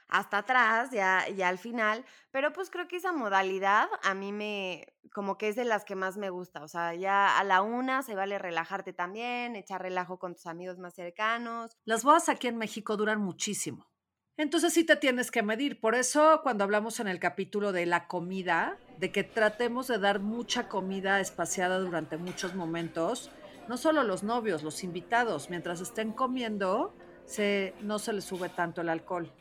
hasta 0.06 0.38
atrás, 0.38 0.90
ya, 0.90 1.28
ya 1.28 1.48
al 1.48 1.58
final, 1.58 2.04
pero 2.30 2.52
pues 2.52 2.68
creo 2.70 2.88
que 2.88 2.96
esa 2.96 3.12
modalidad 3.12 3.88
a 4.02 4.14
mí 4.14 4.32
me, 4.32 4.86
como 5.12 5.38
que 5.38 5.48
es 5.48 5.56
de 5.56 5.64
las 5.64 5.84
que 5.84 5.94
más 5.94 6.16
me 6.16 6.30
gusta, 6.30 6.62
o 6.62 6.68
sea, 6.68 6.94
ya 6.94 7.38
a 7.38 7.44
la 7.44 7.62
una 7.62 8.02
se 8.02 8.16
vale 8.16 8.38
relajarte 8.38 8.92
también, 8.92 9.54
echar 9.54 9.82
relajo 9.82 10.18
con 10.18 10.34
tus 10.34 10.46
amigos 10.46 10.78
más 10.78 10.94
cercanos. 10.94 11.76
Las 11.84 12.02
bodas 12.02 12.28
aquí 12.28 12.48
en 12.48 12.58
México 12.58 12.96
duran 12.96 13.20
muchísimo. 13.20 13.86
Entonces 14.36 14.72
sí 14.72 14.84
te 14.84 14.96
tienes 14.96 15.30
que 15.30 15.42
medir. 15.42 15.80
Por 15.80 15.94
eso 15.94 16.40
cuando 16.42 16.64
hablamos 16.64 17.00
en 17.00 17.08
el 17.08 17.18
capítulo 17.18 17.72
de 17.72 17.86
la 17.86 18.06
comida, 18.08 18.78
de 18.98 19.12
que 19.12 19.24
tratemos 19.24 19.86
de 19.86 19.98
dar 19.98 20.20
mucha 20.20 20.68
comida 20.68 21.20
espaciada 21.20 21.78
durante 21.78 22.16
muchos 22.16 22.54
momentos, 22.54 23.30
no 23.68 23.76
solo 23.76 24.02
los 24.02 24.22
novios, 24.22 24.62
los 24.62 24.82
invitados, 24.82 25.50
mientras 25.50 25.80
estén 25.80 26.12
comiendo, 26.12 26.94
se, 27.24 27.74
no 27.82 27.98
se 27.98 28.12
les 28.12 28.24
sube 28.24 28.48
tanto 28.48 28.80
el 28.80 28.88
alcohol. 28.88 29.32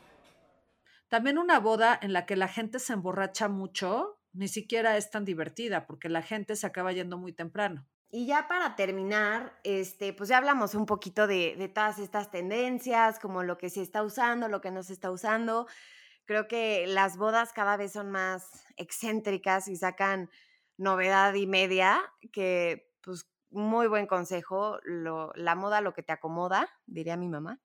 También 1.08 1.40
una 1.40 1.60
boda 1.60 1.98
en 2.02 2.14
la 2.14 2.26
que 2.26 2.36
la 2.36 2.48
gente 2.48 2.78
se 2.80 2.94
emborracha 2.94 3.48
mucho, 3.48 4.20
ni 4.32 4.48
siquiera 4.48 4.98
es 4.98 5.10
tan 5.10 5.26
divertida 5.26 5.88
porque 5.88 6.08
la 6.08 6.22
gente 6.22 6.56
se 6.56 6.68
acaba 6.68 6.92
yendo 6.92 7.18
muy 7.18 7.34
temprano. 7.34 7.88
Y 8.12 8.26
ya 8.26 8.48
para 8.48 8.76
terminar, 8.76 9.60
este, 9.64 10.14
pues 10.14 10.30
ya 10.30 10.38
hablamos 10.38 10.74
un 10.74 10.86
poquito 10.86 11.28
de, 11.28 11.56
de, 11.58 11.68
todas 11.68 12.00
estas 12.00 12.32
tendencias, 12.32 13.20
como 13.20 13.44
lo 13.44 13.58
que 13.58 13.70
se 13.70 13.82
está 13.84 14.04
usando, 14.04 14.48
lo 14.48 14.62
que 14.62 14.72
no 14.72 14.82
se 14.82 14.94
está 14.94 15.12
usando. 15.12 15.68
Creo 16.26 16.48
que 16.48 16.88
las 16.88 17.18
bodas 17.18 17.54
cada 17.54 17.78
vez 17.78 17.94
son 17.94 18.10
más 18.10 18.66
excéntricas 18.78 19.68
y 19.68 19.76
sacan 19.76 20.30
novedad 20.78 21.34
y 21.34 21.46
media, 21.46 22.02
que 22.32 22.90
pues 23.02 23.30
muy 23.52 23.88
buen 23.88 24.08
consejo, 24.08 24.80
la 24.84 25.56
moda 25.56 25.82
lo 25.82 25.94
que 25.94 26.04
te 26.04 26.14
acomoda, 26.14 26.70
diría 26.86 27.18
mi 27.18 27.28
mamá. 27.28 27.60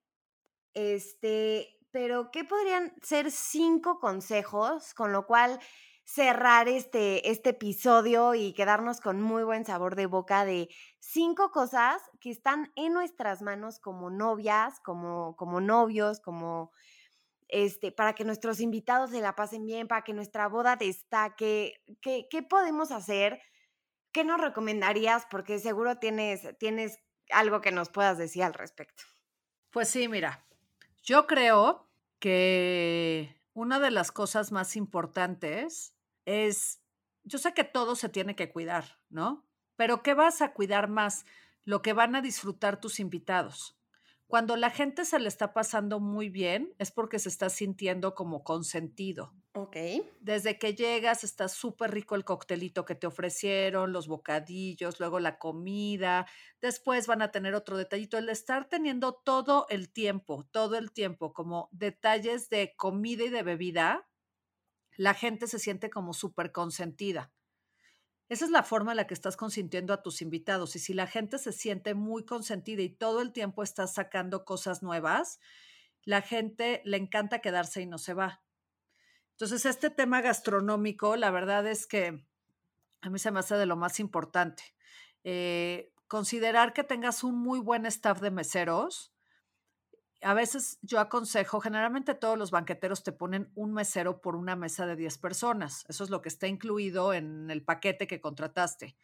Este, 0.74 1.78
pero 1.90 2.30
¿qué 2.32 2.44
podrían 2.44 2.92
ser 3.02 3.30
cinco 3.30 4.00
consejos 4.00 4.94
con 4.94 5.12
lo 5.12 5.26
cual 5.26 5.60
cerrar 6.04 6.68
este, 6.68 7.30
este 7.30 7.50
episodio 7.50 8.34
y 8.34 8.52
quedarnos 8.52 9.00
con 9.00 9.20
muy 9.20 9.42
buen 9.42 9.64
sabor 9.64 9.96
de 9.96 10.06
boca 10.06 10.44
de 10.44 10.68
cinco 11.00 11.50
cosas 11.50 12.02
que 12.20 12.30
están 12.30 12.72
en 12.76 12.92
nuestras 12.92 13.40
manos 13.42 13.80
como 13.80 14.10
novias, 14.10 14.80
como, 14.80 15.34
como 15.36 15.60
novios, 15.60 16.20
como 16.20 16.72
este, 17.48 17.90
para 17.90 18.14
que 18.14 18.24
nuestros 18.24 18.60
invitados 18.60 19.10
se 19.10 19.20
la 19.20 19.34
pasen 19.34 19.64
bien, 19.64 19.88
para 19.88 20.02
que 20.02 20.12
nuestra 20.12 20.46
boda 20.48 20.76
destaque. 20.76 21.82
¿Qué, 22.02 22.26
qué 22.30 22.42
podemos 22.42 22.90
hacer? 22.90 23.40
¿Qué 24.12 24.24
nos 24.24 24.40
recomendarías? 24.40 25.26
Porque 25.30 25.58
seguro 25.58 25.98
tienes, 25.98 26.56
tienes 26.58 26.98
algo 27.30 27.60
que 27.60 27.72
nos 27.72 27.88
puedas 27.88 28.18
decir 28.18 28.42
al 28.42 28.54
respecto. 28.54 29.04
Pues 29.70 29.88
sí, 29.88 30.06
mira, 30.06 30.46
yo 31.02 31.26
creo 31.26 31.88
que 32.18 33.40
una 33.54 33.80
de 33.80 33.90
las 33.90 34.12
cosas 34.12 34.52
más 34.52 34.76
importantes 34.76 35.93
es, 36.24 36.82
yo 37.22 37.38
sé 37.38 37.54
que 37.54 37.64
todo 37.64 37.96
se 37.96 38.08
tiene 38.08 38.36
que 38.36 38.50
cuidar, 38.50 39.00
¿no? 39.08 39.46
Pero 39.76 40.02
¿qué 40.02 40.14
vas 40.14 40.42
a 40.42 40.52
cuidar 40.52 40.88
más? 40.88 41.24
Lo 41.64 41.82
que 41.82 41.92
van 41.92 42.14
a 42.14 42.22
disfrutar 42.22 42.80
tus 42.80 43.00
invitados. 43.00 43.76
Cuando 44.26 44.56
la 44.56 44.70
gente 44.70 45.04
se 45.04 45.18
le 45.18 45.28
está 45.28 45.52
pasando 45.52 46.00
muy 46.00 46.28
bien 46.28 46.74
es 46.78 46.90
porque 46.90 47.18
se 47.18 47.28
está 47.28 47.50
sintiendo 47.50 48.14
como 48.14 48.42
consentido. 48.42 49.32
Ok. 49.52 49.76
Desde 50.20 50.58
que 50.58 50.74
llegas 50.74 51.22
está 51.22 51.46
súper 51.48 51.92
rico 51.92 52.16
el 52.16 52.24
coctelito 52.24 52.84
que 52.84 52.96
te 52.96 53.06
ofrecieron, 53.06 53.92
los 53.92 54.08
bocadillos, 54.08 54.98
luego 54.98 55.20
la 55.20 55.38
comida, 55.38 56.26
después 56.60 57.06
van 57.06 57.22
a 57.22 57.30
tener 57.30 57.54
otro 57.54 57.76
detallito. 57.76 58.18
El 58.18 58.28
estar 58.28 58.68
teniendo 58.68 59.12
todo 59.12 59.66
el 59.68 59.92
tiempo, 59.92 60.48
todo 60.50 60.76
el 60.76 60.90
tiempo 60.90 61.32
como 61.32 61.68
detalles 61.70 62.48
de 62.48 62.74
comida 62.76 63.24
y 63.24 63.28
de 63.28 63.42
bebida, 63.44 64.08
la 64.96 65.14
gente 65.14 65.46
se 65.46 65.58
siente 65.58 65.90
como 65.90 66.12
súper 66.12 66.52
consentida. 66.52 67.32
Esa 68.28 68.46
es 68.46 68.50
la 68.50 68.62
forma 68.62 68.92
en 68.92 68.96
la 68.96 69.06
que 69.06 69.14
estás 69.14 69.36
consintiendo 69.36 69.92
a 69.92 70.02
tus 70.02 70.22
invitados. 70.22 70.76
Y 70.76 70.78
si 70.78 70.94
la 70.94 71.06
gente 71.06 71.38
se 71.38 71.52
siente 71.52 71.94
muy 71.94 72.24
consentida 72.24 72.82
y 72.82 72.88
todo 72.88 73.20
el 73.20 73.32
tiempo 73.32 73.62
estás 73.62 73.94
sacando 73.94 74.44
cosas 74.44 74.82
nuevas, 74.82 75.40
la 76.04 76.22
gente 76.22 76.80
le 76.84 76.96
encanta 76.96 77.40
quedarse 77.40 77.82
y 77.82 77.86
no 77.86 77.98
se 77.98 78.14
va. 78.14 78.42
Entonces, 79.32 79.66
este 79.66 79.90
tema 79.90 80.20
gastronómico, 80.20 81.16
la 81.16 81.30
verdad 81.30 81.66
es 81.66 81.86
que 81.86 82.24
a 83.00 83.10
mí 83.10 83.18
se 83.18 83.30
me 83.30 83.40
hace 83.40 83.56
de 83.56 83.66
lo 83.66 83.76
más 83.76 84.00
importante. 84.00 84.62
Eh, 85.24 85.92
considerar 86.06 86.72
que 86.72 86.84
tengas 86.84 87.24
un 87.24 87.38
muy 87.38 87.58
buen 87.58 87.86
staff 87.86 88.20
de 88.20 88.30
meseros, 88.30 89.13
a 90.24 90.34
veces 90.34 90.78
yo 90.82 91.00
aconsejo, 91.00 91.60
generalmente 91.60 92.14
todos 92.14 92.38
los 92.38 92.50
banqueteros 92.50 93.02
te 93.02 93.12
ponen 93.12 93.52
un 93.54 93.74
mesero 93.74 94.20
por 94.22 94.36
una 94.36 94.56
mesa 94.56 94.86
de 94.86 94.96
10 94.96 95.18
personas. 95.18 95.84
Eso 95.88 96.02
es 96.02 96.10
lo 96.10 96.22
que 96.22 96.30
está 96.30 96.46
incluido 96.46 97.12
en 97.12 97.50
el 97.50 97.62
paquete 97.62 98.06
que 98.06 98.20
contrataste. 98.20 98.96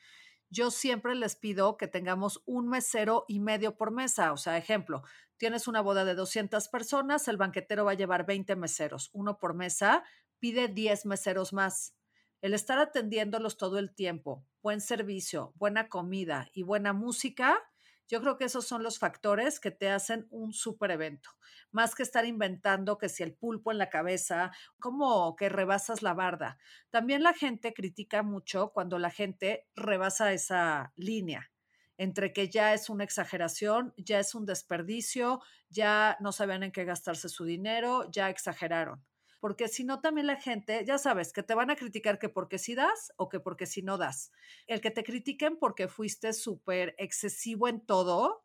Yo 0.49 0.71
siempre 0.71 1.15
les 1.15 1.37
pido 1.37 1.77
que 1.77 1.89
tengamos 1.89 2.43
un 2.47 2.69
mesero 2.69 3.25
y 3.29 3.39
medio 3.39 3.77
por 3.77 3.91
mesa. 3.93 4.33
O 4.33 4.39
sea, 4.39 4.57
ejemplo, 4.57 5.03
tienes 5.37 5.69
una 5.69 5.83
boda 5.83 6.05
de 6.05 6.15
200 6.15 6.69
personas, 6.69 7.29
el 7.29 7.37
banquetero 7.37 7.85
va 7.85 7.93
a 7.93 7.95
llevar 7.95 8.27
20 8.27 8.57
meseros, 8.57 9.11
uno 9.13 9.39
por 9.39 9.55
mesa, 9.55 10.03
pide 10.39 10.69
10 10.69 11.07
meseros 11.07 11.53
más. 11.53 11.95
El 12.41 12.55
estar 12.55 12.79
atendiéndolos 12.79 13.59
todo 13.59 13.79
el 13.79 13.95
tiempo, 13.95 14.47
buen 14.63 14.81
servicio, 14.81 15.53
buena 15.57 15.89
comida 15.89 16.49
y 16.55 16.63
buena 16.63 16.95
música, 16.95 17.63
yo 18.11 18.21
creo 18.21 18.37
que 18.37 18.45
esos 18.45 18.67
son 18.67 18.83
los 18.83 18.99
factores 18.99 19.61
que 19.61 19.71
te 19.71 19.89
hacen 19.89 20.27
un 20.31 20.53
super 20.53 20.91
evento, 20.91 21.31
más 21.71 21.95
que 21.95 22.03
estar 22.03 22.27
inventando 22.27 22.99
que 22.99 23.09
si 23.09 23.23
el 23.23 23.35
pulpo 23.35 23.71
en 23.73 23.79
la 23.79 23.89
cabeza, 23.91 24.51
como 24.79 25.37
que 25.37 25.49
rebasas 25.49 26.03
la 26.03 26.15
barda. 26.15 26.59
También 26.91 27.23
la 27.23 27.33
gente 27.35 27.73
critica 27.73 28.23
mucho 28.23 28.73
cuando 28.73 28.99
la 28.99 29.11
gente 29.11 29.69
rebasa 29.77 30.33
esa 30.33 30.93
línea. 30.97 31.51
entre 31.99 32.33
que 32.33 32.49
ya 32.49 32.73
es 32.75 32.89
una 32.89 33.05
exageración, 33.05 33.93
ya 33.97 34.19
es 34.21 34.35
un 34.35 34.47
desperdicio, 34.47 35.41
ya 35.69 36.17
no 36.21 36.33
sabían 36.33 36.63
en 36.63 36.73
qué 36.73 36.85
gastarse 36.85 37.29
su 37.29 37.45
dinero, 37.45 38.11
ya 38.11 38.31
exageraron. 38.31 39.05
Porque 39.41 39.69
si 39.69 39.85
no, 39.85 40.01
también 40.01 40.27
la 40.27 40.37
gente, 40.37 40.85
ya 40.87 40.99
sabes, 40.99 41.33
que 41.33 41.43
te 41.43 41.55
van 41.55 41.71
a 41.71 41.77
criticar 41.77 42.19
que 42.19 42.29
porque 42.29 42.59
sí 42.59 42.75
das 42.75 43.13
o 43.17 43.29
que 43.29 43.41
porque 43.41 43.67
si 43.67 43.83
no 43.83 43.99
das. 43.99 44.33
El 44.67 44.81
que 44.81 44.91
te 44.91 45.03
critiquen 45.03 45.57
porque 45.59 45.89
fuiste 45.89 46.33
súper 46.33 46.95
excesivo 46.99 47.67
en 47.69 47.81
todo, 47.81 48.45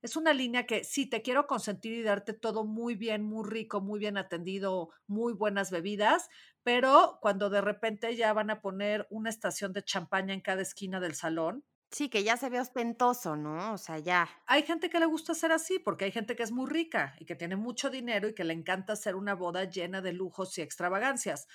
es 0.00 0.16
una 0.16 0.32
línea 0.32 0.64
que 0.64 0.84
sí, 0.84 1.06
te 1.06 1.22
quiero 1.22 1.46
consentir 1.48 1.92
y 1.92 2.02
darte 2.02 2.32
todo 2.32 2.64
muy 2.64 2.94
bien, 2.94 3.24
muy 3.24 3.48
rico, 3.48 3.80
muy 3.80 3.98
bien 3.98 4.16
atendido, 4.16 4.90
muy 5.08 5.32
buenas 5.32 5.72
bebidas, 5.72 6.28
pero 6.62 7.18
cuando 7.20 7.50
de 7.50 7.60
repente 7.60 8.14
ya 8.14 8.32
van 8.32 8.50
a 8.50 8.60
poner 8.60 9.08
una 9.10 9.30
estación 9.30 9.72
de 9.72 9.82
champaña 9.82 10.34
en 10.34 10.40
cada 10.40 10.62
esquina 10.62 11.00
del 11.00 11.14
salón. 11.14 11.64
Sí, 11.90 12.10
que 12.10 12.22
ya 12.22 12.36
se 12.36 12.50
ve 12.50 12.60
ostentoso, 12.60 13.34
¿no? 13.36 13.72
O 13.72 13.78
sea, 13.78 13.98
ya. 13.98 14.28
Hay 14.46 14.62
gente 14.62 14.90
que 14.90 15.00
le 15.00 15.06
gusta 15.06 15.34
ser 15.34 15.52
así, 15.52 15.78
porque 15.78 16.04
hay 16.04 16.12
gente 16.12 16.36
que 16.36 16.42
es 16.42 16.52
muy 16.52 16.68
rica 16.68 17.14
y 17.18 17.24
que 17.24 17.34
tiene 17.34 17.56
mucho 17.56 17.88
dinero 17.88 18.28
y 18.28 18.34
que 18.34 18.44
le 18.44 18.52
encanta 18.52 18.92
hacer 18.92 19.16
una 19.16 19.34
boda 19.34 19.64
llena 19.64 20.02
de 20.02 20.12
lujos 20.12 20.56
y 20.58 20.62
extravagancias. 20.62 21.48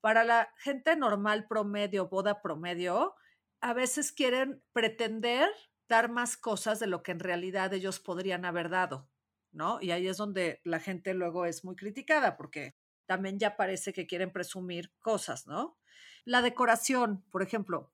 Para 0.00 0.24
la 0.24 0.52
gente 0.58 0.96
normal, 0.96 1.46
promedio, 1.46 2.08
boda 2.08 2.40
promedio, 2.40 3.14
a 3.60 3.72
veces 3.74 4.12
quieren 4.12 4.62
pretender 4.72 5.50
dar 5.88 6.10
más 6.10 6.36
cosas 6.36 6.78
de 6.80 6.86
lo 6.86 7.02
que 7.02 7.12
en 7.12 7.20
realidad 7.20 7.72
ellos 7.72 8.00
podrían 8.00 8.44
haber 8.44 8.70
dado, 8.70 9.08
¿no? 9.52 9.80
Y 9.80 9.90
ahí 9.90 10.08
es 10.08 10.16
donde 10.16 10.60
la 10.64 10.80
gente 10.80 11.14
luego 11.14 11.46
es 11.46 11.64
muy 11.64 11.76
criticada 11.76 12.36
porque 12.36 12.74
también 13.06 13.38
ya 13.38 13.56
parece 13.56 13.92
que 13.92 14.06
quieren 14.06 14.32
presumir 14.32 14.92
cosas, 15.00 15.46
¿no? 15.46 15.78
La 16.26 16.42
decoración, 16.42 17.22
por 17.30 17.42
ejemplo, 17.42 17.93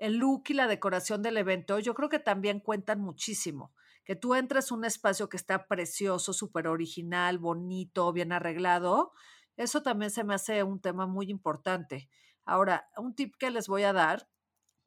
el 0.00 0.16
look 0.16 0.44
y 0.48 0.54
la 0.54 0.66
decoración 0.66 1.22
del 1.22 1.36
evento, 1.36 1.78
yo 1.78 1.94
creo 1.94 2.08
que 2.08 2.18
también 2.18 2.58
cuentan 2.60 3.00
muchísimo. 3.00 3.74
Que 4.02 4.16
tú 4.16 4.34
entres 4.34 4.72
a 4.72 4.74
un 4.74 4.86
espacio 4.86 5.28
que 5.28 5.36
está 5.36 5.68
precioso, 5.68 6.32
súper 6.32 6.68
original, 6.68 7.38
bonito, 7.38 8.10
bien 8.10 8.32
arreglado, 8.32 9.12
eso 9.58 9.82
también 9.82 10.10
se 10.10 10.24
me 10.24 10.32
hace 10.32 10.62
un 10.62 10.80
tema 10.80 11.06
muy 11.06 11.30
importante. 11.30 12.08
Ahora, 12.46 12.88
un 12.96 13.14
tip 13.14 13.34
que 13.38 13.50
les 13.50 13.68
voy 13.68 13.82
a 13.82 13.92
dar 13.92 14.26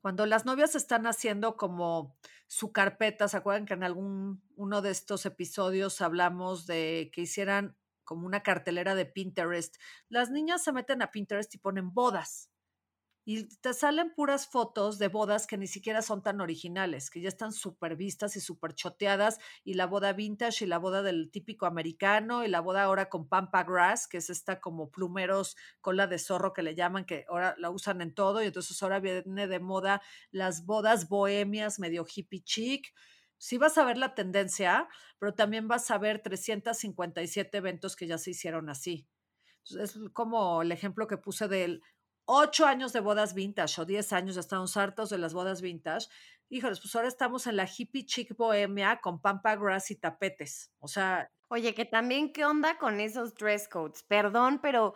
cuando 0.01 0.25
las 0.25 0.45
novias 0.45 0.73
están 0.73 1.05
haciendo 1.05 1.57
como 1.57 2.17
su 2.47 2.71
carpeta, 2.71 3.27
¿se 3.27 3.37
acuerdan 3.37 3.67
que 3.67 3.75
en 3.75 3.83
algún 3.83 4.43
uno 4.55 4.81
de 4.81 4.89
estos 4.89 5.27
episodios 5.27 6.01
hablamos 6.01 6.65
de 6.65 7.11
que 7.13 7.21
hicieran 7.21 7.77
como 8.03 8.25
una 8.25 8.41
cartelera 8.41 8.95
de 8.95 9.05
Pinterest? 9.05 9.75
Las 10.09 10.31
niñas 10.31 10.63
se 10.63 10.73
meten 10.73 11.03
a 11.03 11.11
Pinterest 11.11 11.53
y 11.53 11.59
ponen 11.59 11.93
bodas 11.93 12.49
y 13.25 13.47
te 13.57 13.73
salen 13.73 14.13
puras 14.13 14.47
fotos 14.47 14.99
de 14.99 15.07
bodas 15.07 15.47
que 15.47 15.57
ni 15.57 15.67
siquiera 15.67 16.01
son 16.01 16.21
tan 16.21 16.41
originales, 16.41 17.09
que 17.09 17.21
ya 17.21 17.29
están 17.29 17.53
súper 17.53 17.95
vistas 17.95 18.35
y 18.35 18.41
súper 18.41 18.73
choteadas, 18.73 19.39
y 19.63 19.75
la 19.75 19.85
boda 19.85 20.13
vintage 20.13 20.65
y 20.65 20.67
la 20.67 20.77
boda 20.77 21.03
del 21.03 21.31
típico 21.31 21.65
americano, 21.65 22.43
y 22.43 22.49
la 22.49 22.59
boda 22.59 22.83
ahora 22.83 23.09
con 23.09 23.27
pampa 23.27 23.63
grass, 23.63 24.07
que 24.07 24.17
es 24.17 24.29
esta 24.29 24.59
como 24.59 24.91
plumeros 24.91 25.55
cola 25.81 26.07
de 26.07 26.19
zorro 26.19 26.53
que 26.53 26.63
le 26.63 26.75
llaman, 26.75 27.05
que 27.05 27.25
ahora 27.29 27.55
la 27.57 27.69
usan 27.69 28.01
en 28.01 28.13
todo, 28.13 28.43
y 28.43 28.47
entonces 28.47 28.81
ahora 28.83 28.99
viene 28.99 29.47
de 29.47 29.59
moda 29.59 30.01
las 30.31 30.65
bodas 30.65 31.07
bohemias 31.07 31.79
medio 31.79 32.05
hippie 32.05 32.43
chic. 32.43 32.93
Sí 33.37 33.57
vas 33.57 33.77
a 33.77 33.83
ver 33.83 33.97
la 33.97 34.15
tendencia, 34.15 34.87
pero 35.19 35.33
también 35.33 35.67
vas 35.67 35.91
a 35.91 35.97
ver 35.97 36.21
357 36.21 37.57
eventos 37.57 37.95
que 37.95 38.07
ya 38.07 38.17
se 38.17 38.31
hicieron 38.31 38.69
así. 38.69 39.07
es 39.79 39.99
como 40.13 40.61
el 40.61 40.71
ejemplo 40.71 41.07
que 41.07 41.17
puse 41.17 41.47
del 41.47 41.81
ocho 42.25 42.65
años 42.65 42.93
de 42.93 42.99
bodas 42.99 43.33
vintage 43.33 43.81
o 43.81 43.85
diez 43.85 44.13
años, 44.13 44.35
ya 44.35 44.41
estamos 44.41 44.75
hartos 44.77 45.09
de 45.09 45.17
las 45.17 45.33
bodas 45.33 45.61
vintage. 45.61 46.07
Híjoles, 46.49 46.79
pues 46.79 46.95
ahora 46.95 47.07
estamos 47.07 47.47
en 47.47 47.55
la 47.55 47.67
hippie 47.67 48.05
chic 48.05 48.35
bohemia 48.35 48.99
con 49.01 49.19
pampa 49.19 49.55
grass 49.55 49.91
y 49.91 49.95
tapetes. 49.95 50.71
O 50.79 50.87
sea. 50.87 51.29
Oye, 51.49 51.73
que 51.73 51.85
también, 51.85 52.33
¿qué 52.33 52.45
onda 52.45 52.77
con 52.77 52.99
esos 52.99 53.35
dress 53.35 53.67
codes? 53.67 54.03
Perdón, 54.03 54.59
pero 54.61 54.95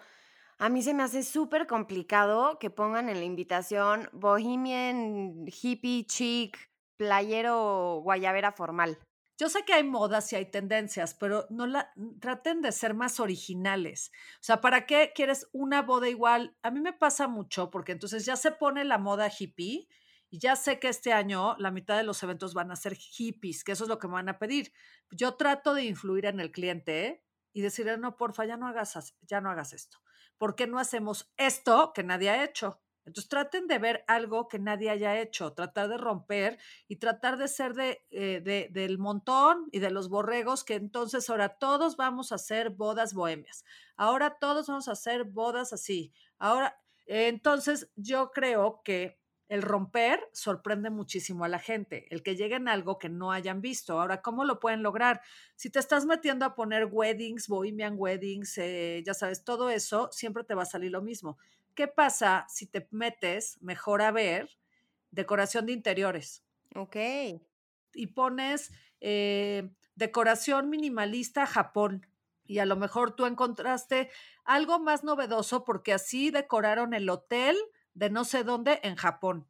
a 0.60 0.70
mí 0.70 0.82
se 0.82 0.94
me 0.94 1.04
hace 1.04 1.22
súper 1.24 1.68
complicado 1.68 2.58
que 2.60 2.70
pongan 2.70 3.10
en 3.10 3.20
la 3.20 3.26
invitación 3.26 4.10
bohemian, 4.12 5.46
hippie 5.46 6.06
chic, 6.06 6.58
playero, 6.98 8.02
guayabera 8.04 8.52
formal. 8.52 8.98
Yo 9.38 9.50
sé 9.50 9.64
que 9.66 9.74
hay 9.74 9.84
modas 9.84 10.34
y 10.34 10.36
hay 10.36 10.50
tendencias, 10.50 11.14
pero 11.14 11.46
no 11.52 11.68
la 11.68 11.94
traten 12.20 12.62
de 12.62 12.72
ser 12.72 12.96
más 12.96 13.20
originales. 13.20 14.12
O 14.36 14.44
sea, 14.44 14.62
¿para 14.62 14.88
qué 14.88 15.12
quieres 15.14 15.48
una 15.54 15.84
boda 15.84 16.10
igual? 16.10 16.58
A 16.64 16.72
mí 16.72 16.80
me 16.80 16.94
pasa 16.94 17.28
mucho 17.28 17.70
porque 17.70 17.92
entonces 17.92 18.26
ya 18.26 18.36
se 18.36 18.52
pone 18.52 18.84
la 18.84 18.98
moda 18.98 19.30
hippie 19.30 19.88
y 20.30 20.40
ya 20.40 20.56
sé 20.56 20.80
que 20.80 20.90
este 20.90 21.14
año 21.14 21.56
la 21.58 21.70
mitad 21.70 21.98
de 21.98 22.04
los 22.04 22.22
eventos 22.24 22.56
van 22.56 22.72
a 22.72 22.76
ser 22.76 22.96
hippies, 22.96 23.64
que 23.64 23.74
eso 23.74 23.84
es 23.84 23.90
lo 23.90 24.00
que 24.00 24.08
me 24.08 24.16
van 24.16 24.30
a 24.30 24.40
pedir. 24.40 24.74
Yo 25.12 25.36
trato 25.36 25.74
de 25.76 25.86
influir 25.86 26.26
en 26.26 26.40
el 26.40 26.52
cliente 26.52 27.24
y 27.54 27.62
decirle, 27.62 27.98
no, 27.98 28.18
porfa, 28.18 28.46
ya 28.46 28.58
no 28.58 28.68
hagas, 28.68 29.16
ya 29.22 29.40
no 29.40 29.52
hagas 29.52 29.74
esto. 29.74 30.00
¿Por 30.38 30.56
qué 30.56 30.68
no 30.68 30.80
hacemos 30.80 31.32
esto 31.38 31.92
que 31.94 32.04
nadie 32.04 32.30
ha 32.30 32.44
hecho? 32.44 32.82
Entonces 33.08 33.30
traten 33.30 33.68
de 33.68 33.80
ver 33.80 34.04
algo 34.08 34.50
que 34.50 34.60
nadie 34.60 34.90
haya 34.90 35.20
hecho, 35.20 35.54
tratar 35.54 35.88
de 35.88 35.98
romper 35.98 36.60
y 36.90 36.98
tratar 36.98 37.38
de 37.38 37.48
ser 37.48 37.74
de, 37.74 38.06
eh, 38.12 38.70
del 38.70 38.98
montón 39.00 39.70
y 39.72 39.80
de 39.80 39.92
los 39.92 40.10
borregos, 40.10 40.66
que 40.66 40.76
entonces 40.76 41.30
ahora 41.30 41.58
todos 41.58 41.96
vamos 41.96 42.34
a 42.34 42.36
hacer 42.36 42.70
bodas 42.72 43.14
bohemias, 43.14 43.64
ahora 43.96 44.38
todos 44.40 44.68
vamos 44.68 44.90
a 44.90 44.92
hacer 44.92 45.24
bodas 45.24 45.72
así, 45.72 46.14
ahora, 46.38 46.82
entonces 47.06 47.90
yo 47.96 48.32
creo 48.32 48.82
que 48.84 49.18
el 49.48 49.62
romper 49.62 50.20
sorprende 50.34 50.90
muchísimo 50.90 51.46
a 51.46 51.48
la 51.48 51.60
gente, 51.60 52.14
el 52.14 52.22
que 52.22 52.36
lleguen 52.36 52.68
a 52.68 52.74
algo 52.74 52.98
que 52.98 53.08
no 53.08 53.32
hayan 53.32 53.62
visto. 53.62 53.98
Ahora, 53.98 54.22
¿cómo 54.22 54.44
lo 54.44 54.60
pueden 54.60 54.84
lograr? 54.84 55.22
Si 55.56 55.70
te 55.70 55.80
estás 55.80 56.06
metiendo 56.06 56.44
a 56.46 56.54
poner 56.54 56.90
weddings, 56.92 57.48
bohemian 57.48 57.96
weddings, 57.98 58.58
eh, 58.58 59.02
ya 59.06 59.14
sabes, 59.14 59.46
todo 59.46 59.70
eso, 59.70 60.10
siempre 60.12 60.44
te 60.44 60.54
va 60.54 60.64
a 60.64 60.66
salir 60.66 60.92
lo 60.92 61.02
mismo. 61.02 61.38
¿Qué 61.78 61.88
pasa 61.88 62.48
si 62.50 62.66
te 62.66 62.88
metes, 62.90 63.62
mejor 63.62 64.02
a 64.02 64.10
ver, 64.10 64.50
decoración 65.12 65.68
de 65.68 65.74
interiores? 65.74 66.44
Ok. 66.74 66.96
Y 67.94 68.08
pones 68.16 68.72
eh, 69.00 69.70
decoración 69.94 70.72
minimalista 70.72 71.46
Japón. 71.46 72.08
Y 72.48 72.58
a 72.58 72.66
lo 72.66 72.78
mejor 72.78 73.16
tú 73.16 73.28
encontraste 73.28 74.10
algo 74.44 74.80
más 74.80 75.04
novedoso 75.04 75.66
porque 75.66 75.94
así 75.94 76.32
decoraron 76.32 76.96
el 76.96 77.08
hotel 77.12 77.56
de 77.94 78.10
no 78.10 78.26
sé 78.26 78.44
dónde 78.44 78.80
en 78.82 78.96
Japón. 78.96 79.48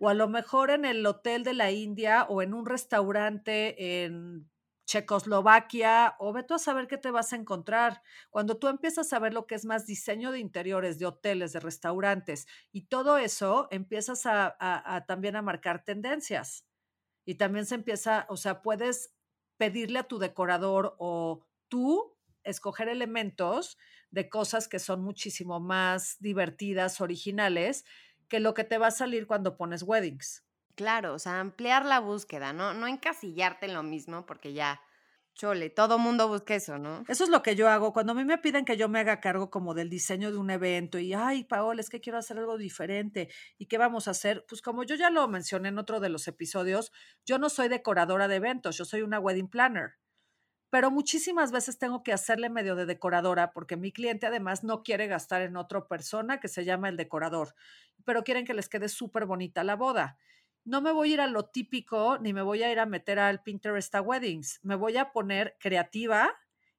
O 0.00 0.08
a 0.08 0.14
lo 0.14 0.26
mejor 0.26 0.70
en 0.70 0.86
el 0.86 1.04
hotel 1.04 1.44
de 1.44 1.52
la 1.52 1.70
India 1.70 2.24
o 2.30 2.40
en 2.40 2.54
un 2.54 2.64
restaurante 2.64 4.04
en 4.04 4.48
Checoslovaquia, 4.88 6.16
o 6.18 6.32
ve 6.32 6.42
tú 6.42 6.54
a 6.54 6.58
saber 6.58 6.88
qué 6.88 6.96
te 6.96 7.10
vas 7.10 7.34
a 7.34 7.36
encontrar. 7.36 8.02
Cuando 8.30 8.56
tú 8.56 8.68
empiezas 8.68 9.12
a 9.12 9.18
ver 9.18 9.34
lo 9.34 9.46
que 9.46 9.54
es 9.54 9.66
más 9.66 9.86
diseño 9.86 10.32
de 10.32 10.38
interiores, 10.38 10.98
de 10.98 11.04
hoteles, 11.04 11.52
de 11.52 11.60
restaurantes 11.60 12.46
y 12.72 12.86
todo 12.86 13.18
eso, 13.18 13.68
empiezas 13.70 14.22
a, 14.24 15.04
también 15.06 15.36
a 15.36 15.42
marcar 15.42 15.84
tendencias. 15.84 16.64
Y 17.26 17.34
también 17.34 17.66
se 17.66 17.74
empieza, 17.74 18.24
o 18.30 18.38
sea, 18.38 18.62
puedes 18.62 19.12
pedirle 19.58 19.98
a 19.98 20.08
tu 20.08 20.18
decorador 20.18 20.96
o 20.98 21.46
tú 21.68 22.16
escoger 22.42 22.88
elementos 22.88 23.76
de 24.10 24.30
cosas 24.30 24.68
que 24.68 24.78
son 24.78 25.02
muchísimo 25.02 25.60
más 25.60 26.16
divertidas, 26.18 27.02
originales, 27.02 27.84
que 28.28 28.40
lo 28.40 28.54
que 28.54 28.64
te 28.64 28.78
va 28.78 28.86
a 28.86 28.90
salir 28.90 29.26
cuando 29.26 29.58
pones 29.58 29.82
weddings. 29.82 30.47
Claro, 30.78 31.14
o 31.14 31.18
sea, 31.18 31.40
ampliar 31.40 31.84
la 31.84 31.98
búsqueda, 31.98 32.52
¿no? 32.52 32.72
No 32.72 32.86
encasillarte 32.86 33.66
en 33.66 33.74
lo 33.74 33.82
mismo 33.82 34.26
porque 34.26 34.52
ya, 34.52 34.80
chole, 35.34 35.70
todo 35.70 35.98
mundo 35.98 36.28
busca 36.28 36.54
eso, 36.54 36.78
¿no? 36.78 37.02
Eso 37.08 37.24
es 37.24 37.30
lo 37.30 37.42
que 37.42 37.56
yo 37.56 37.68
hago. 37.68 37.92
Cuando 37.92 38.12
a 38.12 38.14
mí 38.14 38.24
me 38.24 38.38
piden 38.38 38.64
que 38.64 38.76
yo 38.76 38.88
me 38.88 39.00
haga 39.00 39.18
cargo 39.18 39.50
como 39.50 39.74
del 39.74 39.90
diseño 39.90 40.30
de 40.30 40.36
un 40.36 40.50
evento 40.50 41.00
y, 41.00 41.14
ay, 41.14 41.42
Paola, 41.42 41.80
es 41.80 41.90
que 41.90 42.00
quiero 42.00 42.16
hacer 42.16 42.38
algo 42.38 42.56
diferente. 42.58 43.28
¿Y 43.58 43.66
qué 43.66 43.76
vamos 43.76 44.06
a 44.06 44.12
hacer? 44.12 44.44
Pues 44.48 44.62
como 44.62 44.84
yo 44.84 44.94
ya 44.94 45.10
lo 45.10 45.26
mencioné 45.26 45.70
en 45.70 45.80
otro 45.80 45.98
de 45.98 46.10
los 46.10 46.28
episodios, 46.28 46.92
yo 47.26 47.40
no 47.40 47.48
soy 47.48 47.66
decoradora 47.66 48.28
de 48.28 48.36
eventos, 48.36 48.78
yo 48.78 48.84
soy 48.84 49.02
una 49.02 49.18
wedding 49.18 49.48
planner. 49.48 49.94
Pero 50.70 50.92
muchísimas 50.92 51.50
veces 51.50 51.80
tengo 51.80 52.04
que 52.04 52.12
hacerle 52.12 52.50
medio 52.50 52.76
de 52.76 52.86
decoradora 52.86 53.50
porque 53.52 53.76
mi 53.76 53.90
cliente 53.90 54.26
además 54.26 54.62
no 54.62 54.84
quiere 54.84 55.08
gastar 55.08 55.42
en 55.42 55.56
otra 55.56 55.88
persona 55.88 56.38
que 56.38 56.46
se 56.46 56.64
llama 56.64 56.88
el 56.88 56.96
decorador, 56.96 57.56
pero 58.04 58.22
quieren 58.22 58.44
que 58.44 58.54
les 58.54 58.68
quede 58.68 58.88
súper 58.88 59.26
bonita 59.26 59.64
la 59.64 59.74
boda 59.74 60.18
no 60.68 60.82
me 60.82 60.92
voy 60.92 61.10
a 61.10 61.14
ir 61.14 61.20
a 61.20 61.26
lo 61.26 61.46
típico 61.46 62.18
ni 62.18 62.32
me 62.32 62.42
voy 62.42 62.62
a 62.62 62.70
ir 62.70 62.78
a 62.78 62.86
meter 62.86 63.18
al 63.18 63.42
Pinterest 63.42 63.94
a 63.94 64.02
weddings. 64.02 64.60
Me 64.62 64.74
voy 64.74 64.96
a 64.98 65.12
poner 65.12 65.56
creativa 65.58 66.30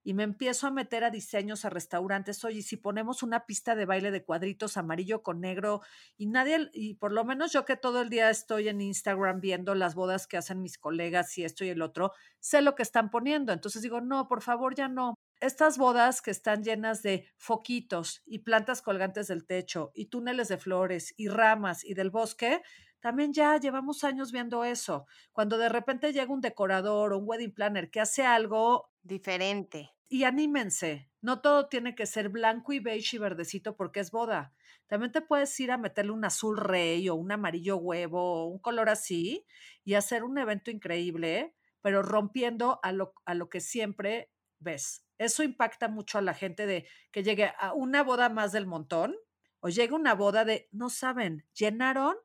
y 0.03 0.13
me 0.13 0.23
empiezo 0.23 0.67
a 0.67 0.71
meter 0.71 1.03
a 1.03 1.11
diseños, 1.11 1.65
a 1.65 1.69
restaurantes. 1.69 2.43
Oye, 2.45 2.61
si 2.61 2.77
ponemos 2.77 3.21
una 3.21 3.45
pista 3.45 3.75
de 3.75 3.85
baile 3.85 4.11
de 4.11 4.23
cuadritos 4.23 4.77
amarillo 4.77 5.23
con 5.23 5.41
negro 5.41 5.81
y 6.17 6.27
nadie, 6.27 6.69
y 6.73 6.95
por 6.95 7.11
lo 7.11 7.25
menos 7.25 7.51
yo 7.51 7.65
que 7.65 7.75
todo 7.75 8.01
el 8.01 8.09
día 8.09 8.29
estoy 8.29 8.69
en 8.69 8.79
Instagram 8.79 9.41
viendo 9.41 9.75
las 9.75 9.95
bodas 9.95 10.25
que 10.27 10.37
hacen 10.37 10.61
mis 10.61 10.77
colegas 10.77 11.37
y 11.37 11.43
esto 11.43 11.65
y 11.65 11.69
el 11.69 11.81
otro, 11.81 12.13
sé 12.39 12.61
lo 12.61 12.75
que 12.75 12.83
están 12.83 13.09
poniendo. 13.09 13.51
Entonces 13.53 13.81
digo, 13.81 14.01
no, 14.01 14.27
por 14.27 14.41
favor, 14.41 14.73
ya 14.75 14.87
no. 14.87 15.15
estas 15.41 15.77
bodas 15.77 16.21
que 16.21 16.31
están 16.31 16.63
llenas 16.63 17.01
de 17.01 17.27
foquitos 17.37 18.21
y 18.25 18.39
plantas 18.39 18.81
colgantes 18.81 19.27
del 19.27 19.45
techo 19.45 19.91
y 19.93 20.05
túneles 20.05 20.47
de 20.47 20.57
flores 20.57 21.13
y 21.17 21.27
ramas 21.27 21.83
y 21.83 21.93
del 21.93 22.09
bosque, 22.09 22.61
también 22.99 23.33
ya 23.33 23.57
llevamos 23.57 24.03
años 24.03 24.31
viendo 24.31 24.63
eso. 24.63 25.05
Cuando 25.31 25.57
de 25.57 25.69
repente 25.69 26.13
llega 26.13 26.33
un 26.33 26.41
decorador 26.41 27.13
o 27.13 27.19
un 27.19 27.25
wedding 27.27 27.53
planner 27.53 27.89
que 27.89 28.01
hace 28.01 28.25
algo 28.25 28.91
diferente. 29.01 29.91
Y 30.07 30.23
anímense, 30.23 31.09
no 31.21 31.39
todo 31.41 31.67
tiene 31.67 31.95
que 31.95 32.05
ser 32.05 32.29
blanco 32.29 32.73
y 32.73 32.79
beige 32.79 33.17
y 33.17 33.19
verdecito 33.19 33.75
porque 33.75 33.99
es 33.99 34.11
boda. 34.11 34.53
También 34.87 35.11
te 35.11 35.21
puedes 35.21 35.57
ir 35.59 35.71
a 35.71 35.77
meterle 35.77 36.11
un 36.11 36.25
azul 36.25 36.57
rey 36.57 37.07
o 37.09 37.15
un 37.15 37.31
amarillo 37.31 37.77
huevo 37.77 38.43
o 38.43 38.45
un 38.47 38.59
color 38.59 38.89
así 38.89 39.45
y 39.83 39.93
hacer 39.93 40.23
un 40.23 40.37
evento 40.39 40.71
increíble, 40.71 41.55
pero 41.81 42.01
rompiendo 42.01 42.79
a 42.81 42.91
lo, 42.91 43.13
a 43.25 43.35
lo 43.35 43.49
que 43.49 43.61
siempre 43.61 44.31
ves. 44.57 45.05
Eso 45.19 45.43
impacta 45.43 45.89
mucho 45.89 46.17
a 46.17 46.21
la 46.21 46.33
gente 46.33 46.65
de 46.65 46.87
que 47.11 47.23
llegue 47.23 47.53
a 47.59 47.73
una 47.73 48.03
boda 48.03 48.29
más 48.29 48.51
del 48.51 48.65
montón 48.65 49.15
o 49.59 49.69
llegue 49.69 49.93
una 49.93 50.15
boda 50.15 50.43
de, 50.43 50.69
no 50.71 50.89
saben, 50.89 51.45
llenaron 51.53 52.15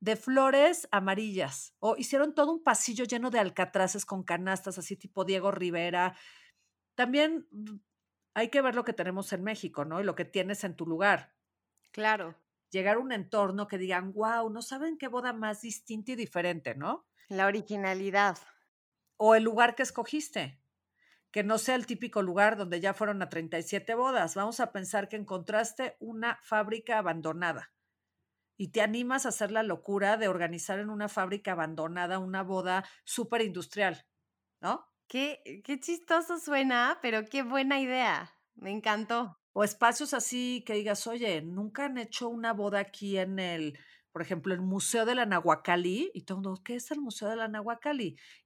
de 0.00 0.16
flores 0.16 0.88
amarillas 0.90 1.74
o 1.78 1.96
hicieron 1.96 2.34
todo 2.34 2.52
un 2.52 2.62
pasillo 2.62 3.04
lleno 3.04 3.30
de 3.30 3.38
alcatraces 3.38 4.04
con 4.04 4.22
canastas, 4.22 4.78
así 4.78 4.96
tipo 4.96 5.24
Diego 5.24 5.50
Rivera. 5.50 6.16
También 6.94 7.46
mm, 7.50 7.76
hay 8.34 8.48
que 8.50 8.62
ver 8.62 8.74
lo 8.74 8.84
que 8.84 8.92
tenemos 8.92 9.32
en 9.32 9.42
México, 9.42 9.84
¿no? 9.84 10.00
Y 10.00 10.04
lo 10.04 10.14
que 10.14 10.24
tienes 10.24 10.64
en 10.64 10.76
tu 10.76 10.86
lugar. 10.86 11.34
Claro. 11.90 12.34
Llegar 12.70 12.96
a 12.96 13.00
un 13.00 13.12
entorno 13.12 13.68
que 13.68 13.78
digan, 13.78 14.12
wow, 14.12 14.50
no 14.50 14.60
saben 14.60 14.98
qué 14.98 15.08
boda 15.08 15.32
más 15.32 15.62
distinta 15.62 16.12
y 16.12 16.16
diferente, 16.16 16.74
¿no? 16.74 17.06
La 17.28 17.46
originalidad. 17.46 18.36
O 19.16 19.36
el 19.36 19.44
lugar 19.44 19.76
que 19.76 19.84
escogiste, 19.84 20.60
que 21.30 21.44
no 21.44 21.56
sea 21.58 21.76
el 21.76 21.86
típico 21.86 22.20
lugar 22.20 22.56
donde 22.56 22.80
ya 22.80 22.92
fueron 22.92 23.22
a 23.22 23.28
37 23.28 23.94
bodas. 23.94 24.34
Vamos 24.34 24.58
a 24.60 24.72
pensar 24.72 25.08
que 25.08 25.16
encontraste 25.16 25.96
una 26.00 26.38
fábrica 26.42 26.98
abandonada 26.98 27.74
y 28.56 28.68
te 28.68 28.80
animas 28.80 29.26
a 29.26 29.30
hacer 29.30 29.50
la 29.50 29.62
locura 29.62 30.16
de 30.16 30.28
organizar 30.28 30.78
en 30.78 30.90
una 30.90 31.08
fábrica 31.08 31.52
abandonada 31.52 32.18
una 32.18 32.42
boda 32.42 32.84
súper 33.04 33.42
industrial, 33.42 34.06
¿no? 34.60 34.86
Qué, 35.08 35.62
qué 35.64 35.78
chistoso 35.80 36.38
suena, 36.38 36.98
pero 37.02 37.24
qué 37.26 37.42
buena 37.42 37.80
idea. 37.80 38.32
Me 38.54 38.70
encantó. 38.70 39.38
O 39.52 39.64
espacios 39.64 40.14
así 40.14 40.62
que 40.66 40.74
digas, 40.74 41.06
oye, 41.06 41.42
nunca 41.42 41.86
han 41.86 41.98
hecho 41.98 42.28
una 42.28 42.52
boda 42.52 42.80
aquí 42.80 43.18
en 43.18 43.38
el, 43.38 43.78
por 44.12 44.22
ejemplo, 44.22 44.54
el 44.54 44.60
Museo 44.60 45.04
de 45.04 45.14
la 45.14 45.26
Nahuacali, 45.26 46.10
y 46.14 46.22
todo 46.22 46.38
mundo, 46.38 46.62
¿qué 46.64 46.76
es 46.76 46.90
el 46.90 47.00
Museo 47.00 47.28
de 47.28 47.36
la? 47.36 47.50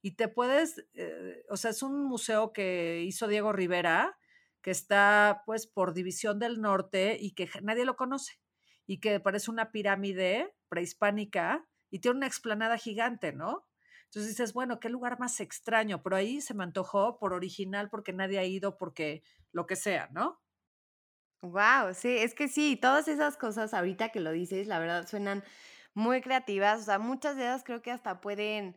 Y 0.03 0.11
te 0.17 0.29
puedes, 0.29 0.87
eh, 0.95 1.45
o 1.49 1.57
sea, 1.57 1.71
es 1.71 1.83
un 1.83 2.05
museo 2.05 2.53
que 2.53 3.03
hizo 3.07 3.29
Diego 3.29 3.53
Rivera, 3.53 4.19
que 4.63 4.71
está 4.71 5.43
pues 5.47 5.67
por 5.67 5.95
División 5.95 6.39
del 6.39 6.61
Norte 6.61 7.17
y 7.21 7.33
que 7.33 7.49
nadie 7.63 7.85
lo 7.85 7.97
conoce 7.97 8.39
y 8.89 9.01
que 9.01 9.20
parece 9.20 9.51
una 9.51 9.70
pirámide 9.70 10.57
prehispánica 10.68 11.68
y 11.91 12.01
tiene 12.01 12.16
una 12.16 12.26
explanada 12.26 12.78
gigante, 12.78 13.32
¿no? 13.32 13.68
Entonces 14.05 14.30
dices, 14.30 14.55
bueno, 14.55 14.80
qué 14.80 14.89
lugar 14.89 15.20
más 15.20 15.41
extraño, 15.41 16.03
pero 16.03 16.16
ahí 16.16 16.41
se 16.41 16.55
me 16.55 16.64
antojó 16.64 17.18
por 17.18 17.34
original, 17.34 17.91
porque 17.91 18.14
nadie 18.14 18.39
ha 18.39 18.45
ido, 18.45 18.78
porque 18.78 19.22
lo 19.53 19.66
que 19.66 19.76
sea, 19.76 20.09
¿no? 20.12 20.41
Wow, 21.43 21.95
sí, 21.95 22.16
es 22.18 22.34
que 22.34 22.49
sí, 22.49 22.76
todas 22.76 23.07
esas 23.07 23.36
cosas 23.36 23.72
ahorita 23.72 24.09
que 24.09 24.18
lo 24.20 24.32
dices, 24.32 24.66
la 24.66 24.78
verdad 24.80 25.07
suenan 25.07 25.45
muy 25.95 26.20
creativas, 26.20 26.80
o 26.80 26.84
sea, 26.84 26.99
muchas 26.99 27.36
de 27.36 27.43
ellas 27.43 27.62
creo 27.64 27.80
que 27.82 27.93
hasta 27.93 28.20
pueden 28.20 28.76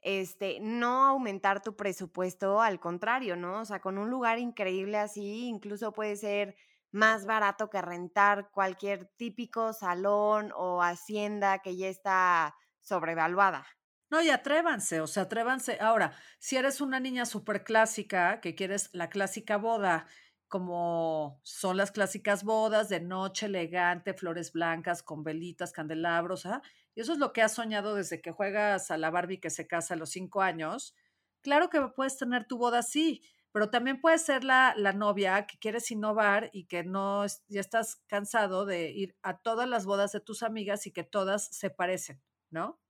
este 0.00 0.58
no 0.60 1.04
aumentar 1.04 1.62
tu 1.62 1.76
presupuesto, 1.76 2.62
al 2.62 2.80
contrario, 2.80 3.36
¿no? 3.36 3.60
O 3.60 3.64
sea, 3.64 3.80
con 3.80 3.98
un 3.98 4.10
lugar 4.10 4.38
increíble 4.38 4.96
así, 4.96 5.48
incluso 5.48 5.92
puede 5.92 6.16
ser 6.16 6.56
más 6.90 7.26
barato 7.26 7.70
que 7.70 7.82
rentar 7.82 8.50
cualquier 8.50 9.06
típico 9.16 9.72
salón 9.72 10.52
o 10.56 10.82
hacienda 10.82 11.58
que 11.60 11.76
ya 11.76 11.88
está 11.88 12.56
sobrevaluada. 12.80 13.66
No, 14.10 14.22
y 14.22 14.30
atrévanse, 14.30 15.02
o 15.02 15.06
sea, 15.06 15.24
atrévanse. 15.24 15.78
Ahora, 15.80 16.12
si 16.38 16.56
eres 16.56 16.80
una 16.80 16.98
niña 16.98 17.26
súper 17.26 17.62
clásica, 17.62 18.40
que 18.40 18.54
quieres 18.54 18.88
la 18.94 19.10
clásica 19.10 19.58
boda, 19.58 20.06
como 20.48 21.40
son 21.44 21.76
las 21.76 21.92
clásicas 21.92 22.42
bodas 22.42 22.88
de 22.88 23.00
noche 23.00 23.46
elegante, 23.46 24.14
flores 24.14 24.50
blancas 24.52 25.02
con 25.02 25.22
velitas, 25.22 25.72
candelabros, 25.72 26.46
¿ah? 26.46 26.62
y 26.94 27.02
eso 27.02 27.12
es 27.12 27.18
lo 27.18 27.34
que 27.34 27.42
has 27.42 27.52
soñado 27.52 27.94
desde 27.94 28.22
que 28.22 28.32
juegas 28.32 28.90
a 28.90 28.96
la 28.96 29.10
Barbie 29.10 29.40
que 29.40 29.50
se 29.50 29.66
casa 29.66 29.92
a 29.92 29.98
los 29.98 30.08
cinco 30.10 30.40
años, 30.40 30.94
claro 31.42 31.68
que 31.68 31.80
puedes 31.94 32.16
tener 32.16 32.46
tu 32.46 32.56
boda 32.56 32.78
así, 32.78 33.22
pero 33.52 33.70
también 33.70 34.00
puede 34.00 34.18
ser 34.18 34.44
la, 34.44 34.74
la 34.76 34.92
novia 34.92 35.46
que 35.46 35.58
quieres 35.58 35.90
innovar 35.90 36.50
y 36.52 36.66
que 36.66 36.84
no 36.84 37.24
ya 37.48 37.60
estás 37.60 37.96
cansado 38.06 38.66
de 38.66 38.90
ir 38.90 39.16
a 39.22 39.38
todas 39.38 39.68
las 39.68 39.86
bodas 39.86 40.12
de 40.12 40.20
tus 40.20 40.42
amigas 40.42 40.86
y 40.86 40.92
que 40.92 41.04
todas 41.04 41.48
se 41.56 41.70
parecen, 41.70 42.22
¿no? 42.50 42.80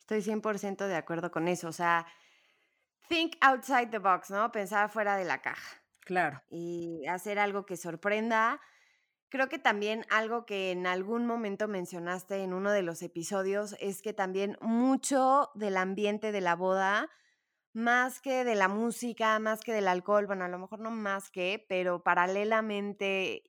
Estoy 0.00 0.20
100% 0.20 0.86
de 0.86 0.96
acuerdo 0.96 1.30
con 1.30 1.48
eso, 1.48 1.68
o 1.68 1.72
sea, 1.72 2.06
think 3.08 3.36
outside 3.40 3.90
the 3.90 3.98
box, 3.98 4.30
¿no? 4.30 4.50
Pensar 4.52 4.90
fuera 4.90 5.16
de 5.16 5.24
la 5.24 5.42
caja. 5.42 5.82
Claro. 6.00 6.40
Y 6.48 7.04
hacer 7.06 7.38
algo 7.38 7.66
que 7.66 7.76
sorprenda. 7.76 8.60
Creo 9.28 9.48
que 9.48 9.58
también 9.58 10.06
algo 10.08 10.46
que 10.46 10.70
en 10.70 10.86
algún 10.86 11.26
momento 11.26 11.66
mencionaste 11.66 12.44
en 12.44 12.54
uno 12.54 12.70
de 12.70 12.82
los 12.82 13.02
episodios 13.02 13.74
es 13.80 14.02
que 14.02 14.12
también 14.12 14.56
mucho 14.60 15.50
del 15.54 15.76
ambiente 15.76 16.30
de 16.30 16.40
la 16.40 16.54
boda 16.54 17.10
más 17.76 18.22
que 18.22 18.42
de 18.42 18.54
la 18.54 18.68
música, 18.68 19.38
más 19.38 19.60
que 19.60 19.74
del 19.74 19.86
alcohol, 19.86 20.26
bueno, 20.26 20.46
a 20.46 20.48
lo 20.48 20.58
mejor 20.58 20.80
no 20.80 20.90
más 20.90 21.30
que, 21.30 21.62
pero 21.68 22.02
paralelamente 22.02 23.42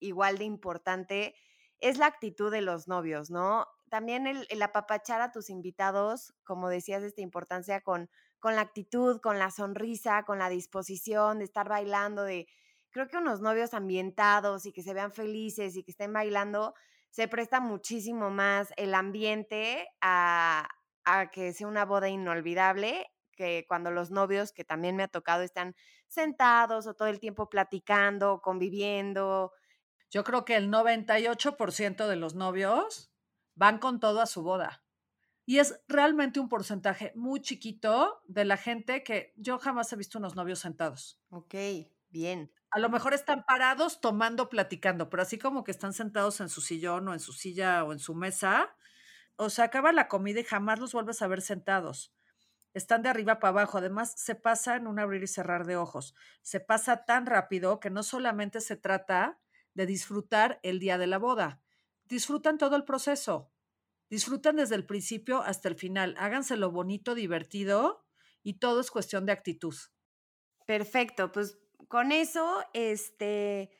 igual 0.00 0.38
de 0.38 0.44
importante 0.44 1.34
es 1.78 1.98
la 1.98 2.06
actitud 2.06 2.50
de 2.50 2.62
los 2.62 2.88
novios, 2.88 3.30
¿no? 3.30 3.66
También 3.90 4.26
el, 4.26 4.62
apapachar 4.62 5.20
a 5.20 5.32
tus 5.32 5.50
invitados, 5.50 6.32
como 6.44 6.70
decías, 6.70 7.02
esta 7.02 7.20
importancia 7.20 7.82
con, 7.82 8.08
con 8.38 8.56
la 8.56 8.62
actitud, 8.62 9.20
con 9.20 9.38
la 9.38 9.50
sonrisa, 9.50 10.24
con 10.24 10.38
la 10.38 10.48
disposición 10.48 11.40
de 11.40 11.44
estar 11.44 11.68
bailando, 11.68 12.22
de 12.22 12.48
creo 12.88 13.06
que 13.06 13.18
unos 13.18 13.42
novios 13.42 13.74
ambientados 13.74 14.64
y 14.64 14.72
que 14.72 14.82
se 14.82 14.94
vean 14.94 15.12
felices 15.12 15.76
y 15.76 15.84
que 15.84 15.90
estén 15.90 16.14
bailando, 16.14 16.72
se 17.10 17.28
presta 17.28 17.60
muchísimo 17.60 18.30
más 18.30 18.72
el 18.78 18.94
ambiente 18.94 19.86
a, 20.00 20.66
a 21.04 21.30
que 21.30 21.52
sea 21.52 21.66
una 21.66 21.84
boda 21.84 22.08
inolvidable 22.08 23.06
que 23.38 23.66
cuando 23.68 23.92
los 23.92 24.10
novios, 24.10 24.50
que 24.50 24.64
también 24.64 24.96
me 24.96 25.04
ha 25.04 25.08
tocado, 25.08 25.44
están 25.44 25.76
sentados 26.08 26.88
o 26.88 26.94
todo 26.94 27.06
el 27.06 27.20
tiempo 27.20 27.48
platicando, 27.48 28.40
conviviendo. 28.42 29.52
Yo 30.10 30.24
creo 30.24 30.44
que 30.44 30.56
el 30.56 30.70
98% 30.72 32.08
de 32.08 32.16
los 32.16 32.34
novios 32.34 33.12
van 33.54 33.78
con 33.78 34.00
todo 34.00 34.20
a 34.20 34.26
su 34.26 34.42
boda. 34.42 34.82
Y 35.46 35.60
es 35.60 35.80
realmente 35.86 36.40
un 36.40 36.48
porcentaje 36.48 37.12
muy 37.14 37.40
chiquito 37.40 38.20
de 38.26 38.44
la 38.44 38.56
gente 38.56 39.04
que 39.04 39.32
yo 39.36 39.60
jamás 39.60 39.92
he 39.92 39.96
visto 39.96 40.18
unos 40.18 40.34
novios 40.34 40.58
sentados. 40.58 41.20
Ok, 41.30 41.54
bien. 42.08 42.52
A 42.72 42.80
lo 42.80 42.90
mejor 42.90 43.14
están 43.14 43.44
parados 43.46 44.00
tomando, 44.00 44.48
platicando, 44.48 45.08
pero 45.08 45.22
así 45.22 45.38
como 45.38 45.62
que 45.62 45.70
están 45.70 45.92
sentados 45.92 46.40
en 46.40 46.48
su 46.48 46.60
sillón 46.60 47.06
o 47.06 47.14
en 47.14 47.20
su 47.20 47.32
silla 47.32 47.84
o 47.84 47.92
en 47.92 48.00
su 48.00 48.16
mesa, 48.16 48.74
o 49.36 49.48
se 49.48 49.62
acaba 49.62 49.92
la 49.92 50.08
comida 50.08 50.40
y 50.40 50.44
jamás 50.44 50.80
los 50.80 50.92
vuelves 50.92 51.22
a 51.22 51.28
ver 51.28 51.40
sentados 51.40 52.17
están 52.74 53.02
de 53.02 53.08
arriba 53.08 53.38
para 53.38 53.50
abajo. 53.50 53.78
Además, 53.78 54.12
se 54.16 54.34
pasa 54.34 54.76
en 54.76 54.86
un 54.86 54.98
abrir 54.98 55.22
y 55.22 55.26
cerrar 55.26 55.66
de 55.66 55.76
ojos. 55.76 56.14
Se 56.42 56.60
pasa 56.60 57.04
tan 57.04 57.26
rápido 57.26 57.80
que 57.80 57.90
no 57.90 58.02
solamente 58.02 58.60
se 58.60 58.76
trata 58.76 59.40
de 59.74 59.86
disfrutar 59.86 60.60
el 60.62 60.80
día 60.80 60.98
de 60.98 61.06
la 61.06 61.18
boda, 61.18 61.62
disfrutan 62.04 62.58
todo 62.58 62.76
el 62.76 62.84
proceso. 62.84 63.52
Disfrutan 64.10 64.56
desde 64.56 64.74
el 64.74 64.86
principio 64.86 65.42
hasta 65.42 65.68
el 65.68 65.74
final. 65.74 66.14
Háganse 66.18 66.56
lo 66.56 66.70
bonito, 66.70 67.14
divertido 67.14 68.06
y 68.42 68.54
todo 68.54 68.80
es 68.80 68.90
cuestión 68.90 69.26
de 69.26 69.32
actitud. 69.32 69.74
Perfecto, 70.66 71.32
pues 71.32 71.58
con 71.88 72.12
eso, 72.12 72.62
este, 72.74 73.70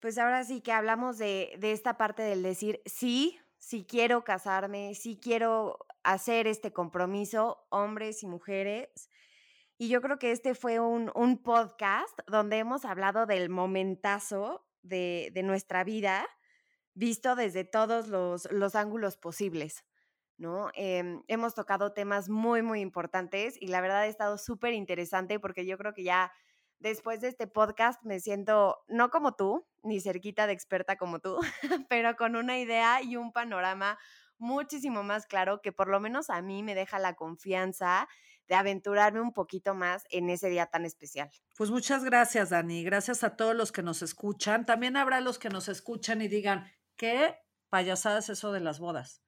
pues 0.00 0.18
ahora 0.18 0.44
sí 0.44 0.60
que 0.60 0.72
hablamos 0.72 1.18
de, 1.18 1.54
de 1.58 1.72
esta 1.72 1.96
parte 1.96 2.22
del 2.22 2.42
decir 2.42 2.82
sí, 2.86 3.38
sí 3.58 3.86
quiero 3.88 4.24
casarme, 4.24 4.94
sí 4.94 5.18
quiero 5.22 5.78
hacer 6.02 6.46
este 6.46 6.72
compromiso, 6.72 7.66
hombres 7.70 8.22
y 8.22 8.26
mujeres. 8.26 9.10
Y 9.78 9.88
yo 9.88 10.00
creo 10.02 10.18
que 10.18 10.30
este 10.30 10.54
fue 10.54 10.78
un, 10.78 11.10
podcast 11.42 12.18
donde 12.26 12.58
hemos 12.58 12.84
hablado 12.84 13.26
del 13.26 13.48
momentazo 13.48 14.66
de, 14.82 15.32
nuestra 15.44 15.84
vida, 15.84 16.26
visto 16.94 17.34
desde 17.34 17.64
todos 17.64 18.08
los, 18.08 18.74
ángulos 18.74 19.16
posibles. 19.16 19.84
¿no? 20.36 20.70
Em, 20.74 21.22
hemos 21.28 21.54
tocado 21.54 21.92
temas 21.92 22.28
muy, 22.30 22.62
muy 22.62 22.80
importantes 22.80 23.56
y 23.60 23.68
la 23.68 23.82
verdad 23.82 24.00
ha 24.00 24.06
estado 24.06 24.38
súper 24.38 24.72
interesante 24.72 25.38
porque 25.38 25.66
yo 25.66 25.76
creo 25.76 25.92
que 25.92 26.02
ya 26.02 26.32
después 26.78 27.20
de 27.20 27.28
este 27.28 27.46
podcast 27.46 28.02
me 28.02 28.20
siento 28.20 28.78
no 28.88 29.10
como 29.10 29.34
tú, 29.34 29.66
ni 29.82 30.00
cerquita 30.00 30.46
de 30.46 30.54
experta 30.54 30.96
como 30.96 31.20
tú, 31.20 31.38
pero 31.88 32.16
con 32.16 32.36
una 32.36 32.58
idea 32.58 33.02
y 33.02 33.16
un 33.16 33.32
panorama 33.32 33.98
muchísimo 34.40 35.02
más 35.02 35.26
claro 35.26 35.60
que 35.62 35.72
por 35.72 35.88
lo 35.88 36.00
menos 36.00 36.30
a 36.30 36.42
mí 36.42 36.62
me 36.62 36.74
deja 36.74 36.98
la 36.98 37.14
confianza 37.14 38.08
de 38.48 38.56
aventurarme 38.56 39.20
un 39.20 39.32
poquito 39.32 39.74
más 39.74 40.04
en 40.10 40.28
ese 40.28 40.48
día 40.48 40.66
tan 40.66 40.84
especial. 40.84 41.30
Pues 41.56 41.70
muchas 41.70 42.02
gracias, 42.04 42.50
Dani. 42.50 42.82
Gracias 42.82 43.22
a 43.22 43.36
todos 43.36 43.54
los 43.54 43.70
que 43.70 43.84
nos 43.84 44.02
escuchan. 44.02 44.66
También 44.66 44.96
habrá 44.96 45.20
los 45.20 45.38
que 45.38 45.50
nos 45.50 45.68
escuchan 45.68 46.20
y 46.20 46.26
digan, 46.26 46.68
¿qué 46.96 47.36
payasadas 47.68 48.28
eso 48.28 48.50
de 48.50 48.58
las 48.58 48.80
bodas? 48.80 49.22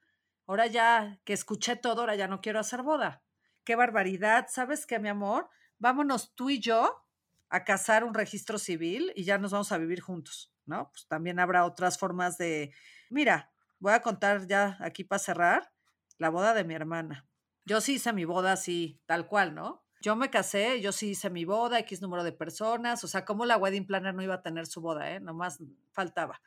Ahora 0.47 0.67
ya 0.67 1.21
que 1.25 1.35
escuché 1.35 1.77
todo, 1.77 2.01
ahora 2.01 2.17
ya 2.17 2.27
no 2.27 2.41
quiero 2.41 2.59
hacer 2.59 2.83
boda. 2.83 3.23
Qué 3.65 3.77
barbaridad. 3.77 4.47
¿Sabes 4.49 4.87
qué, 4.87 4.99
mi 4.99 5.09
amor? 5.09 5.49
Vámonos 5.79 6.35
tú 6.35 6.51
y 6.51 6.59
yo 6.59 7.07
a 7.49 7.65
casar 7.65 8.03
un 8.03 8.15
registro 8.15 8.59
civil 8.59 9.13
y 9.15 9.25
ya 9.25 9.39
nos 9.39 9.53
vamos 9.53 9.71
a 9.71 9.79
vivir 9.79 10.01
juntos, 10.01 10.53
¿no? 10.65 10.91
Pues 10.91 11.07
también 11.07 11.39
habrá 11.39 11.65
otras 11.65 11.97
formas 11.97 12.39
de, 12.39 12.75
mira, 13.09 13.52
voy 13.83 13.95
a 13.95 14.01
contar 14.01 14.47
ya 14.47 14.77
aquí 14.79 15.03
para 15.03 15.19
cerrar 15.19 15.73
la 16.17 16.31
boda 16.31 16.55
de 16.55 16.63
mi 16.63 16.73
hermana. 16.73 17.27
Yo 17.65 17.81
sí 17.81 17.95
hice 17.95 18.13
mi 18.13 18.25
boda 18.25 18.53
así, 18.53 19.01
tal 19.07 19.27
cual, 19.27 19.57
¿no? 19.57 19.85
Yo 20.01 20.15
me 20.15 20.31
casé, 20.31 20.81
yo 20.81 20.93
sí 20.93 21.11
hice 21.11 21.31
mi 21.31 21.45
boda, 21.45 21.81
X 21.81 22.01
número 22.01 22.23
de 22.23 22.33
personas, 22.33 23.03
o 23.03 23.09
sea, 23.09 23.25
como 23.25 23.45
la 23.45 23.57
wedding 23.57 23.87
planner 23.87 24.15
no 24.15 24.23
iba 24.23 24.35
a 24.35 24.43
tener 24.43 24.67
su 24.67 24.81
boda, 24.81 25.11
¿eh? 25.11 25.19
Nomás 25.19 25.59
faltaba. 25.91 26.41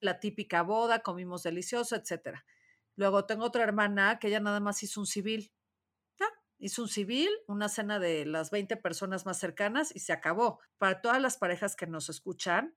La 0.00 0.20
típica 0.20 0.62
boda, 0.62 1.00
comimos 1.00 1.42
delicioso, 1.42 1.96
etcétera. 1.96 2.44
Luego 2.94 3.24
tengo 3.24 3.46
otra 3.46 3.62
hermana 3.62 4.18
que 4.18 4.28
ella 4.28 4.40
nada 4.40 4.60
más 4.60 4.82
hizo 4.82 5.00
un 5.00 5.06
civil. 5.06 5.50
hizo 6.58 6.82
un 6.82 6.88
civil, 6.88 7.30
una 7.46 7.70
cena 7.70 7.98
de 8.00 8.26
las 8.26 8.50
20 8.50 8.76
personas 8.76 9.24
más 9.24 9.38
cercanas 9.38 9.96
y 9.96 10.00
se 10.00 10.12
acabó. 10.12 10.60
Para 10.76 11.00
todas 11.00 11.22
las 11.22 11.38
parejas 11.38 11.74
que 11.74 11.86
nos 11.86 12.10
escuchan, 12.10 12.76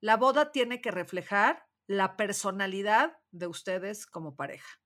la 0.00 0.16
boda 0.16 0.52
tiene 0.52 0.80
que 0.80 0.90
reflejar 0.90 1.66
la 1.92 2.16
personalidad 2.16 3.18
de 3.30 3.46
ustedes 3.46 4.06
como 4.06 4.34
pareja. 4.34 4.80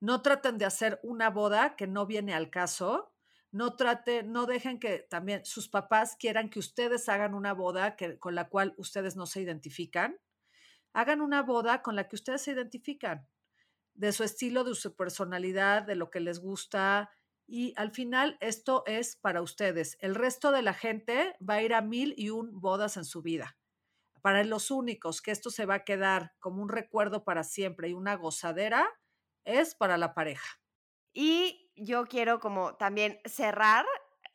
No 0.00 0.22
traten 0.22 0.58
de 0.58 0.64
hacer 0.64 1.00
una 1.02 1.30
boda 1.30 1.76
que 1.76 1.86
no 1.86 2.06
viene 2.06 2.34
al 2.34 2.50
caso. 2.50 3.12
No 3.52 3.76
trate, 3.76 4.22
no 4.22 4.46
dejen 4.46 4.78
que 4.78 4.98
también 4.98 5.44
sus 5.44 5.68
papás 5.68 6.16
quieran 6.18 6.48
que 6.48 6.58
ustedes 6.58 7.08
hagan 7.08 7.34
una 7.34 7.52
boda 7.52 7.96
que, 7.96 8.18
con 8.18 8.34
la 8.34 8.48
cual 8.48 8.74
ustedes 8.78 9.16
no 9.16 9.26
se 9.26 9.40
identifican. 9.40 10.18
Hagan 10.92 11.20
una 11.20 11.42
boda 11.42 11.82
con 11.82 11.96
la 11.96 12.08
que 12.08 12.16
ustedes 12.16 12.42
se 12.42 12.52
identifican, 12.52 13.28
de 13.94 14.12
su 14.12 14.24
estilo, 14.24 14.64
de 14.64 14.74
su 14.74 14.96
personalidad, 14.96 15.82
de 15.82 15.96
lo 15.96 16.10
que 16.10 16.20
les 16.20 16.40
gusta. 16.40 17.10
Y 17.46 17.74
al 17.76 17.92
final 17.92 18.38
esto 18.40 18.84
es 18.86 19.16
para 19.16 19.42
ustedes. 19.42 19.98
El 20.00 20.14
resto 20.14 20.52
de 20.52 20.62
la 20.62 20.74
gente 20.74 21.36
va 21.46 21.54
a 21.54 21.62
ir 21.62 21.74
a 21.74 21.82
mil 21.82 22.14
y 22.16 22.30
un 22.30 22.60
bodas 22.60 22.96
en 22.96 23.04
su 23.04 23.22
vida. 23.22 23.59
Para 24.22 24.44
los 24.44 24.70
únicos 24.70 25.22
que 25.22 25.30
esto 25.30 25.50
se 25.50 25.66
va 25.66 25.76
a 25.76 25.84
quedar 25.84 26.32
como 26.40 26.62
un 26.62 26.68
recuerdo 26.68 27.24
para 27.24 27.44
siempre 27.44 27.88
y 27.88 27.94
una 27.94 28.14
gozadera, 28.14 28.88
es 29.44 29.74
para 29.74 29.96
la 29.96 30.14
pareja. 30.14 30.60
Y 31.12 31.70
yo 31.76 32.06
quiero 32.06 32.40
como 32.40 32.76
también 32.76 33.20
cerrar 33.24 33.86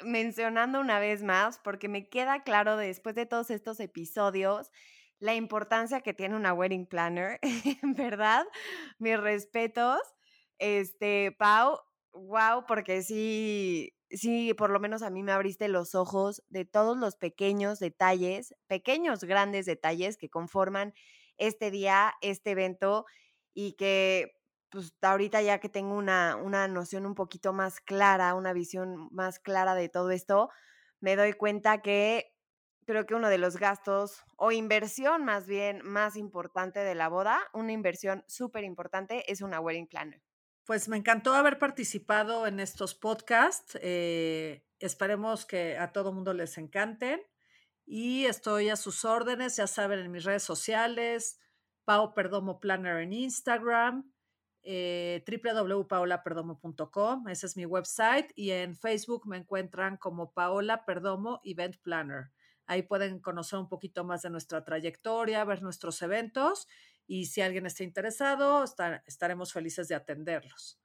mencionando 0.04 0.82
una 0.82 1.00
vez 1.00 1.24
más, 1.24 1.60
porque 1.60 1.88
me 1.88 2.10
queda 2.10 2.44
claro 2.44 2.76
después 2.78 3.16
de 3.16 3.26
todos 3.26 3.50
estos 3.50 3.80
episodios 3.80 4.72
la 5.20 5.34
importancia 5.36 6.02
que 6.02 6.14
tiene 6.14 6.36
una 6.36 6.54
wedding 6.54 6.86
planner, 6.88 7.40
¿verdad? 7.82 8.46
Mis 9.00 9.20
respetos. 9.20 10.00
Este, 10.58 11.36
Pau, 11.38 11.80
wow, 12.14 12.66
porque 12.68 13.02
sí, 13.02 13.95
sí, 14.10 14.54
por 14.54 14.70
lo 14.72 14.80
menos 14.80 15.02
a 15.04 15.10
mí 15.10 15.24
me 15.24 15.32
abriste 15.32 15.68
los 15.68 15.96
ojos 15.96 16.44
de 16.50 16.66
todos 16.66 16.98
los 16.98 17.16
pequeños 17.16 17.80
detalles, 17.80 18.56
pequeños, 18.68 19.24
grandes 19.24 19.66
detalles 19.66 20.18
que 20.18 20.30
conforman 20.30 20.94
este 21.38 21.72
día, 21.72 22.14
este 22.22 22.52
evento 22.52 23.06
y 23.54 23.74
que 23.74 24.34
pues 24.70 24.94
ahorita 25.02 25.42
ya 25.42 25.60
que 25.60 25.70
tengo 25.70 25.96
una, 25.96 26.36
una 26.36 26.68
noción 26.68 27.06
un 27.06 27.16
poquito 27.16 27.54
más 27.54 27.80
clara, 27.80 28.34
una 28.36 28.54
visión 28.54 29.08
más 29.12 29.40
clara 29.40 29.76
de 29.76 29.90
todo 29.90 30.12
esto, 30.12 30.50
me 31.00 31.16
doy 31.16 31.34
cuenta 31.34 31.82
que 31.82 32.34
creo 32.86 33.06
que 33.06 33.16
uno 33.16 33.30
de 33.30 33.38
los 33.38 33.58
gastos 33.58 34.24
o 34.38 34.52
inversión 34.52 35.24
más 35.26 35.48
bien 35.48 35.82
más 35.84 36.16
importante 36.18 36.80
de 36.82 36.96
la 36.96 37.10
boda, 37.10 37.40
una 37.54 37.72
inversión 37.72 38.24
súper 38.28 38.64
importante, 38.64 39.32
es 39.32 39.42
una 39.42 39.60
wedding 39.62 39.88
planner. 39.88 40.25
Pues 40.66 40.90
me 40.90 40.98
encantó 40.98 41.34
haber 41.34 41.60
participado 41.60 42.48
en 42.48 42.60
estos 42.60 42.96
podcasts. 42.96 43.78
Eh, 43.84 44.66
esperemos 44.80 45.46
que 45.46 45.78
a 45.78 45.92
todo 45.92 46.12
mundo 46.12 46.34
les 46.34 46.58
encanten. 46.58 47.22
Y 47.86 48.26
estoy 48.26 48.70
a 48.70 48.76
sus 48.76 49.06
órdenes, 49.06 49.58
ya 49.58 49.68
saben, 49.68 50.00
en 50.00 50.12
mis 50.12 50.24
redes 50.24 50.42
sociales, 50.42 51.40
Pau 51.84 52.16
Perdomo 52.16 52.60
Planner 52.60 53.04
en 53.04 53.14
Instagram, 53.14 54.12
eh, 54.64 55.24
www.paolaperdomo.com, 55.28 57.28
ese 57.28 57.46
es 57.46 57.56
mi 57.56 57.68
website, 57.68 58.32
y 58.36 58.50
en 58.50 58.76
Facebook 58.76 59.28
me 59.28 59.38
encuentran 59.38 59.98
como 59.98 60.34
Paola 60.34 60.84
Perdomo 60.84 61.42
Event 61.44 61.78
Planner. 61.84 62.32
Ahí 62.66 62.82
pueden 62.82 63.20
conocer 63.20 63.60
un 63.60 63.70
poquito 63.70 64.04
más 64.04 64.24
de 64.24 64.32
nuestra 64.32 64.66
trayectoria, 64.66 65.46
ver 65.46 65.62
nuestros 65.62 66.02
eventos 66.02 66.68
y 67.08 67.26
si 67.26 67.42
alguien 67.42 67.66
está 67.66 67.84
interesado, 67.84 68.64
estaremos 69.06 69.54
felices 69.54 69.88
de 69.88 69.96
atenderlos. 69.96 70.80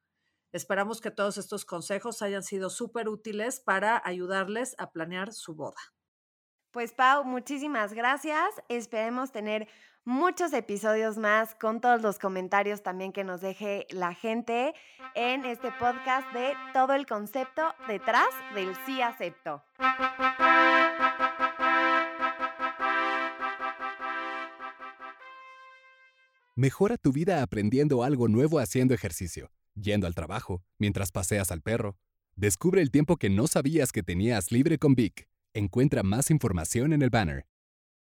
Esperamos 0.53 1.01
que 1.01 1.11
todos 1.11 1.39
estos 1.39 1.65
consejos 1.65 2.23
hayan 2.23 2.43
sido 2.43 2.71
súper 2.71 3.09
útiles 3.09 3.61
para 3.61 4.03
ayudarles 4.05 4.75
a 4.79 4.91
planear 4.91 5.33
su 5.33 5.55
boda. 5.55 5.81
Pues 6.73 6.93
Pau, 6.93 7.25
muchísimas 7.25 7.95
gracias. 7.95 8.49
Esperemos 8.69 9.33
tener 9.33 9.69
muchos 10.05 10.53
episodios 10.53 11.19
más 11.19 11.55
con 11.55 11.81
todos 11.81 12.03
los 12.03 12.19
comentarios 12.19 12.83
también 12.83 13.13
que 13.13 13.25
nos 13.25 13.41
deje 13.41 13.87
la 13.91 14.15
gente 14.15 14.75
en 15.15 15.45
este 15.45 15.73
podcast 15.73 16.33
de 16.33 16.55
todo 16.73 16.95
el 16.95 17.07
concepto 17.07 17.75
detrás 17.87 18.29
del 18.55 18.75
sí 18.87 19.03
acepto. 19.03 19.63
Mejora 26.61 26.99
tu 26.99 27.11
vida 27.11 27.43
aprendiendo 27.43 28.03
algo 28.03 28.29
nuevo 28.29 28.59
haciendo 28.59 28.93
ejercicio, 28.93 29.51
yendo 29.73 30.07
al 30.07 30.15
trabajo, 30.15 30.63
mientras 30.77 31.11
paseas 31.11 31.51
al 31.51 31.63
perro. 31.63 31.97
Descubre 32.37 32.83
el 32.83 32.91
tiempo 32.91 33.17
que 33.17 33.31
no 33.31 33.47
sabías 33.47 33.93
que 33.93 34.03
tenías 34.03 34.53
libre 34.53 34.77
con 34.77 34.95
Vic. 34.95 35.27
Encuentra 35.55 36.03
más 36.03 36.31
información 36.31 36.93
en 36.93 37.01
el 37.01 37.09
banner. 37.09 37.47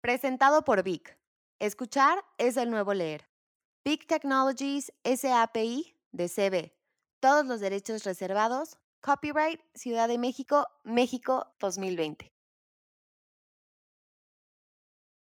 Presentado 0.02 0.62
por 0.62 0.82
Vic. 0.82 1.18
Escuchar 1.58 2.18
es 2.36 2.58
el 2.58 2.70
nuevo 2.70 2.92
leer. 2.92 3.30
Big 3.82 4.06
Technologies 4.06 4.92
SAPI 5.04 5.96
de 6.12 6.28
CB. 6.28 6.74
Todos 7.20 7.46
los 7.46 7.60
derechos 7.60 8.04
reservados. 8.04 8.76
Copyright 9.00 9.62
Ciudad 9.74 10.06
de 10.06 10.18
México, 10.18 10.66
México 10.84 11.46
2020. 11.60 12.33